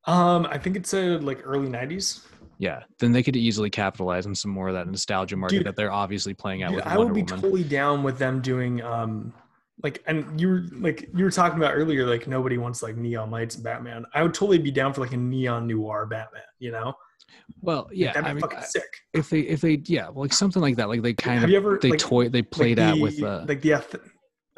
Um, 0.08 0.46
I 0.50 0.58
think 0.58 0.74
it's 0.76 0.94
a 0.94 1.18
like 1.18 1.42
early 1.44 1.68
'90s. 1.68 2.24
Yeah, 2.58 2.82
then 2.98 3.12
they 3.12 3.22
could 3.22 3.36
easily 3.36 3.70
capitalize 3.70 4.26
on 4.26 4.34
some 4.34 4.50
more 4.50 4.68
of 4.68 4.74
that 4.74 4.88
nostalgia 4.88 5.36
market 5.36 5.58
Dude, 5.58 5.66
that 5.66 5.76
they're 5.76 5.92
obviously 5.92 6.34
playing 6.34 6.62
out 6.64 6.70
Dude, 6.70 6.76
with 6.76 6.86
I 6.86 6.98
would 6.98 7.14
be 7.14 7.22
Woman. 7.22 7.40
totally 7.40 7.62
down 7.62 8.02
with 8.02 8.18
them 8.18 8.40
doing 8.40 8.82
um 8.82 9.32
like 9.84 10.02
and 10.08 10.40
you 10.40 10.48
were 10.48 10.64
like 10.72 11.08
you 11.14 11.22
were 11.24 11.30
talking 11.30 11.56
about 11.58 11.72
earlier 11.74 12.04
like 12.04 12.26
nobody 12.26 12.58
wants 12.58 12.82
like 12.82 12.96
neon 12.96 13.30
lights 13.30 13.54
Batman. 13.54 14.04
I 14.12 14.24
would 14.24 14.34
totally 14.34 14.58
be 14.58 14.72
down 14.72 14.92
for 14.92 15.02
like 15.02 15.12
a 15.12 15.16
neon 15.16 15.68
noir 15.68 16.04
Batman, 16.06 16.42
you 16.58 16.72
know? 16.72 16.94
well, 17.60 17.82
Like, 17.88 17.96
yeah, 17.96 18.06
that'd 18.14 18.24
be 18.24 18.30
I 18.30 18.32
mean, 18.34 18.40
fucking 18.40 18.62
sick. 18.62 19.02
if 19.12 19.30
they 19.30 19.40
if 19.40 19.60
they 19.60 19.80
yeah, 19.84 20.08
well, 20.08 20.22
like 20.22 20.32
something 20.32 20.60
like 20.62 20.74
that, 20.76 20.88
like 20.88 21.02
they 21.02 21.14
kind 21.14 21.34
Have 21.40 21.44
of 21.44 21.50
you 21.50 21.56
ever 21.58 21.78
they 21.80 21.90
like, 21.90 22.00
toy 22.00 22.28
they 22.28 22.42
played 22.42 22.80
at 22.80 22.94
the- 22.96 23.00
with 23.02 23.22
uh, 23.22 23.44
like 23.46 23.60
the 23.60 23.74
eth- 23.74 23.94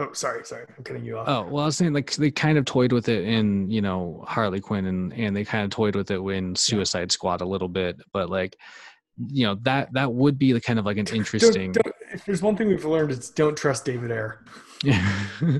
Oh, 0.00 0.12
sorry, 0.14 0.44
sorry. 0.44 0.64
I'm 0.76 0.82
cutting 0.82 1.04
you 1.04 1.18
off. 1.18 1.28
oh 1.28 1.42
well, 1.50 1.62
I 1.62 1.66
was 1.66 1.76
saying 1.76 1.92
like 1.92 2.12
they 2.14 2.30
kind 2.30 2.56
of 2.58 2.64
toyed 2.64 2.92
with 2.92 3.08
it 3.08 3.24
in 3.24 3.70
you 3.70 3.82
know 3.82 4.24
Harley 4.26 4.60
Quinn 4.60 4.86
and 4.86 5.12
and 5.12 5.36
they 5.36 5.44
kind 5.44 5.62
of 5.64 5.70
toyed 5.70 5.94
with 5.94 6.10
it 6.10 6.18
in 6.20 6.56
Suicide 6.56 7.12
Squad 7.12 7.40
a 7.42 7.46
little 7.46 7.68
bit, 7.68 8.00
but 8.12 8.30
like 8.30 8.56
you 9.28 9.44
know 9.46 9.56
that 9.62 9.92
that 9.92 10.12
would 10.12 10.38
be 10.38 10.52
the 10.52 10.60
kind 10.60 10.78
of 10.78 10.86
like 10.86 10.96
an 10.96 11.04
Don't- 11.04 11.16
interesting. 11.16 11.72
don't- 11.72 11.86
if 12.12 12.24
there's 12.24 12.42
one 12.42 12.56
thing 12.56 12.66
we've 12.68 12.84
learned, 12.84 13.12
it's 13.12 13.30
don't 13.30 13.56
trust 13.56 13.84
David 13.84 14.10
Ayer. 14.10 14.44
Yeah. 14.82 15.22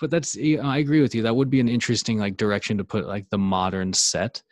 but 0.00 0.10
that's 0.10 0.36
I 0.36 0.78
agree 0.78 1.00
with 1.00 1.14
you. 1.14 1.22
That 1.22 1.34
would 1.34 1.50
be 1.50 1.58
an 1.60 1.68
interesting 1.68 2.18
like 2.18 2.36
direction 2.36 2.78
to 2.78 2.84
put 2.84 3.06
like 3.06 3.28
the 3.30 3.38
modern 3.38 3.92
set 3.92 4.42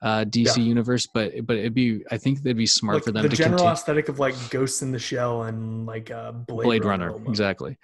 uh 0.00 0.24
DC 0.24 0.56
Yeah. 0.58 0.62
universe, 0.62 1.08
but 1.12 1.32
but 1.44 1.56
it'd 1.56 1.74
be 1.74 2.04
I 2.10 2.16
think 2.18 2.38
it'd 2.40 2.56
be 2.56 2.66
smart 2.66 2.96
Like 2.98 3.04
for 3.04 3.12
them 3.12 3.22
the 3.24 3.28
to 3.30 3.36
general 3.36 3.58
continue 3.58 3.72
aesthetic 3.72 4.08
of 4.08 4.18
like 4.20 4.34
Ghosts 4.50 4.80
in 4.82 4.92
the 4.92 4.98
Shell 4.98 5.42
and 5.44 5.86
like 5.86 6.10
uh, 6.10 6.30
Blade, 6.32 6.64
Blade 6.64 6.84
Runner, 6.84 7.10
almost. 7.10 7.28
exactly. 7.28 7.76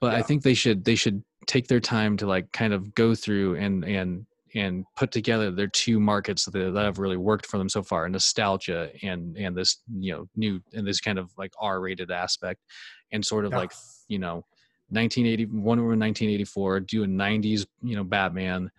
But 0.00 0.14
I 0.14 0.22
think 0.22 0.42
they 0.42 0.54
should 0.54 0.84
they 0.84 0.94
should 0.94 1.22
take 1.46 1.68
their 1.68 1.80
time 1.80 2.16
to 2.18 2.26
like 2.26 2.50
kind 2.52 2.72
of 2.72 2.94
go 2.94 3.14
through 3.14 3.56
and 3.56 3.84
and 3.84 4.26
and 4.54 4.84
put 4.96 5.12
together 5.12 5.50
their 5.50 5.66
two 5.68 6.00
markets 6.00 6.44
that, 6.46 6.52
that 6.52 6.84
have 6.84 6.98
really 6.98 7.16
worked 7.16 7.46
for 7.46 7.58
them 7.58 7.68
so 7.68 7.82
far 7.82 8.08
nostalgia 8.08 8.90
and 9.02 9.36
and 9.36 9.56
this 9.56 9.82
you 9.98 10.12
know 10.12 10.28
new 10.34 10.60
and 10.72 10.86
this 10.86 11.00
kind 11.00 11.18
of 11.18 11.30
like 11.36 11.52
r-rated 11.60 12.10
aspect 12.10 12.60
and 13.12 13.24
sort 13.24 13.44
of 13.44 13.52
Yeah. 13.52 13.58
like 13.58 13.72
you 14.08 14.18
know 14.18 14.44
1980 14.88 15.46
one 15.46 15.78
over 15.78 15.88
1984 15.88 16.80
do 16.80 17.04
a 17.04 17.06
90s 17.06 17.66
you 17.82 17.96
know 17.96 18.04
batman 18.04 18.70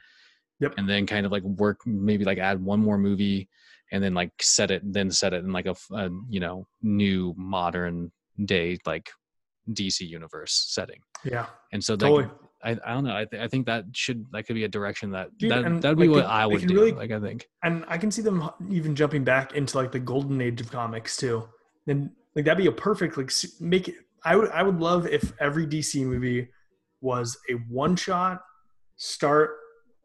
Yep. 0.59 0.73
and 0.77 0.89
then 0.89 1.05
kind 1.05 1.25
of 1.25 1.31
like 1.31 1.43
work 1.43 1.85
maybe 1.85 2.25
like 2.25 2.39
add 2.39 2.63
one 2.63 2.79
more 2.79 2.97
movie 2.97 3.47
and 3.91 4.03
then 4.03 4.15
like 4.15 4.31
set 4.41 4.71
it 4.71 4.81
then 4.83 5.11
set 5.11 5.33
it 5.33 5.43
in 5.43 5.51
like 5.51 5.67
a, 5.67 5.75
a 5.93 6.09
you 6.29 6.39
know 6.39 6.65
new 6.81 7.35
modern 7.37 8.11
day 8.43 8.79
like 8.85 9.11
dc 9.73 9.99
universe 10.01 10.65
setting 10.69 10.99
Yeah. 11.23 11.47
and 11.73 11.83
so 11.83 11.95
that 11.95 12.05
Totally. 12.05 12.29
I, 12.63 12.71
I 12.85 12.93
don't 12.93 13.03
know 13.03 13.15
I, 13.15 13.25
th- 13.25 13.41
I 13.41 13.47
think 13.47 13.65
that 13.67 13.85
should 13.93 14.25
that 14.31 14.43
could 14.47 14.55
be 14.55 14.63
a 14.63 14.67
direction 14.67 15.11
that 15.11 15.37
Dude, 15.37 15.51
that 15.51 15.81
that'd 15.81 15.97
be 15.97 16.07
what 16.07 16.25
i 16.25 16.45
would 16.45 16.65
do 16.65 16.73
really- 16.73 16.91
like 16.93 17.11
i 17.11 17.19
think 17.19 17.47
and 17.63 17.83
I 17.87 17.97
can 17.97 18.11
see 18.11 18.21
them 18.21 18.49
even 18.69 18.95
jumping 18.95 19.23
back 19.23 19.53
into 19.53 19.77
like 19.77 19.91
the 19.91 19.99
golden 19.99 20.39
age 20.41 20.61
of 20.61 20.71
comics 20.71 21.17
too. 21.17 21.47
Then 21.85 22.11
like 22.35 22.45
that'd 22.45 22.57
be 22.57 22.67
a 22.67 22.71
perfect 22.71 23.17
like 23.17 23.31
make 23.59 23.89
it. 23.89 23.95
I 24.23 24.35
would 24.37 24.49
I 24.51 24.63
would 24.63 24.79
love 24.79 25.05
if 25.07 25.33
every 25.39 25.67
DC 25.67 26.01
movie 26.05 26.47
was 27.01 27.37
a 27.49 27.53
one 27.69 27.95
shot 27.97 28.41
start 28.95 29.51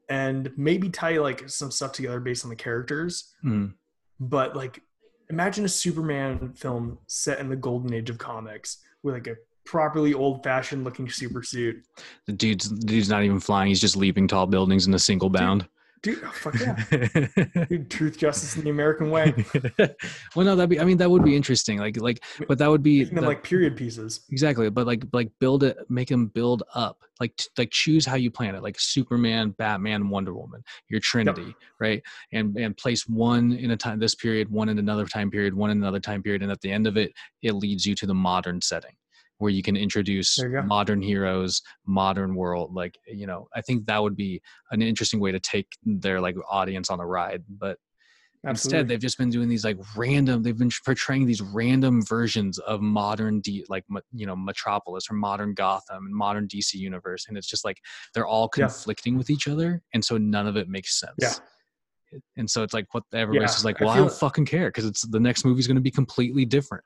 and 0.08 0.50
maybe 0.56 0.88
tie 0.90 1.18
like 1.18 1.48
some 1.48 1.70
stuff 1.70 1.92
together 1.92 2.18
based 2.20 2.44
on 2.44 2.50
the 2.50 2.56
characters. 2.56 3.32
Mm. 3.44 3.74
But 4.18 4.56
like 4.56 4.82
imagine 5.30 5.64
a 5.64 5.68
Superman 5.68 6.52
film 6.54 6.98
set 7.06 7.38
in 7.38 7.48
the 7.48 7.56
golden 7.56 7.92
age 7.94 8.10
of 8.10 8.18
comics 8.18 8.78
with 9.04 9.14
like 9.14 9.26
a 9.28 9.36
properly 9.64 10.12
old 10.14 10.42
fashioned 10.42 10.84
looking 10.84 11.08
super 11.08 11.42
suit. 11.42 11.82
the 12.26 12.32
dude's 12.32 12.68
the 12.68 12.86
dude's 12.86 13.08
not 13.08 13.22
even 13.22 13.40
flying 13.40 13.68
he's 13.68 13.80
just 13.80 13.96
leaping 13.96 14.26
tall 14.28 14.46
buildings 14.46 14.86
in 14.86 14.94
a 14.94 14.98
single 14.98 15.30
bound 15.30 15.68
Dude, 16.02 16.20
oh, 16.24 16.30
fuck 16.32 16.56
yeah. 16.58 17.64
Dude, 17.68 17.88
truth, 17.88 18.18
justice, 18.18 18.56
in 18.56 18.64
the 18.64 18.70
American 18.70 19.08
way. 19.08 19.32
well 20.34 20.44
no 20.44 20.56
that'd 20.56 20.68
be 20.68 20.80
i 20.80 20.84
mean 20.84 20.96
that 20.96 21.08
would 21.08 21.22
be 21.22 21.36
interesting 21.36 21.78
like 21.78 21.96
like 22.00 22.24
but 22.48 22.58
that 22.58 22.66
would 22.68 22.82
be 22.82 23.04
that- 23.04 23.22
like 23.22 23.44
period 23.44 23.76
pieces. 23.76 24.22
exactly 24.30 24.68
but 24.68 24.84
like 24.84 25.04
like 25.12 25.30
build 25.38 25.62
it 25.62 25.76
make 25.88 26.08
them 26.08 26.26
build 26.26 26.64
up 26.74 26.98
like 27.20 27.36
t- 27.36 27.46
like 27.56 27.70
choose 27.70 28.04
how 28.04 28.16
you 28.16 28.32
plan 28.32 28.56
it 28.56 28.64
like 28.64 28.80
superman 28.80 29.50
batman 29.50 30.08
wonder 30.08 30.34
woman 30.34 30.60
your 30.88 30.98
trinity 30.98 31.54
right 31.78 32.02
and 32.32 32.56
and 32.56 32.76
place 32.76 33.06
one 33.06 33.52
in 33.52 33.70
a 33.70 33.76
time 33.76 34.00
this 34.00 34.16
period 34.16 34.50
one 34.50 34.68
in 34.68 34.80
another 34.80 35.06
time 35.06 35.30
period 35.30 35.54
one 35.54 35.70
in 35.70 35.78
another 35.78 36.00
time 36.00 36.20
period 36.20 36.42
and 36.42 36.50
at 36.50 36.60
the 36.62 36.72
end 36.72 36.88
of 36.88 36.96
it 36.96 37.12
it 37.42 37.52
leads 37.52 37.86
you 37.86 37.94
to 37.94 38.06
the 38.06 38.14
modern 38.14 38.60
setting 38.60 38.90
where 39.42 39.50
you 39.50 39.62
can 39.62 39.76
introduce 39.76 40.38
you 40.38 40.62
modern 40.62 41.02
heroes 41.02 41.60
modern 41.84 42.34
world 42.34 42.72
like 42.72 42.96
you 43.06 43.26
know 43.26 43.48
i 43.54 43.60
think 43.60 43.84
that 43.86 44.02
would 44.02 44.16
be 44.16 44.40
an 44.70 44.80
interesting 44.80 45.20
way 45.20 45.32
to 45.32 45.40
take 45.40 45.66
their 45.84 46.20
like 46.20 46.36
audience 46.48 46.88
on 46.90 47.00
a 47.00 47.06
ride 47.06 47.42
but 47.48 47.76
Absolutely. 48.44 48.78
Instead, 48.80 48.88
they've 48.88 49.00
just 49.00 49.18
been 49.18 49.30
doing 49.30 49.48
these 49.48 49.64
like 49.64 49.78
random. 49.96 50.42
They've 50.42 50.58
been 50.58 50.72
portraying 50.84 51.26
these 51.26 51.40
random 51.40 52.02
versions 52.04 52.58
of 52.58 52.80
modern, 52.80 53.38
D, 53.38 53.64
like 53.68 53.84
you 54.12 54.26
know, 54.26 54.34
Metropolis 54.34 55.04
or 55.08 55.14
modern 55.14 55.54
Gotham 55.54 56.06
and 56.06 56.12
modern 56.12 56.48
DC 56.48 56.74
universe, 56.74 57.26
and 57.28 57.38
it's 57.38 57.46
just 57.46 57.64
like 57.64 57.78
they're 58.14 58.26
all 58.26 58.50
Yeah. 58.56 58.64
conflicting 58.64 59.16
with 59.16 59.30
each 59.30 59.46
other, 59.46 59.80
and 59.94 60.04
so 60.04 60.18
none 60.18 60.48
of 60.48 60.56
it 60.56 60.68
makes 60.68 60.98
sense. 60.98 61.14
Yeah. 61.20 62.18
And 62.36 62.50
so 62.50 62.64
it's 62.64 62.74
like 62.74 62.86
what 62.90 63.04
everybody's 63.14 63.50
Yeah, 63.50 63.54
just 63.54 63.64
like, 63.64 63.78
well, 63.78 63.90
I, 63.90 63.94
feel- 63.94 64.06
don't 64.08 64.18
fucking 64.18 64.46
care 64.46 64.70
because 64.70 64.86
it's 64.86 65.02
the 65.02 65.20
next 65.20 65.44
movie's 65.44 65.68
going 65.68 65.76
to 65.76 65.80
be 65.80 65.92
completely 65.92 66.44
different. 66.44 66.82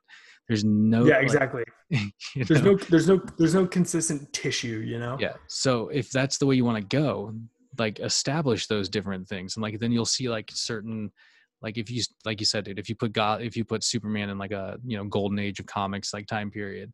There's 0.48 0.64
no 0.64 1.04
yeah, 1.04 1.18
exactly. 1.18 1.64
you 1.90 2.44
There's 2.44 2.62
know? 2.62 2.72
no 2.72 2.76
there's 2.76 3.08
no 3.08 3.20
there's 3.38 3.54
no 3.54 3.66
consistent 3.66 4.32
tissue, 4.32 4.82
you 4.84 4.98
know? 4.98 5.16
yeah 5.20 5.34
so 5.46 5.88
if 5.88 6.10
that's 6.10 6.38
the 6.38 6.46
way 6.46 6.54
you 6.54 6.64
want 6.64 6.78
to 6.78 6.96
go 6.96 7.34
like 7.78 8.00
establish 8.00 8.66
those 8.66 8.88
different 8.88 9.28
things 9.28 9.56
and 9.56 9.62
like 9.62 9.78
then 9.78 9.92
you'll 9.92 10.06
see 10.06 10.28
like 10.28 10.50
certain 10.52 11.10
like 11.62 11.78
if 11.78 11.90
you 11.90 12.02
like 12.24 12.40
you 12.40 12.46
said 12.46 12.64
dude 12.64 12.78
if 12.78 12.88
you 12.88 12.94
put 12.94 13.12
god 13.12 13.40
if 13.42 13.56
you 13.56 13.64
put 13.64 13.82
superman 13.82 14.30
in 14.30 14.38
like 14.38 14.52
a 14.52 14.76
you 14.84 14.96
know 14.96 15.04
golden 15.04 15.38
age 15.38 15.58
of 15.60 15.66
comics 15.66 16.12
like 16.12 16.26
time 16.26 16.50
period 16.50 16.92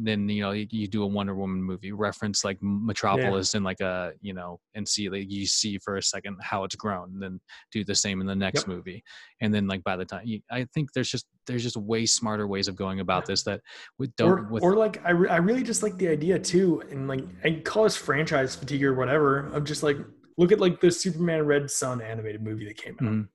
then 0.00 0.28
you 0.28 0.40
know 0.42 0.52
you, 0.52 0.66
you 0.70 0.86
do 0.86 1.02
a 1.02 1.06
wonder 1.06 1.34
woman 1.34 1.62
movie 1.62 1.92
reference 1.92 2.44
like 2.44 2.56
metropolis 2.62 3.54
and 3.54 3.64
like 3.64 3.80
a 3.80 4.12
you 4.20 4.32
know 4.32 4.60
and 4.74 4.86
see 4.86 5.08
like 5.08 5.28
you 5.30 5.44
see 5.46 5.76
for 5.78 5.96
a 5.96 6.02
second 6.02 6.36
how 6.40 6.62
it's 6.64 6.76
grown 6.76 7.10
and 7.14 7.22
then 7.22 7.40
do 7.72 7.84
the 7.84 7.94
same 7.94 8.20
in 8.20 8.26
the 8.26 8.34
next 8.34 8.60
Yep. 8.60 8.68
movie 8.68 9.02
and 9.40 9.52
then 9.52 9.66
like 9.66 9.82
by 9.84 9.96
the 9.96 10.04
time 10.04 10.22
you, 10.24 10.40
i 10.50 10.64
think 10.72 10.92
there's 10.92 11.10
just 11.10 11.26
there's 11.46 11.62
just 11.62 11.76
way 11.76 12.06
smarter 12.06 12.46
ways 12.46 12.68
of 12.68 12.76
going 12.76 13.00
about 13.00 13.26
this 13.26 13.42
that 13.42 13.60
with 13.98 14.14
don't 14.16 14.30
Or, 14.30 14.42
with 14.44 14.62
or 14.62 14.76
like 14.76 15.04
I, 15.04 15.10
re- 15.10 15.28
I 15.30 15.36
really 15.38 15.62
just 15.62 15.82
like 15.82 15.96
the 15.98 16.08
idea 16.08 16.38
too, 16.38 16.82
and 16.90 17.08
like 17.08 17.24
I 17.42 17.62
call 17.64 17.84
this 17.84 17.96
franchise 17.96 18.54
fatigue 18.54 18.84
or 18.84 18.94
whatever. 18.94 19.46
Of 19.54 19.64
just 19.64 19.82
like 19.82 19.96
look 20.36 20.52
at 20.52 20.60
like 20.60 20.80
the 20.80 20.90
Superman 20.90 21.46
Red 21.46 21.70
Sun 21.70 22.02
animated 22.02 22.42
movie 22.42 22.66
that 22.66 22.76
came 22.76 22.94
out, 23.00 23.08
Mhm. 23.08 23.28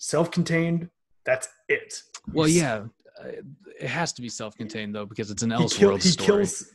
Self-contained. 0.00 0.88
That's 1.24 1.48
it. 1.68 2.02
Well, 2.32 2.48
You 2.48 2.62
s- 2.62 2.62
yeah, 2.62 3.24
uh, 3.24 3.28
it 3.80 3.86
has 3.88 4.12
to 4.14 4.22
be 4.22 4.28
self-contained 4.28 4.94
though 4.94 5.06
because 5.06 5.30
it's 5.30 5.42
an 5.42 5.50
kill, 5.50 5.60
Elseworld 5.68 6.02
he 6.02 6.08
story. 6.08 6.26
kills. 6.44 6.66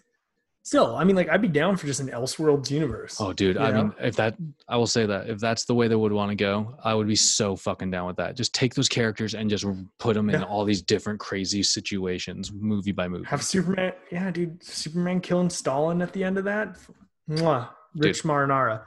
still, 0.64 0.96
I 0.96 1.04
mean, 1.04 1.16
like 1.16 1.30
I'd 1.30 1.42
be 1.42 1.48
down 1.48 1.76
for 1.78 1.88
just 1.88 2.00
an 2.00 2.08
Elseworlds 2.10 2.70
universe. 2.72 3.18
Oh, 3.20 3.34
dude. 3.34 3.58
I 3.58 3.72
know? 3.72 3.84
mean, 3.86 3.94
if 4.02 4.16
that, 4.18 4.36
I 4.68 4.78
will 4.78 4.88
say 4.88 5.06
that 5.08 5.30
if 5.30 5.40
that's 5.40 5.66
the 5.66 5.74
way 5.76 5.88
they 5.88 5.96
would 5.96 6.12
want 6.12 6.30
to 6.32 6.36
go, 6.36 6.76
I 6.84 6.94
would 6.94 7.08
be 7.08 7.16
so 7.16 7.56
fucking 7.56 7.90
down 7.92 8.06
with 8.08 8.16
that. 8.18 8.36
Just 8.38 8.54
take 8.54 8.74
those 8.76 8.90
characters 8.90 9.34
and 9.36 9.50
just 9.50 9.66
put 10.00 10.14
them 10.16 10.30
in 10.30 10.44
all 10.44 10.64
these 10.64 10.82
different 10.84 11.20
crazy 11.20 11.64
situations, 11.64 12.52
movie 12.52 12.92
by 12.92 13.08
movie. 13.08 13.26
Have 13.26 13.44
Superman, 13.44 13.94
yeah, 14.12 14.30
dude, 14.32 14.64
Superman 14.64 15.20
killing 15.20 15.50
Stalin 15.50 16.02
at 16.02 16.14
the 16.14 16.24
end 16.24 16.38
of 16.38 16.44
that. 16.46 16.78
Mwah, 17.30 17.70
Rich 17.96 18.24
Marinara. 18.24 18.84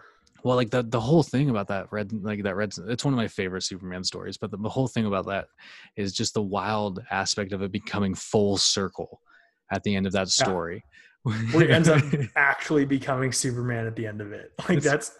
Well, 0.49 0.57
like 0.57 0.71
the 0.71 0.83
the 0.83 0.99
whole 1.01 1.23
thing 1.23 1.51
about 1.51 1.69
that 1.69 1.93
red, 1.93 2.11
like 2.25 2.43
that 2.45 2.57
red, 2.57 2.73
it's 2.89 3.05
one 3.05 3.13
of 3.13 3.19
my 3.19 3.29
favorite 3.29 3.65
Superman 3.65 4.03
stories. 4.03 4.39
But 4.39 4.51
the, 4.51 4.57
the 4.57 4.69
whole 4.71 4.89
thing 4.89 5.05
about 5.05 5.27
that 5.27 5.49
is 5.95 6.15
just 6.15 6.33
the 6.33 6.41
wild 6.41 7.01
aspect 7.11 7.53
of 7.53 7.61
it 7.61 7.71
becoming 7.71 8.15
full 8.15 8.57
circle 8.57 9.21
at 9.71 9.83
the 9.83 9.95
end 9.95 10.07
of 10.07 10.13
that 10.13 10.29
Yeah. 10.39 10.45
story. 10.47 10.85
Where 11.25 11.37
he 11.67 11.71
ends 11.71 11.91
up 11.91 12.03
actually 12.37 12.87
becoming 12.87 13.31
Superman 13.31 13.87
at 13.87 13.95
the 13.95 14.07
end 14.07 14.23
of 14.23 14.33
it. 14.33 14.53
Like 14.61 14.79
It's- 14.79 14.85
that's 14.85 15.19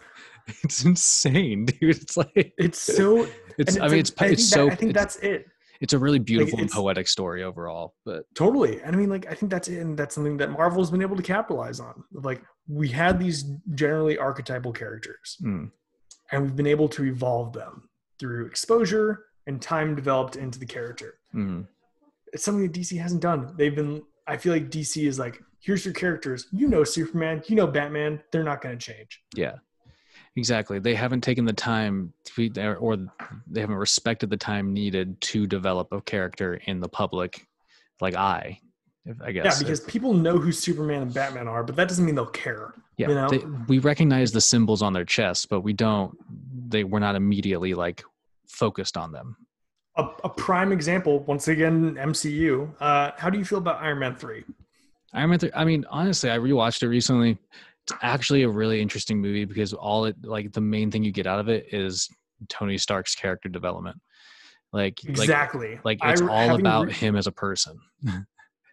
it's 0.63 0.83
insane, 0.83 1.65
dude. 1.67 1.95
It's 2.01 2.17
like 2.17 2.53
it's 2.57 2.79
so. 2.79 3.27
it's. 3.59 3.75
and 3.75 3.83
I 3.83 3.87
mean, 3.87 3.99
it's 3.99 4.11
I 4.17 4.25
it's 4.29 4.49
so. 4.49 4.65
That, 4.65 4.71
I 4.71 4.75
think 4.77 4.93
that's 4.95 5.17
it. 5.17 5.45
it's 5.79 5.93
a 5.93 5.99
really 5.99 6.17
beautiful 6.17 6.57
and 6.59 6.71
poetic 6.71 7.07
story 7.07 7.43
overall. 7.43 7.93
But 8.03 8.23
Totally. 8.33 8.81
And 8.81 8.95
I 8.95 8.97
mean, 8.97 9.09
like, 9.11 9.27
I 9.31 9.35
think 9.35 9.51
that's 9.51 9.67
it. 9.67 9.77
And 9.79 9.95
that's 9.95 10.15
something 10.15 10.37
that 10.37 10.49
Marvel 10.49 10.81
has 10.81 10.89
been 10.89 11.03
able 11.03 11.17
to 11.17 11.21
capitalize 11.21 11.79
on. 11.79 12.03
Like, 12.11 12.41
we 12.69 12.87
had 12.87 13.19
these 13.19 13.43
generally 13.73 14.17
archetypal 14.17 14.71
characters, 14.71 15.37
mm, 15.41 15.69
and 16.31 16.43
we've 16.43 16.55
been 16.55 16.67
able 16.67 16.87
to 16.89 17.03
evolve 17.05 17.51
them 17.53 17.89
through 18.19 18.45
exposure 18.45 19.25
and 19.47 19.61
time 19.61 19.95
developed 19.95 20.35
into 20.35 20.59
the 20.59 20.65
character. 20.65 21.15
mm, 21.33 21.67
It's 22.33 22.43
something 22.43 22.63
that 22.63 22.73
DC 22.79 22.99
hasn't 23.01 23.21
done. 23.21 23.53
They've 23.57 23.75
been, 23.75 24.03
I 24.27 24.37
feel 24.37 24.53
like 24.53 24.69
DC 24.69 25.07
is 25.07 25.17
like, 25.17 25.41
here's 25.59 25.83
your 25.83 25.93
characters. 25.93 26.47
You 26.51 26.67
know 26.67 26.83
Superman, 26.83 27.41
you 27.47 27.55
know 27.55 27.65
Batman. 27.67 28.21
They're 28.31 28.43
not 28.43 28.61
going 28.61 28.77
to 28.77 28.93
change. 28.93 29.21
yeah, 29.35 29.55
exactly. 30.35 30.77
They 30.79 30.93
haven't 30.95 31.21
taken 31.21 31.45
the 31.45 31.53
time 31.53 32.13
to, 32.25 32.49
be- 32.49 32.61
or 32.61 32.97
they 33.47 33.61
haven't 33.61 33.75
respected 33.77 34.29
the 34.29 34.37
time 34.37 34.73
needed 34.73 35.19
to 35.21 35.47
develop 35.47 35.91
a 35.91 36.01
character 36.01 36.55
in 36.65 36.79
the 36.79 36.89
public, 36.89 37.47
like 38.01 38.15
I, 38.15 38.59
if, 39.05 39.17
I 39.21 39.31
guess. 39.31 39.45
Yeah, 39.45 39.59
because 39.59 39.79
people 39.81 40.13
know 40.13 40.37
who 40.37 40.51
Superman 40.51 41.01
and 41.01 41.13
Batman 41.13 41.47
are, 41.47 41.63
but 41.63 41.75
that 41.75 41.87
doesn't 41.87 42.05
mean 42.05 42.15
they'll 42.15 42.25
care. 42.25 42.73
yeah, 42.97 43.07
you 43.09 43.15
know? 43.15 43.29
they, 43.29 43.39
we 43.67 43.79
recognize 43.79 44.31
the 44.31 44.41
symbols 44.41 44.81
on 44.81 44.93
their 44.93 45.05
chest, 45.05 45.49
but 45.49 45.61
we 45.61 45.73
don't. 45.73 46.15
They 46.69 46.83
we're 46.83 46.99
not 46.99 47.15
immediately 47.15 47.73
like 47.73 48.03
focused 48.47 48.97
on 48.97 49.11
them. 49.11 49.35
A, 49.97 50.03
a 50.23 50.29
prime 50.29 50.71
example, 50.71 51.19
once 51.21 51.47
again, 51.47 51.95
MCU. 51.95 52.71
Uh, 52.79 53.11
how 53.17 53.29
do 53.29 53.37
you 53.37 53.45
feel 53.45 53.57
about 53.57 53.81
Iron 53.81 53.99
Man 53.99 54.15
3? 54.15 54.43
Iron 55.13 55.29
Man. 55.31 55.39
3, 55.39 55.49
I 55.55 55.65
mean, 55.65 55.85
honestly, 55.89 56.29
I 56.29 56.37
rewatched 56.37 56.83
it 56.83 56.87
recently. 56.87 57.37
It's 57.87 57.97
actually 58.01 58.43
a 58.43 58.49
really 58.49 58.81
interesting 58.81 59.19
movie 59.19 59.45
because 59.45 59.73
all 59.73 60.05
it 60.05 60.15
like 60.23 60.51
the 60.53 60.61
main 60.61 60.91
thing 60.91 61.03
you 61.03 61.11
get 61.11 61.25
out 61.25 61.39
of 61.39 61.49
it 61.49 61.73
is 61.73 62.07
Tony 62.47 62.77
Stark's 62.77 63.15
character 63.15 63.49
development. 63.49 63.97
Like, 64.71 64.99
like, 65.03 65.17
Exactly. 65.19 65.79
like 65.83 65.97
I- 66.01 66.11
it's 66.11 66.21
all 66.21 66.55
about 66.55 66.87
re- 66.87 66.93
him 66.93 67.15
as 67.15 67.25
a 67.27 67.31
person. 67.31 67.79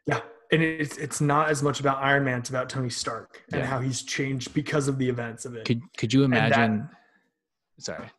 Yeah, 0.06 0.20
and 0.52 0.62
it's 0.62 0.96
it's 0.98 1.20
not 1.20 1.48
as 1.50 1.62
much 1.62 1.80
about 1.80 1.98
Iron 2.02 2.24
Man; 2.24 2.38
it's 2.38 2.50
about 2.50 2.68
Tony 2.68 2.90
Stark 2.90 3.42
and 3.52 3.60
Yeah. 3.62 3.66
how 3.66 3.80
he's 3.80 4.02
changed 4.02 4.54
because 4.54 4.88
of 4.88 4.98
the 4.98 5.08
events 5.08 5.44
of 5.44 5.54
it. 5.56 5.64
Could 5.64 5.82
could 5.96 6.12
you 6.12 6.20
that- 6.20 6.26
imagine? 6.26 6.88
sorry. 7.78 8.10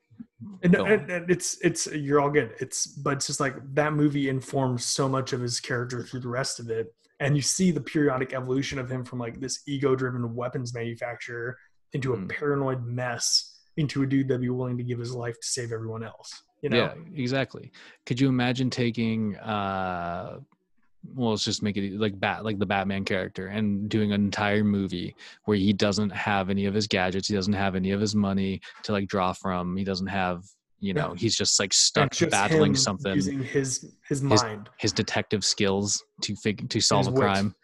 and, 0.64 0.76
and- 0.76 1.10
and 1.12 1.32
it's 1.32 1.58
it's 1.62 1.88
you're 1.88 2.20
all 2.20 2.30
good. 2.30 2.54
It's 2.60 2.86
but 2.88 3.14
it's 3.14 3.28
just 3.28 3.40
like 3.40 3.56
that 3.74 3.94
movie 3.94 4.30
informs 4.30 4.86
so 4.86 5.08
much 5.10 5.34
of 5.34 5.42
his 5.42 5.60
character 5.60 6.04
through 6.04 6.20
the 6.22 6.28
rest 6.28 6.60
of 6.60 6.70
it, 6.70 6.94
and 7.20 7.36
you 7.36 7.42
see 7.42 7.72
the 7.72 7.82
periodic 7.82 8.34
evolution 8.34 8.78
of 8.80 8.92
him 8.92 9.04
from 9.04 9.20
like 9.20 9.40
this 9.40 9.62
ego-driven 9.68 10.36
weapons 10.36 10.74
manufacturer 10.74 11.58
into 11.94 12.14
a 12.14 12.18
Mm. 12.18 12.30
paranoid 12.30 12.86
mess 12.86 13.54
into 13.78 14.04
a 14.04 14.06
dude 14.08 14.28
that'd 14.28 14.42
be 14.42 14.50
willing 14.50 14.78
to 14.78 14.84
give 14.84 15.00
his 15.00 15.14
life 15.14 15.36
to 15.40 15.48
save 15.48 15.72
everyone 15.72 16.04
else. 16.04 16.44
You 16.62 16.70
know? 16.70 16.78
Yeah, 16.78 16.94
exactly. 17.16 17.72
Could 18.06 18.20
you 18.20 18.28
imagine 18.28 18.70
taking 18.70 19.36
uh 19.38 20.40
well 21.16 21.32
let's 21.32 21.44
just 21.44 21.64
make 21.64 21.78
it 21.78 22.00
like 22.00 22.20
bat 22.20 22.44
like 22.46 22.60
the 22.60 22.66
Batman 22.66 23.04
character 23.06 23.48
and 23.48 23.90
doing 23.90 24.12
an 24.12 24.22
entire 24.24 24.64
movie 24.64 25.16
where 25.46 25.58
he 25.58 25.74
doesn't 25.74 26.10
have 26.12 26.50
any 26.50 26.66
of 26.66 26.74
his 26.74 26.88
gadgets, 26.88 27.28
he 27.28 27.34
doesn't 27.36 27.54
have 27.54 27.76
any 27.76 27.92
of 27.92 28.00
his 28.02 28.16
money 28.16 28.62
to 28.84 28.92
like 28.92 29.08
draw 29.08 29.34
from, 29.34 29.76
he 29.78 29.84
doesn't 29.84 30.08
have 30.08 30.44
you 30.80 30.94
Yeah. 30.94 31.08
know, 31.08 31.14
he's 31.16 31.36
just 31.36 31.60
like 31.60 31.74
stuck 31.74 32.12
just 32.12 32.30
battling 32.32 32.76
something 32.76 33.16
using 33.16 33.42
his 33.44 33.94
his 34.08 34.22
His- 34.22 34.24
mind. 34.24 34.70
his 34.78 34.92
detective 34.94 35.44
skills 35.44 36.04
to 36.22 36.36
fig- 36.36 36.70
to 36.70 36.80
solve 36.80 37.08
a 37.08 37.12
wit. 37.12 37.20
crime. 37.22 37.56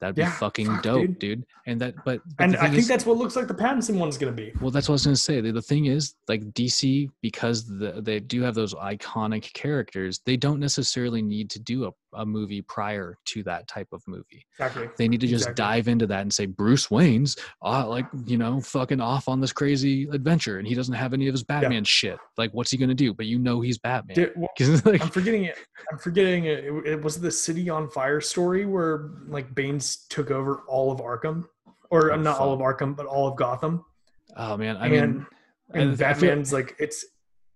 That'd 0.00 0.16
be 0.16 0.22
Yeah, 0.22 0.32
fucking 0.32 0.64
fuck, 0.66 0.82
dope, 0.82 1.06
dude. 1.06 1.18
dude. 1.18 1.44
And 1.66 1.78
that 1.82 1.94
but, 2.06 2.22
but 2.38 2.44
And 2.44 2.56
I 2.56 2.68
think 2.68 2.78
is- 2.78 2.88
that's 2.88 3.04
what 3.04 3.18
looks 3.18 3.36
like 3.36 3.46
the 3.48 3.52
Pattinson 3.54 3.98
one's 3.98 4.16
going 4.16 4.34
to 4.34 4.42
be. 4.42 4.50
well, 4.58 4.70
that's 4.70 4.88
what 4.88 4.94
I 4.94 4.96
was 4.96 5.04
gonna 5.04 5.16
say. 5.16 5.42
The, 5.42 5.52
the 5.52 5.60
thing 5.60 5.84
is, 5.86 6.14
like 6.26 6.42
DC, 6.54 7.10
because 7.20 7.66
the, 7.66 8.00
they 8.00 8.18
do 8.18 8.40
have 8.40 8.54
those 8.54 8.72
iconic 8.72 9.52
characters, 9.52 10.20
they 10.24 10.38
don't 10.38 10.58
necessarily 10.58 11.20
need 11.20 11.50
to 11.50 11.58
do 11.58 11.84
a, 11.84 11.90
a 12.14 12.26
movie 12.26 12.62
prior 12.62 13.16
to 13.26 13.42
that 13.44 13.68
type 13.68 13.88
of 13.92 14.02
movie. 14.06 14.44
Exactly. 14.58 14.88
They 14.98 15.08
need 15.08 15.20
to 15.20 15.26
just 15.26 15.44
Exactly. 15.48 15.62
dive 15.62 15.88
into 15.88 16.06
that 16.08 16.22
and 16.22 16.32
say 16.32 16.46
Bruce 16.46 16.90
Wayne's, 16.90 17.36
uh, 17.64 17.86
like 17.88 18.06
you 18.26 18.36
know, 18.38 18.60
fucking 18.60 19.00
off 19.00 19.28
on 19.28 19.40
this 19.40 19.52
crazy 19.52 20.08
adventure, 20.12 20.58
and 20.58 20.66
he 20.66 20.74
doesn't 20.74 20.94
have 20.94 21.12
any 21.12 21.28
of 21.28 21.34
his 21.34 21.42
Batman 21.44 21.84
shit. 21.84 22.18
Like, 22.36 22.52
what's 22.52 22.70
he 22.70 22.76
gonna 22.78 22.94
do? 22.94 23.14
But 23.14 23.26
you 23.26 23.38
know, 23.38 23.60
he's 23.60 23.78
Batman. 23.78 24.30
Well, 24.36 24.48
like, 24.84 25.02
I'm 25.02 25.10
forgetting 25.10 25.44
it. 25.44 25.56
I'm 25.92 25.98
forgetting 25.98 26.44
it. 26.44 26.64
It, 26.64 26.86
it 26.86 27.02
was 27.02 27.20
the 27.20 27.30
City 27.30 27.68
on 27.70 27.88
Fire 27.88 28.20
story 28.20 28.66
where 28.66 29.10
like 29.28 29.54
Bane's 29.54 30.06
took 30.10 30.30
over 30.30 30.62
all 30.68 30.90
of 30.92 31.00
Arkham, 31.00 31.44
or 31.90 32.12
Oh, 32.12 32.16
not 32.16 32.38
all 32.38 32.52
of 32.52 32.60
Arkham, 32.60 32.96
but 32.96 33.06
all 33.06 33.28
of 33.28 33.36
Gotham. 33.36 33.84
oh 34.36 34.56
man, 34.56 34.76
I 34.76 34.86
and 34.88 34.92
mean, 35.16 35.26
and 35.74 35.90
feel- 35.90 36.08
Batman's 36.08 36.52
like 36.52 36.74
it's 36.78 37.04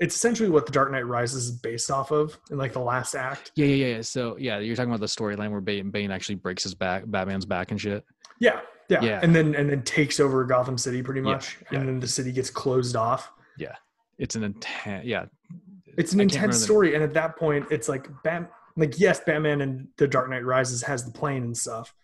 it's 0.01 0.15
essentially 0.17 0.49
what 0.49 0.67
the 0.67 0.73
Dark 0.73 0.91
Knight 0.91 1.07
Rises 1.07 1.45
is 1.47 1.51
based 1.53 1.91
off 1.91 2.11
of 2.11 2.39
in 2.51 2.59
like 2.59 2.73
the 2.73 2.81
last 2.81 3.15
act. 3.15 3.53
yeah, 3.55 3.67
yeah, 3.67 3.87
yeah. 3.97 4.01
So 4.03 4.37
yeah, 4.39 4.59
you're 4.59 4.77
talking 4.77 4.91
about 4.91 5.01
the 5.01 5.07
storyline 5.07 5.51
where 5.51 5.61
Bane, 5.61 5.91
Bane 5.91 6.11
actually 6.11 6.35
breaks 6.37 6.63
his 6.65 6.75
back, 6.75 7.05
Batman's 7.07 7.45
back 7.47 7.71
and 7.71 7.81
shit. 7.81 8.05
Yeah, 8.41 8.61
yeah, 8.89 9.03
Yeah. 9.03 9.21
and 9.23 9.35
then 9.35 9.55
and 9.55 9.71
then 9.71 9.83
takes 9.83 10.19
over 10.21 10.45
Gotham 10.45 10.77
City 10.79 11.03
pretty 11.03 11.21
much, 11.21 11.59
yeah. 11.71 11.79
and 11.79 11.89
then 11.89 12.01
the 12.01 12.09
city 12.09 12.33
gets 12.33 12.51
closed 12.51 12.97
off. 12.97 13.31
Yeah, 13.57 13.77
it's 14.19 14.35
an 14.35 14.45
intense, 14.45 15.07
yeah. 15.07 15.27
It's 15.97 16.13
an 16.13 16.21
I 16.21 16.25
intense 16.25 16.35
remember 16.35 16.53
the- 16.55 16.59
story, 16.61 16.95
and 16.97 17.05
at 17.05 17.15
that 17.15 17.37
point, 17.37 17.67
it's 17.71 17.89
like 17.89 18.09
Bat. 18.25 18.51
Like 18.77 18.99
yes, 18.99 19.21
Batman 19.21 19.61
and 19.61 19.87
the 19.99 20.09
Dark 20.09 20.29
Knight 20.29 20.45
Rises 20.45 20.83
has 20.83 21.05
the 21.05 21.13
plane 21.13 21.45
and 21.45 21.57
stuff, 21.57 21.95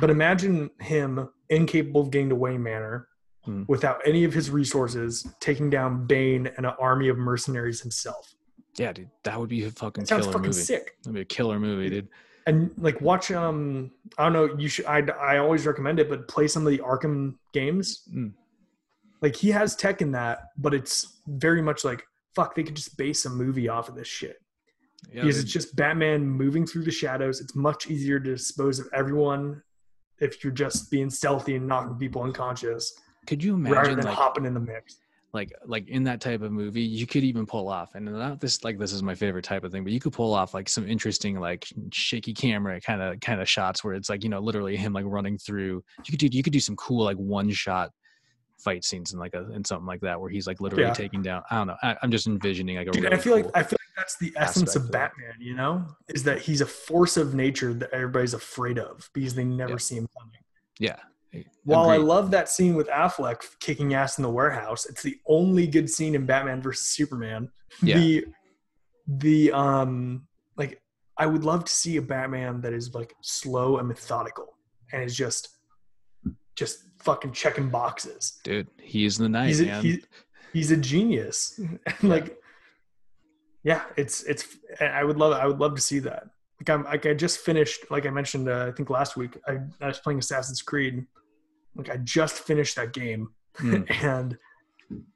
but 0.00 0.08
imagine 0.10 0.70
him 0.80 1.28
incapable 1.50 2.02
of 2.02 2.12
getting 2.12 2.28
to 2.28 2.36
Wayne 2.36 2.62
Manor 2.62 3.08
Hmm. 3.44 3.64
without 3.66 4.00
any 4.06 4.22
of 4.22 4.32
his 4.32 4.50
resources, 4.50 5.26
taking 5.40 5.68
down 5.68 6.06
Bane 6.06 6.46
and 6.56 6.64
an 6.64 6.74
army 6.78 7.08
of 7.08 7.18
mercenaries 7.18 7.80
himself. 7.80 8.34
Yeah, 8.78 8.92
dude, 8.92 9.10
that 9.24 9.38
would 9.38 9.48
be 9.48 9.64
a 9.64 9.70
fucking 9.70 10.04
That 10.04 10.08
sounds 10.08 10.22
killer 10.26 10.32
fucking 10.32 10.50
movie. 10.50 10.60
sick. 10.60 10.96
That'd 11.02 11.14
be 11.14 11.20
a 11.22 11.24
killer 11.24 11.58
movie, 11.58 11.90
dude. 11.90 12.08
And 12.46 12.70
like 12.78 13.00
watch 13.00 13.30
um 13.32 13.90
I 14.16 14.24
don't 14.24 14.32
know 14.32 14.56
you 14.58 14.68
should 14.68 14.86
I 14.86 14.98
I 15.20 15.38
always 15.38 15.66
recommend 15.66 15.98
it 15.98 16.08
but 16.08 16.28
play 16.28 16.46
some 16.46 16.64
of 16.64 16.70
the 16.72 16.78
Arkham 16.78 17.34
games. 17.52 18.08
Mm. 18.14 18.32
Like 19.20 19.34
he 19.34 19.50
has 19.50 19.74
tech 19.74 20.02
in 20.02 20.12
that, 20.12 20.50
but 20.56 20.72
it's 20.72 21.20
very 21.26 21.62
much 21.62 21.84
like 21.84 22.04
fuck 22.36 22.54
they 22.54 22.62
could 22.62 22.76
just 22.76 22.96
base 22.96 23.24
a 23.24 23.30
movie 23.30 23.68
off 23.68 23.88
of 23.88 23.94
this 23.96 24.08
shit. 24.08 24.36
Yeah, 25.12 25.22
because 25.22 25.36
dude. 25.36 25.44
it's 25.44 25.52
just 25.52 25.74
Batman 25.74 26.24
moving 26.28 26.64
through 26.64 26.84
the 26.84 26.92
shadows. 26.92 27.40
It's 27.40 27.56
much 27.56 27.88
easier 27.88 28.20
to 28.20 28.30
dispose 28.34 28.78
of 28.78 28.86
everyone 28.94 29.62
if 30.20 30.44
you're 30.44 30.52
just 30.52 30.92
being 30.92 31.10
stealthy 31.10 31.56
and 31.56 31.66
knocking 31.66 31.96
people 31.96 32.22
unconscious 32.22 32.92
could 33.26 33.42
you 33.42 33.54
rather 33.56 33.74
imagine 33.74 33.96
than 33.96 34.06
like 34.06 34.14
hopping 34.16 34.44
in 34.44 34.54
the 34.54 34.60
mix. 34.60 34.98
like 35.32 35.52
like 35.64 35.88
in 35.88 36.04
that 36.04 36.20
type 36.20 36.42
of 36.42 36.52
movie 36.52 36.82
you 36.82 37.06
could 37.06 37.24
even 37.24 37.46
pull 37.46 37.68
off 37.68 37.94
and 37.94 38.04
not 38.06 38.32
uh, 38.32 38.34
this 38.36 38.62
like 38.64 38.78
this 38.78 38.92
is 38.92 39.02
my 39.02 39.14
favorite 39.14 39.44
type 39.44 39.64
of 39.64 39.72
thing 39.72 39.82
but 39.84 39.92
you 39.92 40.00
could 40.00 40.12
pull 40.12 40.34
off 40.34 40.52
like 40.54 40.68
some 40.68 40.86
interesting 40.88 41.38
like 41.40 41.66
shaky 41.92 42.34
camera 42.34 42.80
kind 42.80 43.00
of 43.00 43.18
kind 43.20 43.40
of 43.40 43.48
shots 43.48 43.82
where 43.84 43.94
it's 43.94 44.10
like 44.10 44.22
you 44.24 44.28
know 44.28 44.40
literally 44.40 44.76
him 44.76 44.92
like 44.92 45.04
running 45.06 45.38
through 45.38 45.82
you 46.04 46.10
could 46.10 46.18
do 46.18 46.28
you 46.30 46.42
could 46.42 46.52
do 46.52 46.60
some 46.60 46.76
cool 46.76 47.04
like 47.04 47.16
one 47.16 47.50
shot 47.50 47.90
fight 48.58 48.84
scenes 48.84 49.12
and 49.12 49.20
like 49.20 49.34
a 49.34 49.50
in 49.52 49.64
something 49.64 49.86
like 49.86 50.00
that 50.00 50.20
where 50.20 50.30
he's 50.30 50.46
like 50.46 50.60
literally 50.60 50.84
Yeah. 50.84 50.92
taking 50.92 51.22
down 51.22 51.42
i 51.50 51.56
don't 51.56 51.66
know 51.66 51.76
I, 51.82 51.96
i'm 52.02 52.10
just 52.10 52.26
envisioning 52.26 52.76
like 52.76 52.86
a 52.88 52.90
Dude, 52.90 53.04
really 53.04 53.16
I 53.16 53.18
feel 53.18 53.34
cool, 53.36 53.44
like 53.46 53.56
I 53.56 53.62
feel 53.62 53.78
like 53.80 53.96
that's 53.96 54.16
the 54.18 54.32
essence 54.36 54.76
of 54.76 54.84
of. 54.84 54.90
Batman. 54.92 55.34
You 55.40 55.54
know, 55.54 55.84
is 56.08 56.22
that 56.24 56.40
he's 56.40 56.60
a 56.60 56.66
force 56.66 57.16
of 57.16 57.34
nature 57.34 57.72
that 57.74 57.90
everybody's 57.92 58.34
afraid 58.34 58.78
of 58.78 59.08
because 59.14 59.34
they 59.34 59.44
never 59.44 59.72
Yeah. 59.72 59.78
see 59.78 59.96
him 59.96 60.08
coming. 60.18 60.38
yeah 60.78 60.96
While 61.64 61.90
I 61.90 61.96
love 61.96 62.30
that 62.32 62.48
scene 62.48 62.74
with 62.74 62.88
Affleck 62.88 63.42
kicking 63.60 63.94
ass 63.94 64.18
in 64.18 64.22
the 64.22 64.30
warehouse, 64.30 64.86
it's 64.86 65.02
the 65.02 65.18
only 65.26 65.66
good 65.66 65.88
scene 65.88 66.14
in 66.14 66.26
Batman 66.26 66.60
versus 66.60 66.86
Superman. 66.86 67.50
Yeah. 67.82 67.98
The 67.98 68.26
the 69.06 69.52
um 69.52 70.26
like 70.56 70.80
I 71.16 71.26
would 71.26 71.44
love 71.44 71.64
to 71.64 71.72
see 71.72 71.96
a 71.96 72.02
Batman 72.02 72.60
that 72.62 72.72
is 72.72 72.94
like 72.94 73.14
slow 73.22 73.78
and 73.78 73.88
methodical 73.88 74.56
and 74.92 75.02
is 75.02 75.16
just 75.16 75.48
just 76.54 76.84
fucking 76.98 77.32
checking 77.32 77.68
boxes. 77.68 78.38
dude 78.44 78.68
he's 78.80 79.18
the 79.18 79.28
night 79.28 79.48
He's 79.48 79.60
a, 79.60 79.64
man 79.64 79.82
he, 79.82 80.04
he's 80.52 80.70
a 80.70 80.76
genius. 80.76 81.58
And 81.86 82.10
like 82.10 82.38
yeah, 83.64 83.82
it's 83.96 84.24
it's 84.24 84.56
I 84.80 85.04
would 85.04 85.16
love 85.16 85.32
I 85.32 85.46
would 85.46 85.58
love 85.58 85.74
to 85.76 85.80
see 85.80 86.00
that. 86.00 86.24
like 86.60 86.70
I'm 86.70 86.84
like 86.84 87.06
I 87.06 87.14
just 87.14 87.38
finished 87.38 87.90
like 87.90 88.06
I 88.06 88.10
mentioned 88.10 88.48
uh, 88.48 88.66
I 88.66 88.72
think 88.72 88.90
last 88.90 89.16
week 89.16 89.38
I, 89.46 89.58
I 89.80 89.86
was 89.86 89.98
playing 90.00 90.18
Assassin's 90.18 90.60
Creed 90.60 91.06
like 91.74 91.90
I 91.90 91.96
just 91.98 92.38
finished 92.40 92.76
that 92.76 92.92
game 92.92 93.30
Mm. 93.58 93.84
and 94.02 94.38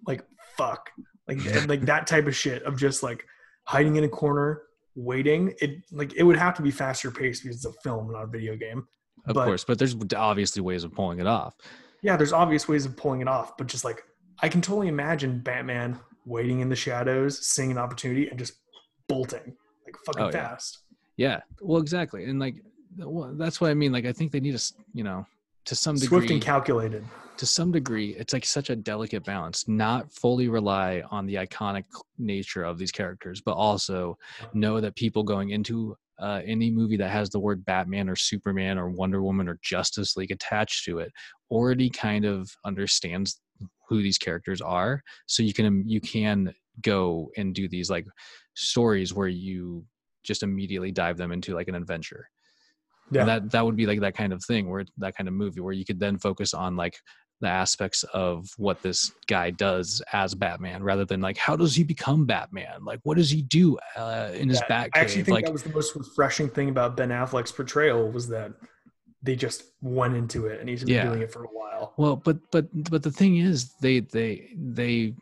like 0.07 0.23
fuck 0.59 0.91
like 1.27 1.39
and 1.47 1.71
like 1.71 1.81
that 1.87 2.07
type 2.07 2.27
of 2.27 2.37
shit 2.37 2.63
of 2.65 2.77
just 2.79 3.03
like 3.03 3.25
hiding 3.65 3.97
in 3.97 4.05
a 4.05 4.09
corner 4.11 4.61
waiting 4.95 5.55
it 5.63 5.83
like 5.91 6.13
it 6.17 6.23
would 6.23 6.37
have 6.37 6.55
to 6.55 6.61
be 6.63 6.71
faster 6.71 7.11
paced 7.11 7.43
because 7.43 7.57
it's 7.57 7.65
a 7.65 7.73
film 7.83 8.13
not 8.13 8.25
a 8.25 8.27
video 8.27 8.55
game 8.55 8.87
Of 9.27 9.35
But- 9.37 9.45
course, 9.47 9.65
but 9.65 9.79
there's 9.79 9.97
obviously 10.15 10.61
ways 10.61 10.85
of 10.85 10.95
pulling 10.95 11.19
it 11.19 11.27
off. 11.27 11.55
yeah 12.03 12.15
there's 12.19 12.35
obvious 12.35 12.69
ways 12.69 12.85
of 12.85 12.95
pulling 12.95 13.23
it 13.23 13.29
off 13.29 13.57
but 13.57 13.69
just 13.69 13.85
like 13.85 14.03
I 14.41 14.51
can 14.51 14.61
totally 14.61 14.89
imagine 14.89 15.39
Batman 15.41 15.99
waiting 16.27 16.61
in 16.61 16.69
the 16.69 16.77
shadows 16.77 17.47
seeing 17.47 17.71
an 17.71 17.79
opportunity 17.79 18.29
and 18.29 18.39
just 18.39 18.53
bolting 19.09 19.57
like 19.87 19.97
fucking 20.05 20.23
Oh, 20.23 20.27
yeah. 20.27 20.31
fast 20.49 20.81
Yeah, 21.17 21.41
well, 21.63 21.81
exactly, 21.81 22.25
and 22.25 22.39
like 22.39 22.57
well, 22.99 23.33
that's 23.35 23.63
what 23.63 23.71
I 23.71 23.75
mean. 23.75 23.93
Like 23.93 24.05
I 24.05 24.13
think 24.13 24.31
they 24.33 24.41
need 24.41 24.57
to, 24.59 24.75
you 24.93 25.05
know, 25.05 25.27
to 25.67 25.75
some 25.75 25.97
degree, 25.97 26.19
swift 26.19 26.31
and 26.31 26.43
calculated 26.43 27.05
to 27.37 27.47
some 27.47 27.71
degree, 27.71 28.15
it's 28.19 28.33
like 28.33 28.45
such 28.45 28.71
a 28.71 28.77
delicate 28.77 29.25
balance. 29.25 29.69
Not 29.69 30.13
fully 30.13 30.49
rely 30.49 31.03
on 31.11 31.27
the 31.27 31.35
iconic 31.35 31.85
nature 32.19 32.65
of 32.65 32.79
these 32.79 32.93
characters, 32.93 33.41
but 33.41 33.53
also 33.53 34.19
know 34.55 34.81
that 34.81 34.97
people 34.97 35.23
going 35.23 35.51
into 35.51 35.97
uh, 36.19 36.41
any 36.47 36.71
movie 36.71 36.97
that 36.97 37.11
has 37.11 37.29
the 37.29 37.39
word 37.39 37.65
Batman 37.65 38.09
or 38.09 38.17
Superman 38.17 38.79
or 38.79 38.89
Wonder 38.89 39.23
Woman 39.23 39.49
or 39.49 39.59
Justice 39.63 40.17
League 40.17 40.31
attached 40.31 40.85
to 40.87 40.99
it 40.99 41.13
already 41.51 41.91
kind 41.91 42.25
of 42.25 42.51
understands 42.65 43.41
who 43.89 44.03
these 44.03 44.19
characters 44.19 44.61
are. 44.61 45.03
So 45.27 45.43
you 45.43 45.53
can 45.53 45.87
you 45.87 46.01
can 46.01 46.55
go 46.83 47.31
and 47.37 47.55
do 47.55 47.69
these 47.69 47.91
like 47.91 48.07
stories 48.55 49.15
where 49.15 49.29
you 49.29 49.85
just 50.25 50.43
immediately 50.43 50.91
dive 50.91 51.17
them 51.17 51.33
into 51.33 51.55
like 51.55 51.69
an 51.69 51.75
adventure. 51.75 52.29
Yeah 53.11 53.21
And 53.21 53.29
that 53.29 53.51
that 53.53 53.65
would 53.65 53.77
be 53.77 53.87
like 53.87 54.01
that 54.01 54.17
kind 54.17 54.33
of 54.33 54.45
thing 54.45 54.69
where 54.69 54.85
that 54.99 55.17
kind 55.17 55.29
of 55.29 55.35
movie 55.35 55.61
where 55.61 55.73
you 55.73 55.85
could 55.85 56.01
then 56.01 56.19
focus 56.19 56.55
on 56.55 56.77
like 56.77 56.99
the 57.41 57.49
aspects 57.49 58.03
of 58.15 58.49
what 58.57 58.81
this 58.83 59.13
guy 59.27 59.51
does 59.51 60.03
as 60.13 60.35
Batman 60.35 60.83
rather 60.83 61.05
than 61.05 61.21
like 61.21 61.37
how 61.37 61.55
does 61.55 61.75
he 61.75 61.85
become 61.85 62.25
Batman? 62.25 62.85
Like 62.85 63.01
what 63.03 63.17
does 63.17 63.31
he 63.31 63.43
do 63.43 63.79
uh, 63.97 64.31
in 64.35 64.49
his 64.49 64.61
Yeah, 64.61 64.69
bat 64.69 64.91
I 64.95 65.01
actually 65.01 65.25
think 65.25 65.35
Like 65.37 65.45
that 65.45 65.53
was 65.53 65.63
the 65.63 65.71
most 65.71 65.95
refreshing 65.95 66.49
thing 66.49 66.71
about 66.71 66.97
Ben 66.97 67.11
Affleck's 67.11 67.53
portrayal 67.53 68.11
was 68.11 68.29
that 68.29 68.53
they 69.23 69.35
just 69.37 69.65
went 69.81 70.15
into 70.15 70.47
it 70.47 70.61
and 70.61 70.69
he's 70.69 70.85
been 70.85 70.95
Yeah. 70.95 71.05
doing 71.07 71.23
it 71.23 71.33
for 71.33 71.45
a 71.45 71.49
while. 71.49 71.95
well, 71.97 72.17
but 72.17 72.39
but 72.51 72.67
but 72.91 73.03
the 73.03 73.11
thing 73.11 73.39
is 73.39 73.75
they 73.81 74.01
they 74.01 74.51
they 74.57 75.15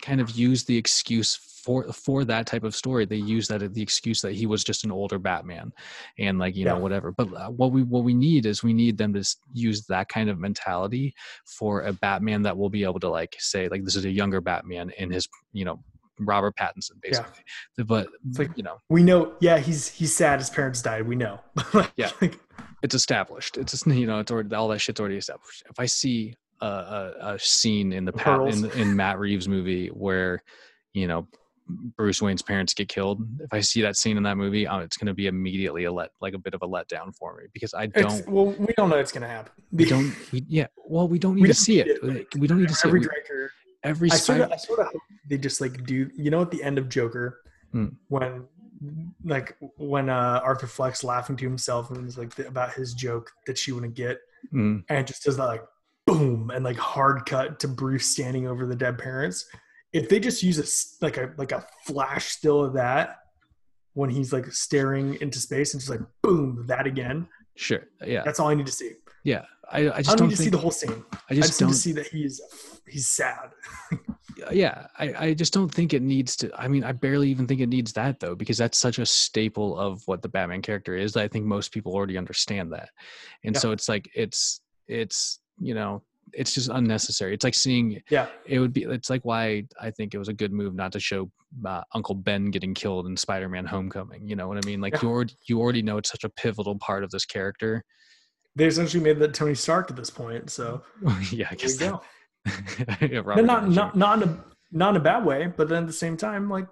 kind 0.00 0.20
of 0.20 0.30
use 0.30 0.64
the 0.64 0.76
excuse 0.76 1.36
for 1.64 1.84
for 1.92 2.24
that 2.24 2.46
type 2.46 2.64
of 2.64 2.74
story. 2.74 3.04
They 3.04 3.16
use 3.16 3.46
that 3.48 3.72
the 3.74 3.82
excuse 3.82 4.20
that 4.22 4.32
he 4.34 4.46
was 4.46 4.64
just 4.64 4.84
an 4.84 4.90
older 4.92 5.18
Batman 5.18 5.72
and 6.18 6.38
like 6.38 6.56
you 6.56 6.64
know 6.64 6.78
whatever. 6.78 7.12
But 7.12 7.32
uh, 7.34 7.50
what 7.50 7.70
we 7.72 7.82
what 7.84 8.04
we 8.04 8.14
need 8.14 8.46
is 8.46 8.62
we 8.62 8.72
need 8.72 8.98
them 8.98 9.12
to 9.14 9.24
use 9.54 9.86
that 9.86 10.08
kind 10.08 10.28
of 10.28 10.38
mentality 10.38 11.14
for 11.46 11.82
a 11.82 11.92
Batman 11.92 12.42
that 12.42 12.56
will 12.56 12.70
be 12.70 12.82
able 12.84 13.00
to 13.00 13.08
like 13.08 13.36
say 13.38 13.68
like 13.68 13.84
this 13.84 13.96
is 13.96 14.04
a 14.04 14.10
younger 14.10 14.40
Batman 14.40 14.90
in 14.98 15.10
his 15.10 15.28
you 15.52 15.64
know 15.64 15.82
Robert 16.20 16.54
Pattinson 16.56 17.00
basically. 17.00 17.42
But 17.78 18.08
like- 18.38 18.50
you 18.56 18.62
know 18.62 18.76
We 18.90 19.02
know, 19.02 19.34
yeah, 19.40 19.58
he's 19.58 19.88
he's 19.88 20.14
sad 20.14 20.38
his 20.40 20.50
parents 20.50 20.82
died. 20.82 21.06
We 21.08 21.16
know. 21.16 21.40
Yeah. 21.96 22.10
Like, 22.20 22.38
it's 22.82 22.94
established. 22.94 23.56
It's 23.58 23.72
just, 23.72 23.86
you 24.02 24.06
know 24.06 24.18
it's 24.20 24.30
already 24.30 24.54
all 24.54 24.68
that 24.68 24.80
shit's 24.80 25.00
already 25.00 25.16
established. 25.16 25.62
If 25.70 25.78
I 25.78 25.86
see 25.86 26.34
a, 26.60 26.66
a, 26.66 27.12
a 27.34 27.38
scene 27.38 27.92
in 27.92 28.04
the 28.04 28.12
Pat 28.12 28.40
in, 28.52 28.70
in 28.72 28.96
Matt 28.96 29.18
Reeves 29.18 29.48
movie 29.48 29.88
where 29.88 30.42
you 30.92 31.06
know 31.08 31.26
Bruce 31.96 32.20
Wayne's 32.20 32.42
parents 32.42 32.74
get 32.74 32.88
killed, 32.88 33.22
if 33.40 33.52
I 33.52 33.60
see 33.60 33.82
that 33.82 33.96
scene 33.96 34.16
in 34.16 34.22
that 34.24 34.36
movie, 34.36 34.66
um, 34.66 34.82
it's 34.82 34.96
going 34.96 35.06
to 35.06 35.14
be 35.14 35.26
immediately 35.28 35.84
a 35.84 35.92
let 35.92 36.10
like 36.20 36.34
a 36.34 36.38
bit 36.38 36.54
of 36.54 36.62
a 36.62 36.68
letdown 36.68 37.14
for 37.16 37.36
me 37.36 37.44
because 37.52 37.72
I 37.72 37.86
don't 37.86 38.28
well, 38.28 38.46
we 38.58 38.74
don't 38.76 38.90
know 38.90 38.98
it's 38.98 39.12
gonna 39.12 39.28
happen. 39.28 39.52
we 39.72 39.84
don't 39.84 40.12
we, 40.32 40.44
yeah 40.48 40.66
well 40.86 41.08
we 41.08 41.18
don't 41.18 41.34
need 41.36 41.42
We 41.42 41.48
to 41.48 41.54
don't 41.54 41.60
see 41.62 41.80
it. 41.80 41.86
it, 41.88 42.04
like, 42.04 42.28
we 42.36 42.46
don't 42.46 42.58
need 42.60 42.68
to 42.68 42.74
see 42.74 42.88
Every 42.88 43.00
it. 43.00 43.02
We- 43.02 43.06
director, 43.08 43.50
every 43.84 44.10
I 44.10 44.16
sort 44.16 44.40
of, 44.40 44.52
I 44.52 44.56
sort 44.56 44.80
of 44.80 44.86
hope 44.86 45.02
they 45.28 45.38
just 45.38 45.60
like 45.60 45.84
do. 45.86 46.10
You 46.14 46.30
know, 46.30 46.42
at 46.42 46.50
the 46.50 46.62
end 46.62 46.78
of 46.78 46.88
Joker, 46.88 47.38
Hmm. 47.72 47.86
when 48.08 48.44
like 49.24 49.56
when 49.76 50.08
uh 50.08 50.40
Arthur 50.42 50.66
Fleck's 50.66 51.04
laughing 51.04 51.36
to 51.36 51.44
himself 51.44 51.90
and 51.90 52.06
it's 52.06 52.18
like 52.18 52.38
about 52.40 52.72
his 52.74 52.94
joke 52.94 53.30
that 53.46 53.56
she 53.58 53.72
wouldn't 53.72 53.94
get, 53.94 54.18
Mm, 54.52 54.82
and 54.88 54.98
it 54.98 55.06
just 55.06 55.22
does 55.22 55.36
that 55.36 55.44
like 55.46 55.62
boom 56.04 56.50
and 56.50 56.64
like 56.64 56.76
hard 56.76 57.24
cut 57.26 57.60
to 57.60 57.68
Bruce 57.68 58.06
standing 58.06 58.48
over 58.48 58.66
the 58.66 58.74
dead 58.74 58.98
parents. 58.98 59.46
If 59.92 60.08
they 60.08 60.18
just 60.18 60.42
use 60.42 60.58
a 60.58 61.04
like 61.04 61.16
a 61.16 61.32
like 61.36 61.52
a 61.52 61.64
flash 61.86 62.26
still 62.32 62.64
of 62.64 62.72
that 62.74 63.18
when 63.94 64.10
he's 64.10 64.32
like 64.32 64.46
staring 64.52 65.16
into 65.20 65.38
space 65.38 65.74
and 65.74 65.80
just 65.80 65.90
like 65.90 66.00
boom 66.22 66.64
that 66.66 66.86
again, 66.88 67.28
sure 67.56 67.84
yeah 68.04 68.22
that's 68.24 68.40
all 68.40 68.48
I 68.48 68.54
need 68.54 68.66
to 68.66 68.72
see. 68.72 68.92
yeah 69.22 69.44
I, 69.70 69.86
I 69.86 69.96
I 69.98 70.02
just 70.02 70.08
don't 70.08 70.18
don't 70.18 70.28
need 70.30 70.36
to 70.36 70.42
see 70.42 70.50
the 70.50 70.58
whole 70.58 70.70
scene. 70.72 71.04
I 71.12 71.18
I 71.30 71.34
just 71.34 71.48
just 71.50 71.60
need 71.60 71.68
to 71.68 71.74
see 71.74 71.92
that 71.92 72.06
he's 72.08 72.40
he's 72.88 73.08
sad. 73.08 73.50
yeah 74.50 74.86
I, 74.98 75.14
I 75.26 75.34
just 75.34 75.52
don't 75.52 75.72
think 75.72 75.92
it 75.94 76.02
needs 76.02 76.36
to 76.36 76.50
i 76.58 76.66
mean 76.68 76.84
i 76.84 76.92
barely 76.92 77.28
even 77.30 77.46
think 77.46 77.60
it 77.60 77.68
needs 77.68 77.92
that 77.94 78.18
though 78.20 78.34
because 78.34 78.58
that's 78.58 78.78
such 78.78 78.98
a 78.98 79.06
staple 79.06 79.78
of 79.78 80.02
what 80.06 80.22
the 80.22 80.28
batman 80.28 80.62
character 80.62 80.96
is 80.96 81.12
that 81.12 81.22
i 81.22 81.28
think 81.28 81.44
most 81.44 81.72
people 81.72 81.92
already 81.94 82.16
understand 82.18 82.72
that 82.72 82.88
and 83.44 83.54
Yeah. 83.54 83.60
so 83.60 83.72
it's 83.72 83.88
like 83.88 84.10
it's 84.14 84.60
it's 84.88 85.40
you 85.60 85.74
know 85.74 86.02
it's 86.32 86.54
just 86.54 86.68
unnecessary 86.70 87.34
it's 87.34 87.44
like 87.44 87.54
seeing 87.54 88.00
Yeah. 88.08 88.26
it 88.46 88.58
would 88.58 88.72
be 88.72 88.84
it's 88.84 89.10
like 89.10 89.24
why 89.24 89.64
i 89.80 89.90
think 89.90 90.14
it 90.14 90.18
was 90.18 90.28
a 90.28 90.32
good 90.32 90.52
move 90.52 90.74
not 90.74 90.92
to 90.92 91.00
show 91.00 91.30
uh, 91.66 91.82
uncle 91.94 92.14
ben 92.14 92.50
getting 92.50 92.72
killed 92.74 93.06
in 93.06 93.16
spider-man 93.16 93.66
homecoming 93.66 94.26
you 94.26 94.36
know 94.36 94.48
what 94.48 94.56
i 94.56 94.66
mean 94.66 94.80
like 94.80 94.94
Yeah. 94.94 95.00
you 95.02 95.08
already 95.10 95.34
you 95.46 95.60
already 95.60 95.82
know 95.82 95.98
it's 95.98 96.10
such 96.10 96.24
a 96.24 96.28
pivotal 96.30 96.76
part 96.78 97.04
of 97.04 97.10
this 97.10 97.24
character 97.26 97.84
They 98.56 98.66
essentially 98.66 99.02
made 99.02 99.18
that 99.20 99.32
Tony 99.34 99.54
Stark 99.54 99.90
at 99.90 99.96
this 99.96 100.10
point. 100.10 100.50
So 100.50 100.82
yeah 101.30 101.46
i 101.50 101.54
there 101.54 101.56
guess 101.56 101.72
you 101.72 101.78
that, 101.80 101.90
Robert 101.92 102.06
not 103.00 103.68
not 103.68 103.96
not 103.96 104.22
in 104.22 104.28
a 104.28 104.44
not 104.72 104.90
in 104.90 104.96
a 104.96 105.00
bad 105.00 105.24
way, 105.24 105.52
but 105.56 105.68
then 105.68 105.82
at 105.84 105.86
the 105.86 105.92
same 105.92 106.16
time, 106.16 106.48
like 106.50 106.66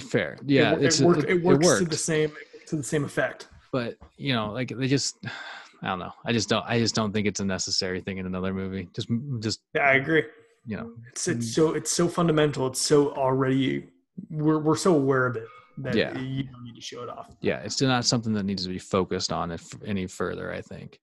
fair 0.00 0.36
yeah 0.46 0.72
it, 0.74 0.84
it's 0.84 1.00
it, 1.00 1.04
work, 1.06 1.18
it, 1.24 1.30
it 1.30 1.42
works 1.42 1.66
to 1.66 1.72
worked. 1.74 1.90
the 1.90 1.96
same 1.96 2.30
to 2.66 2.76
the 2.76 2.82
same 2.82 3.04
effect. 3.04 3.48
but 3.72 3.96
you 4.16 4.32
know 4.32 4.52
like 4.52 4.68
they 4.68 4.86
just 4.86 5.16
i 5.82 5.88
don't 5.88 5.98
know 5.98 6.12
i 6.24 6.32
just 6.32 6.48
don't 6.48 6.64
i 6.68 6.78
just 6.78 6.94
don't 6.94 7.12
think 7.12 7.26
it's 7.26 7.40
a 7.40 7.44
necessary 7.44 8.00
thing 8.00 8.18
in 8.18 8.26
another 8.26 8.54
movie 8.54 8.88
just 8.94 9.08
just 9.40 9.60
Yeah, 9.74 9.82
I 9.82 9.94
agree. 9.94 10.24
you 10.64 10.76
know 10.76 10.92
It's 11.08 11.26
it's 11.26 11.52
so 11.54 11.74
it's 11.74 11.90
so 11.90 12.06
fundamental. 12.08 12.68
It's 12.68 12.80
so 12.80 13.12
already 13.14 13.88
we're 14.30 14.58
we're 14.60 14.76
so 14.76 14.94
aware 14.94 15.26
of 15.26 15.34
it 15.36 15.48
that 15.78 15.94
Yeah. 15.96 16.16
you 16.18 16.44
don't 16.44 16.62
need 16.62 16.76
to 16.76 16.80
show 16.80 17.02
it 17.02 17.08
off. 17.08 17.28
yeah 17.40 17.58
it's 17.64 17.82
not 17.82 18.04
something 18.04 18.32
that 18.34 18.44
needs 18.44 18.62
to 18.62 18.68
be 18.68 18.78
focused 18.78 19.32
on 19.32 19.50
if 19.50 19.64
any 19.84 20.06
further 20.06 20.52
i 20.52 20.60
think 20.60 21.00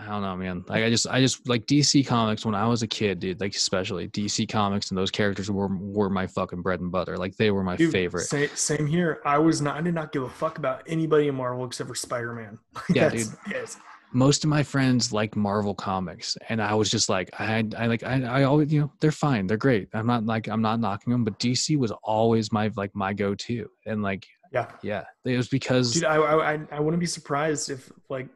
i 0.00 0.06
don't 0.06 0.22
know 0.22 0.36
man 0.36 0.64
like 0.68 0.82
i 0.82 0.88
just 0.90 1.06
i 1.08 1.20
just 1.20 1.46
like 1.48 1.66
dc 1.66 2.06
comics 2.06 2.44
when 2.46 2.54
i 2.54 2.66
was 2.66 2.82
a 2.82 2.86
kid 2.86 3.20
dude 3.20 3.38
like 3.40 3.54
especially 3.54 4.08
dc 4.08 4.48
comics 4.48 4.90
and 4.90 4.98
those 4.98 5.10
characters 5.10 5.50
were 5.50 5.68
were 5.68 6.08
my 6.10 6.26
fucking 6.26 6.62
bread 6.62 6.80
and 6.80 6.90
butter 6.90 7.16
like 7.18 7.36
they 7.36 7.50
were 7.50 7.62
my 7.62 7.76
Dude, 7.76 7.92
favorite 7.92 8.24
Same, 8.24 8.48
same 8.54 8.86
here. 8.86 9.20
I 9.24 9.38
was 9.38 9.60
not. 9.62 9.76
I 9.76 9.80
did 9.82 9.94
not 9.94 10.12
give 10.12 10.22
a 10.22 10.28
fuck 10.28 10.58
about 10.58 10.82
anybody 10.86 11.28
in 11.28 11.34
Marvel 11.34 11.64
except 11.66 11.88
for 11.88 11.94
Spider 11.94 12.32
Man. 12.34 12.58
Yeah, 12.94 13.08
dude. 13.10 13.28
Yes. 13.50 13.76
most 14.12 14.42
of 14.44 14.50
my 14.50 14.62
friends 14.62 15.12
like 15.12 15.36
Marvel 15.36 15.74
comics, 15.74 16.36
and 16.48 16.60
I 16.62 16.74
was 16.74 16.90
just 16.90 17.08
like, 17.08 17.30
I, 17.38 17.64
I 17.78 17.86
like, 17.86 18.02
I, 18.02 18.22
I 18.22 18.42
always, 18.44 18.72
you 18.72 18.80
know, 18.80 18.92
they're 19.00 19.12
fine, 19.12 19.46
they're 19.46 19.56
great. 19.56 19.88
I'm 19.94 20.06
not 20.06 20.24
like, 20.26 20.48
I'm 20.48 20.62
not 20.62 20.80
knocking 20.80 21.12
them, 21.12 21.24
but 21.24 21.38
DC 21.38 21.76
was 21.76 21.92
always 22.02 22.50
my 22.52 22.70
like 22.76 22.94
my 22.94 23.12
go-to, 23.12 23.68
and 23.86 24.02
like, 24.02 24.26
Yeah. 24.52 24.66
yeah, 24.82 25.04
it 25.24 25.36
was 25.36 25.48
because 25.48 25.92
Dude, 25.92 26.04
I 26.04 26.16
I- 26.16 26.66
I 26.72 26.80
wouldn't 26.80 27.00
be 27.00 27.06
surprised 27.06 27.70
if 27.70 27.90
like 28.08 28.28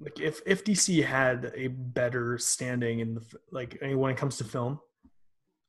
like 0.00 0.20
if 0.20 0.40
if 0.46 0.64
DC 0.64 1.04
had 1.04 1.52
a 1.54 1.68
better 1.68 2.38
standing 2.38 3.00
in 3.00 3.14
the 3.14 3.22
like 3.50 3.78
when 3.82 4.10
it 4.10 4.16
comes 4.16 4.36
to 4.38 4.44
film, 4.44 4.80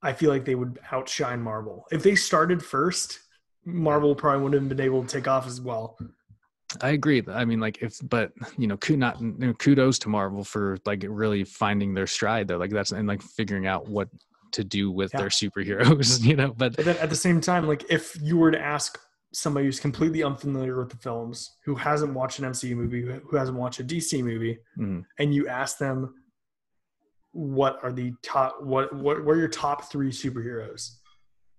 I 0.01 0.13
feel 0.13 0.29
like 0.29 0.45
they 0.45 0.55
would 0.55 0.79
outshine 0.91 1.41
Marvel. 1.41 1.85
If 1.91 2.03
they 2.03 2.15
started 2.15 2.63
first, 2.63 3.19
Marvel 3.65 4.15
probably 4.15 4.43
wouldn't 4.43 4.61
have 4.61 4.69
been 4.77 4.85
able 4.85 5.03
to 5.03 5.07
take 5.07 5.27
off 5.27 5.47
as 5.47 5.59
well. 5.59 5.97
I 6.81 6.89
agree. 6.89 7.23
I 7.27 7.45
mean, 7.45 7.59
like, 7.59 7.81
if 7.81 7.97
but 8.07 8.31
you 8.57 8.67
know, 8.67 8.77
not 8.89 9.19
you 9.19 9.33
know, 9.37 9.53
kudos 9.53 9.97
to 9.99 10.09
Marvel 10.09 10.43
for 10.43 10.77
like 10.85 11.03
really 11.07 11.43
finding 11.43 11.93
their 11.93 12.07
stride 12.07 12.47
though. 12.47 12.57
Like 12.57 12.71
that's 12.71 12.91
and 12.91 13.07
like 13.07 13.21
figuring 13.21 13.65
out 13.65 13.87
what 13.87 14.07
to 14.51 14.63
do 14.63 14.91
with 14.91 15.11
Yeah. 15.13 15.21
their 15.21 15.29
superheroes, 15.29 16.23
you 16.29 16.35
know. 16.35 16.53
But 16.55 16.75
But 16.75 16.85
then 16.85 16.97
at 16.97 17.09
the 17.09 17.15
same 17.15 17.41
time, 17.41 17.67
like 17.67 17.85
if 17.89 18.15
you 18.21 18.37
were 18.37 18.51
to 18.51 18.59
ask 18.61 18.99
somebody 19.33 19.65
who's 19.65 19.79
completely 19.79 20.23
unfamiliar 20.23 20.79
with 20.79 20.89
the 20.89 20.97
films, 20.97 21.57
who 21.65 21.75
hasn't 21.75 22.13
watched 22.13 22.39
an 22.39 22.45
MCU 22.45 22.75
movie, 22.75 23.01
who 23.01 23.35
hasn't 23.35 23.57
watched 23.57 23.79
a 23.79 23.83
DC 23.83 24.23
movie, 24.23 24.57
mm, 24.77 25.05
and 25.19 25.33
you 25.33 25.47
ask 25.47 25.77
them 25.77 26.13
what 27.31 27.79
are 27.83 27.91
the 27.91 28.13
top 28.23 28.61
what 28.61 28.93
what 28.93 29.17
are 29.17 29.37
your 29.37 29.47
top 29.47 29.91
three 29.91 30.11
superheroes? 30.11 30.95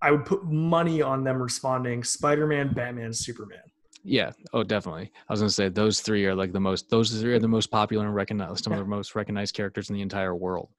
I 0.02 0.10
would 0.10 0.24
put 0.24 0.44
money 0.44 1.02
on 1.02 1.24
them 1.24 1.40
responding 1.40 2.02
spider-man 2.02 2.72
batman 2.72 3.12
superman 3.12 3.60
Yeah. 4.02 4.32
Oh, 4.52 4.62
definitely. 4.62 5.10
I 5.28 5.32
was 5.32 5.40
gonna 5.40 5.50
say 5.50 5.68
those 5.68 6.00
three 6.00 6.24
are 6.26 6.34
like 6.34 6.52
the 6.52 6.60
most. 6.60 6.88
Those 6.90 7.10
three 7.20 7.34
are 7.34 7.38
the 7.38 7.48
most 7.48 7.70
popular 7.70 8.06
and 8.06 8.14
recognized. 8.14 8.64
Some 8.64 8.72
Yeah. 8.72 8.78
of 8.80 8.86
the 8.86 8.90
most 8.90 9.14
recognized 9.14 9.54
characters 9.54 9.90
in 9.90 9.94
the 9.96 10.02
entire 10.02 10.34
world. 10.34 10.70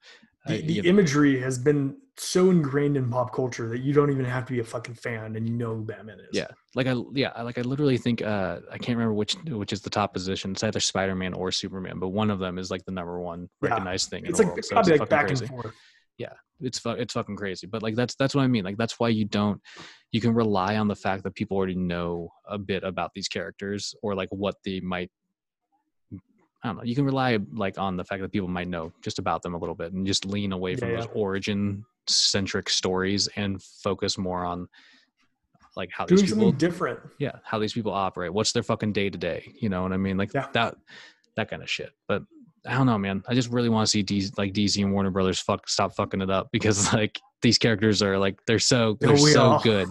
The, 0.46 0.54
I- 0.54 0.60
the 0.62 0.82
know, 0.82 0.88
imagery 0.88 1.38
has 1.40 1.56
been 1.58 1.96
so 2.16 2.50
ingrained 2.50 2.96
in 2.96 3.08
pop 3.08 3.32
culture 3.32 3.68
that 3.68 3.78
you 3.78 3.92
don't 3.94 4.10
even 4.10 4.24
have 4.24 4.44
to 4.46 4.52
be 4.52 4.58
a 4.58 4.64
fucking 4.64 4.94
fan 4.96 5.36
and 5.36 5.48
you 5.48 5.54
know 5.54 5.76
who 5.76 5.82
Batman 5.84 6.18
is. 6.20 6.28
Yeah. 6.32 6.48
like 6.74 6.86
I 6.86 6.94
yeah, 7.14 7.40
like 7.42 7.58
I 7.58 7.62
literally 7.62 7.96
think 7.96 8.22
uh 8.22 8.58
I 8.70 8.76
can't 8.76 8.98
remember 8.98 9.14
which 9.14 9.34
which 9.46 9.72
is 9.72 9.80
the 9.82 9.88
top 9.90 10.12
position. 10.12 10.50
It's 10.50 10.62
either 10.64 10.80
Spider 10.80 11.14
Man 11.14 11.32
or 11.32 11.52
Superman, 11.52 11.98
but 12.00 12.08
one 12.08 12.28
of 12.30 12.38
them 12.40 12.58
is 12.58 12.70
like 12.70 12.84
the 12.84 12.92
number 12.92 13.18
one 13.20 13.48
Yeah. 13.62 13.68
recognized 13.70 14.10
thing 14.10 14.24
in 14.24 14.30
It's 14.30 14.38
the 14.38 14.44
like 14.44 14.48
world. 14.48 14.58
it's 14.58 14.68
So 14.68 14.78
it's 14.80 14.88
probably 14.88 14.98
like 14.98 15.08
fucking 15.08 15.16
back 15.16 15.26
crazy. 15.28 15.44
and 15.44 15.62
forth. 15.62 15.74
Yeah 16.18 16.32
it's 16.62 16.80
it's 16.86 17.14
fucking 17.14 17.36
crazy. 17.36 17.66
But 17.66 17.82
like 17.82 17.96
that's 17.96 18.14
that's 18.14 18.34
what 18.34 18.42
I 18.42 18.46
mean. 18.46 18.64
Like 18.64 18.76
that's 18.76 18.98
why 19.00 19.08
you 19.08 19.24
don't 19.24 19.60
you 20.12 20.20
can 20.20 20.32
rely 20.32 20.76
on 20.76 20.88
the 20.88 20.94
fact 20.94 21.24
that 21.24 21.34
people 21.34 21.56
already 21.56 21.74
know 21.74 22.32
a 22.48 22.56
bit 22.56 22.84
about 22.84 23.10
these 23.14 23.28
characters 23.28 23.94
or 24.02 24.14
like 24.14 24.28
what 24.30 24.56
they 24.64 24.80
might 24.80 25.10
I 26.64 26.68
don't 26.68 26.76
know. 26.76 26.82
You 26.84 26.94
can 26.94 27.04
rely 27.04 27.38
like 27.52 27.78
on 27.78 27.96
the 27.96 28.04
fact 28.04 28.22
that 28.22 28.30
people 28.30 28.48
might 28.48 28.68
know 28.68 28.92
just 29.02 29.18
about 29.18 29.42
them 29.42 29.54
a 29.54 29.58
little 29.58 29.74
bit 29.74 29.92
and 29.92 30.06
just 30.06 30.24
lean 30.24 30.52
away 30.52 30.76
from 30.76 30.90
Yeah, 30.90 30.96
those 30.96 31.06
yeah. 31.06 31.12
origin 31.20 31.84
centric 32.06 32.68
stories 32.70 33.28
and 33.36 33.60
focus 33.62 34.16
more 34.16 34.44
on 34.44 34.68
like 35.76 35.90
how 35.92 36.04
these 36.06 36.22
people 36.22 36.52
different. 36.52 37.00
yeah 37.18 37.32
how 37.44 37.58
these 37.58 37.72
people 37.72 37.92
operate 37.92 38.32
what's 38.32 38.52
their 38.52 38.62
fucking 38.62 38.92
day 38.92 39.08
to 39.08 39.16
day 39.16 39.54
you 39.60 39.68
know 39.70 39.82
what 39.82 39.92
i 39.92 39.96
mean 39.96 40.18
like 40.18 40.34
Yeah. 40.34 40.48
that 40.52 40.76
that 41.36 41.48
kind 41.48 41.62
of 41.62 41.70
shit 41.70 41.90
but 42.08 42.22
i 42.66 42.74
don't 42.74 42.86
know 42.86 42.98
man. 42.98 43.22
I 43.28 43.34
just 43.34 43.50
really 43.50 43.68
want 43.68 43.88
to 43.88 43.90
see 43.90 44.30
like 44.36 44.52
dc 44.52 44.80
and 44.82 44.92
warner 44.92 45.10
brothers 45.10 45.40
fuck 45.40 45.68
stop 45.68 45.94
fucking 45.94 46.20
it 46.20 46.30
up 46.30 46.48
because 46.52 46.92
like 46.92 47.18
these 47.42 47.58
characters 47.58 48.02
are 48.02 48.18
like 48.18 48.38
they're 48.46 48.58
so 48.58 48.96
they're 49.00 49.16
so 49.16 49.42
all. 49.42 49.60
good. 49.60 49.88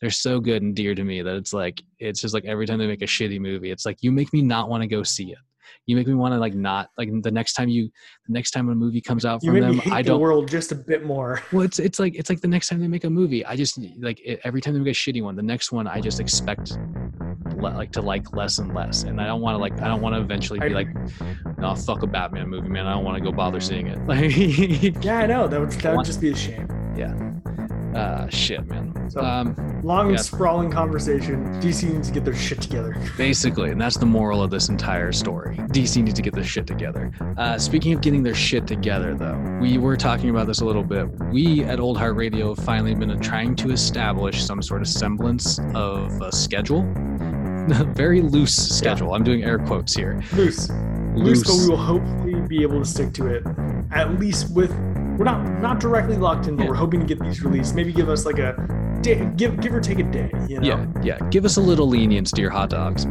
They're 0.00 0.10
so 0.10 0.40
good 0.40 0.62
and 0.62 0.74
dear 0.74 0.94
to 0.94 1.04
me 1.04 1.22
that 1.22 1.36
it's 1.36 1.52
like 1.52 1.82
it's 1.98 2.20
just 2.20 2.34
like 2.34 2.44
every 2.46 2.66
time 2.66 2.78
they 2.78 2.86
make 2.86 3.02
a 3.02 3.06
shitty 3.06 3.38
movie 3.38 3.70
it's 3.70 3.86
like 3.86 3.98
you 4.00 4.10
make 4.10 4.32
me 4.32 4.42
not 4.42 4.68
want 4.68 4.82
to 4.82 4.86
go 4.86 5.02
see 5.02 5.30
it 5.32 5.38
you 5.86 5.96
make 5.96 6.06
me 6.06 6.14
want 6.14 6.32
to 6.34 6.38
like 6.38 6.54
not 6.54 6.88
like 6.98 7.08
the 7.22 7.30
next 7.30 7.54
time 7.54 7.68
you 7.68 7.90
the 8.26 8.32
next 8.32 8.50
time 8.50 8.68
a 8.68 8.74
movie 8.74 9.00
comes 9.00 9.24
out 9.24 9.42
from 9.42 9.60
them 9.60 9.80
i 9.90 10.02
don't 10.02 10.20
world 10.20 10.48
just 10.48 10.72
a 10.72 10.74
bit 10.74 11.04
more. 11.04 11.42
well, 11.52 11.64
it's 11.64 11.78
it's 11.78 11.98
like 11.98 12.14
it's 12.14 12.30
like 12.30 12.40
the 12.40 12.48
next 12.48 12.68
time 12.68 12.80
they 12.80 12.88
make 12.88 13.04
a 13.04 13.10
movie, 13.10 13.44
I 13.44 13.56
just 13.56 13.78
like 14.00 14.20
it, 14.24 14.40
every 14.44 14.60
time 14.60 14.74
they 14.74 14.80
make 14.80 14.94
a 14.94 14.96
shitty 14.96 15.22
one, 15.22 15.36
the 15.36 15.42
next 15.42 15.72
one 15.72 15.86
I 15.86 16.00
just 16.00 16.20
expect 16.20 16.78
le- 17.56 17.76
like 17.76 17.92
to 17.92 18.02
like 18.02 18.34
less 18.34 18.58
and 18.58 18.74
less, 18.74 19.04
and 19.04 19.20
I 19.20 19.26
don't 19.26 19.40
want 19.40 19.54
to 19.54 19.58
like 19.58 19.80
I 19.80 19.88
don't 19.88 20.00
want 20.00 20.14
to 20.14 20.20
eventually 20.20 20.60
I 20.60 20.68
be 20.68 20.74
like, 20.74 20.88
no, 21.58 21.74
fuck 21.74 22.02
a 22.02 22.06
Batman 22.06 22.48
movie, 22.48 22.68
man. 22.68 22.86
I 22.86 22.94
don't 22.94 23.04
want 23.04 23.18
to 23.18 23.22
go 23.22 23.32
bother 23.32 23.60
seeing 23.60 23.86
it. 23.88 23.98
Like, 24.06 24.36
Yeah, 25.04 25.18
I 25.18 25.26
know. 25.26 25.48
That 25.48 25.60
would 25.60 25.70
that 25.72 25.96
would 25.96 26.06
just 26.06 26.20
be 26.20 26.30
a 26.30 26.36
shame. 26.36 26.68
Uh, 27.94 28.28
shit, 28.28 28.66
man. 28.66 28.92
So 29.08 29.20
Um, 29.20 29.54
long 29.82 30.08
and 30.08 30.16
yeah. 30.16 30.22
sprawling 30.22 30.70
conversation. 30.70 31.44
DC 31.60 31.92
needs 31.92 32.08
to 32.08 32.14
get 32.14 32.24
their 32.24 32.34
shit 32.34 32.60
together. 32.60 32.96
basically, 33.16 33.70
and 33.70 33.80
that's 33.80 33.96
the 33.96 34.06
moral 34.06 34.42
of 34.42 34.50
this 34.50 34.68
entire 34.68 35.12
story. 35.12 35.56
DC 35.56 36.02
needs 36.02 36.14
to 36.14 36.22
get 36.22 36.34
their 36.34 36.44
shit 36.44 36.66
together. 36.66 37.12
Uh, 37.36 37.58
speaking 37.58 37.92
of 37.92 38.00
getting 38.00 38.22
their 38.22 38.34
shit 38.34 38.66
together, 38.66 39.14
though, 39.14 39.38
we 39.60 39.78
were 39.78 39.96
talking 39.96 40.30
about 40.30 40.46
this 40.46 40.60
a 40.60 40.64
little 40.64 40.82
bit. 40.82 41.06
We 41.32 41.64
at 41.64 41.80
Old 41.80 41.96
Heart 41.98 42.16
Radio 42.16 42.54
have 42.54 42.64
finally 42.64 42.94
been 42.94 43.18
trying 43.20 43.54
to 43.56 43.70
establish 43.70 44.42
some 44.44 44.60
sort 44.62 44.82
of 44.82 44.88
semblance 44.88 45.58
of 45.74 46.20
a 46.20 46.32
schedule. 46.32 46.82
Very 47.94 48.20
loose 48.20 48.54
schedule. 48.54 49.14
I'm 49.14 49.24
doing 49.24 49.42
air 49.44 49.58
quotes 49.58 49.94
here. 49.94 50.22
Loose. 50.34 50.68
Loose, 51.14 51.44
but 51.44 51.56
we 51.56 51.68
will 51.68 51.76
hopefully 51.76 52.40
be 52.48 52.62
able 52.62 52.80
to 52.80 52.84
stick 52.84 53.12
to 53.14 53.26
it. 53.28 53.44
At 53.92 54.18
least 54.18 54.52
with 54.54 54.70
we're 55.16 55.24
not 55.24 55.60
not 55.60 55.80
directly 55.80 56.16
locked 56.16 56.46
in, 56.46 56.56
but 56.56 56.64
Yeah. 56.64 56.70
we're 56.70 56.76
hoping 56.76 57.00
to 57.00 57.06
get 57.06 57.20
these 57.20 57.42
released. 57.42 57.74
Maybe 57.74 57.92
give 57.92 58.08
us 58.08 58.26
like 58.26 58.38
a 58.38 58.54
day, 59.02 59.30
give 59.36 59.60
give 59.60 59.74
or 59.74 59.80
take 59.80 59.98
a 59.98 60.02
day. 60.04 60.30
You 60.48 60.60
know. 60.60 60.66
Yeah, 60.66 60.86
yeah. 61.02 61.18
Give 61.30 61.44
us 61.44 61.56
a 61.56 61.60
little 61.60 61.88
lenience, 61.88 62.30
dear 62.32 62.50
hot 62.50 62.70
dogs. 62.70 63.06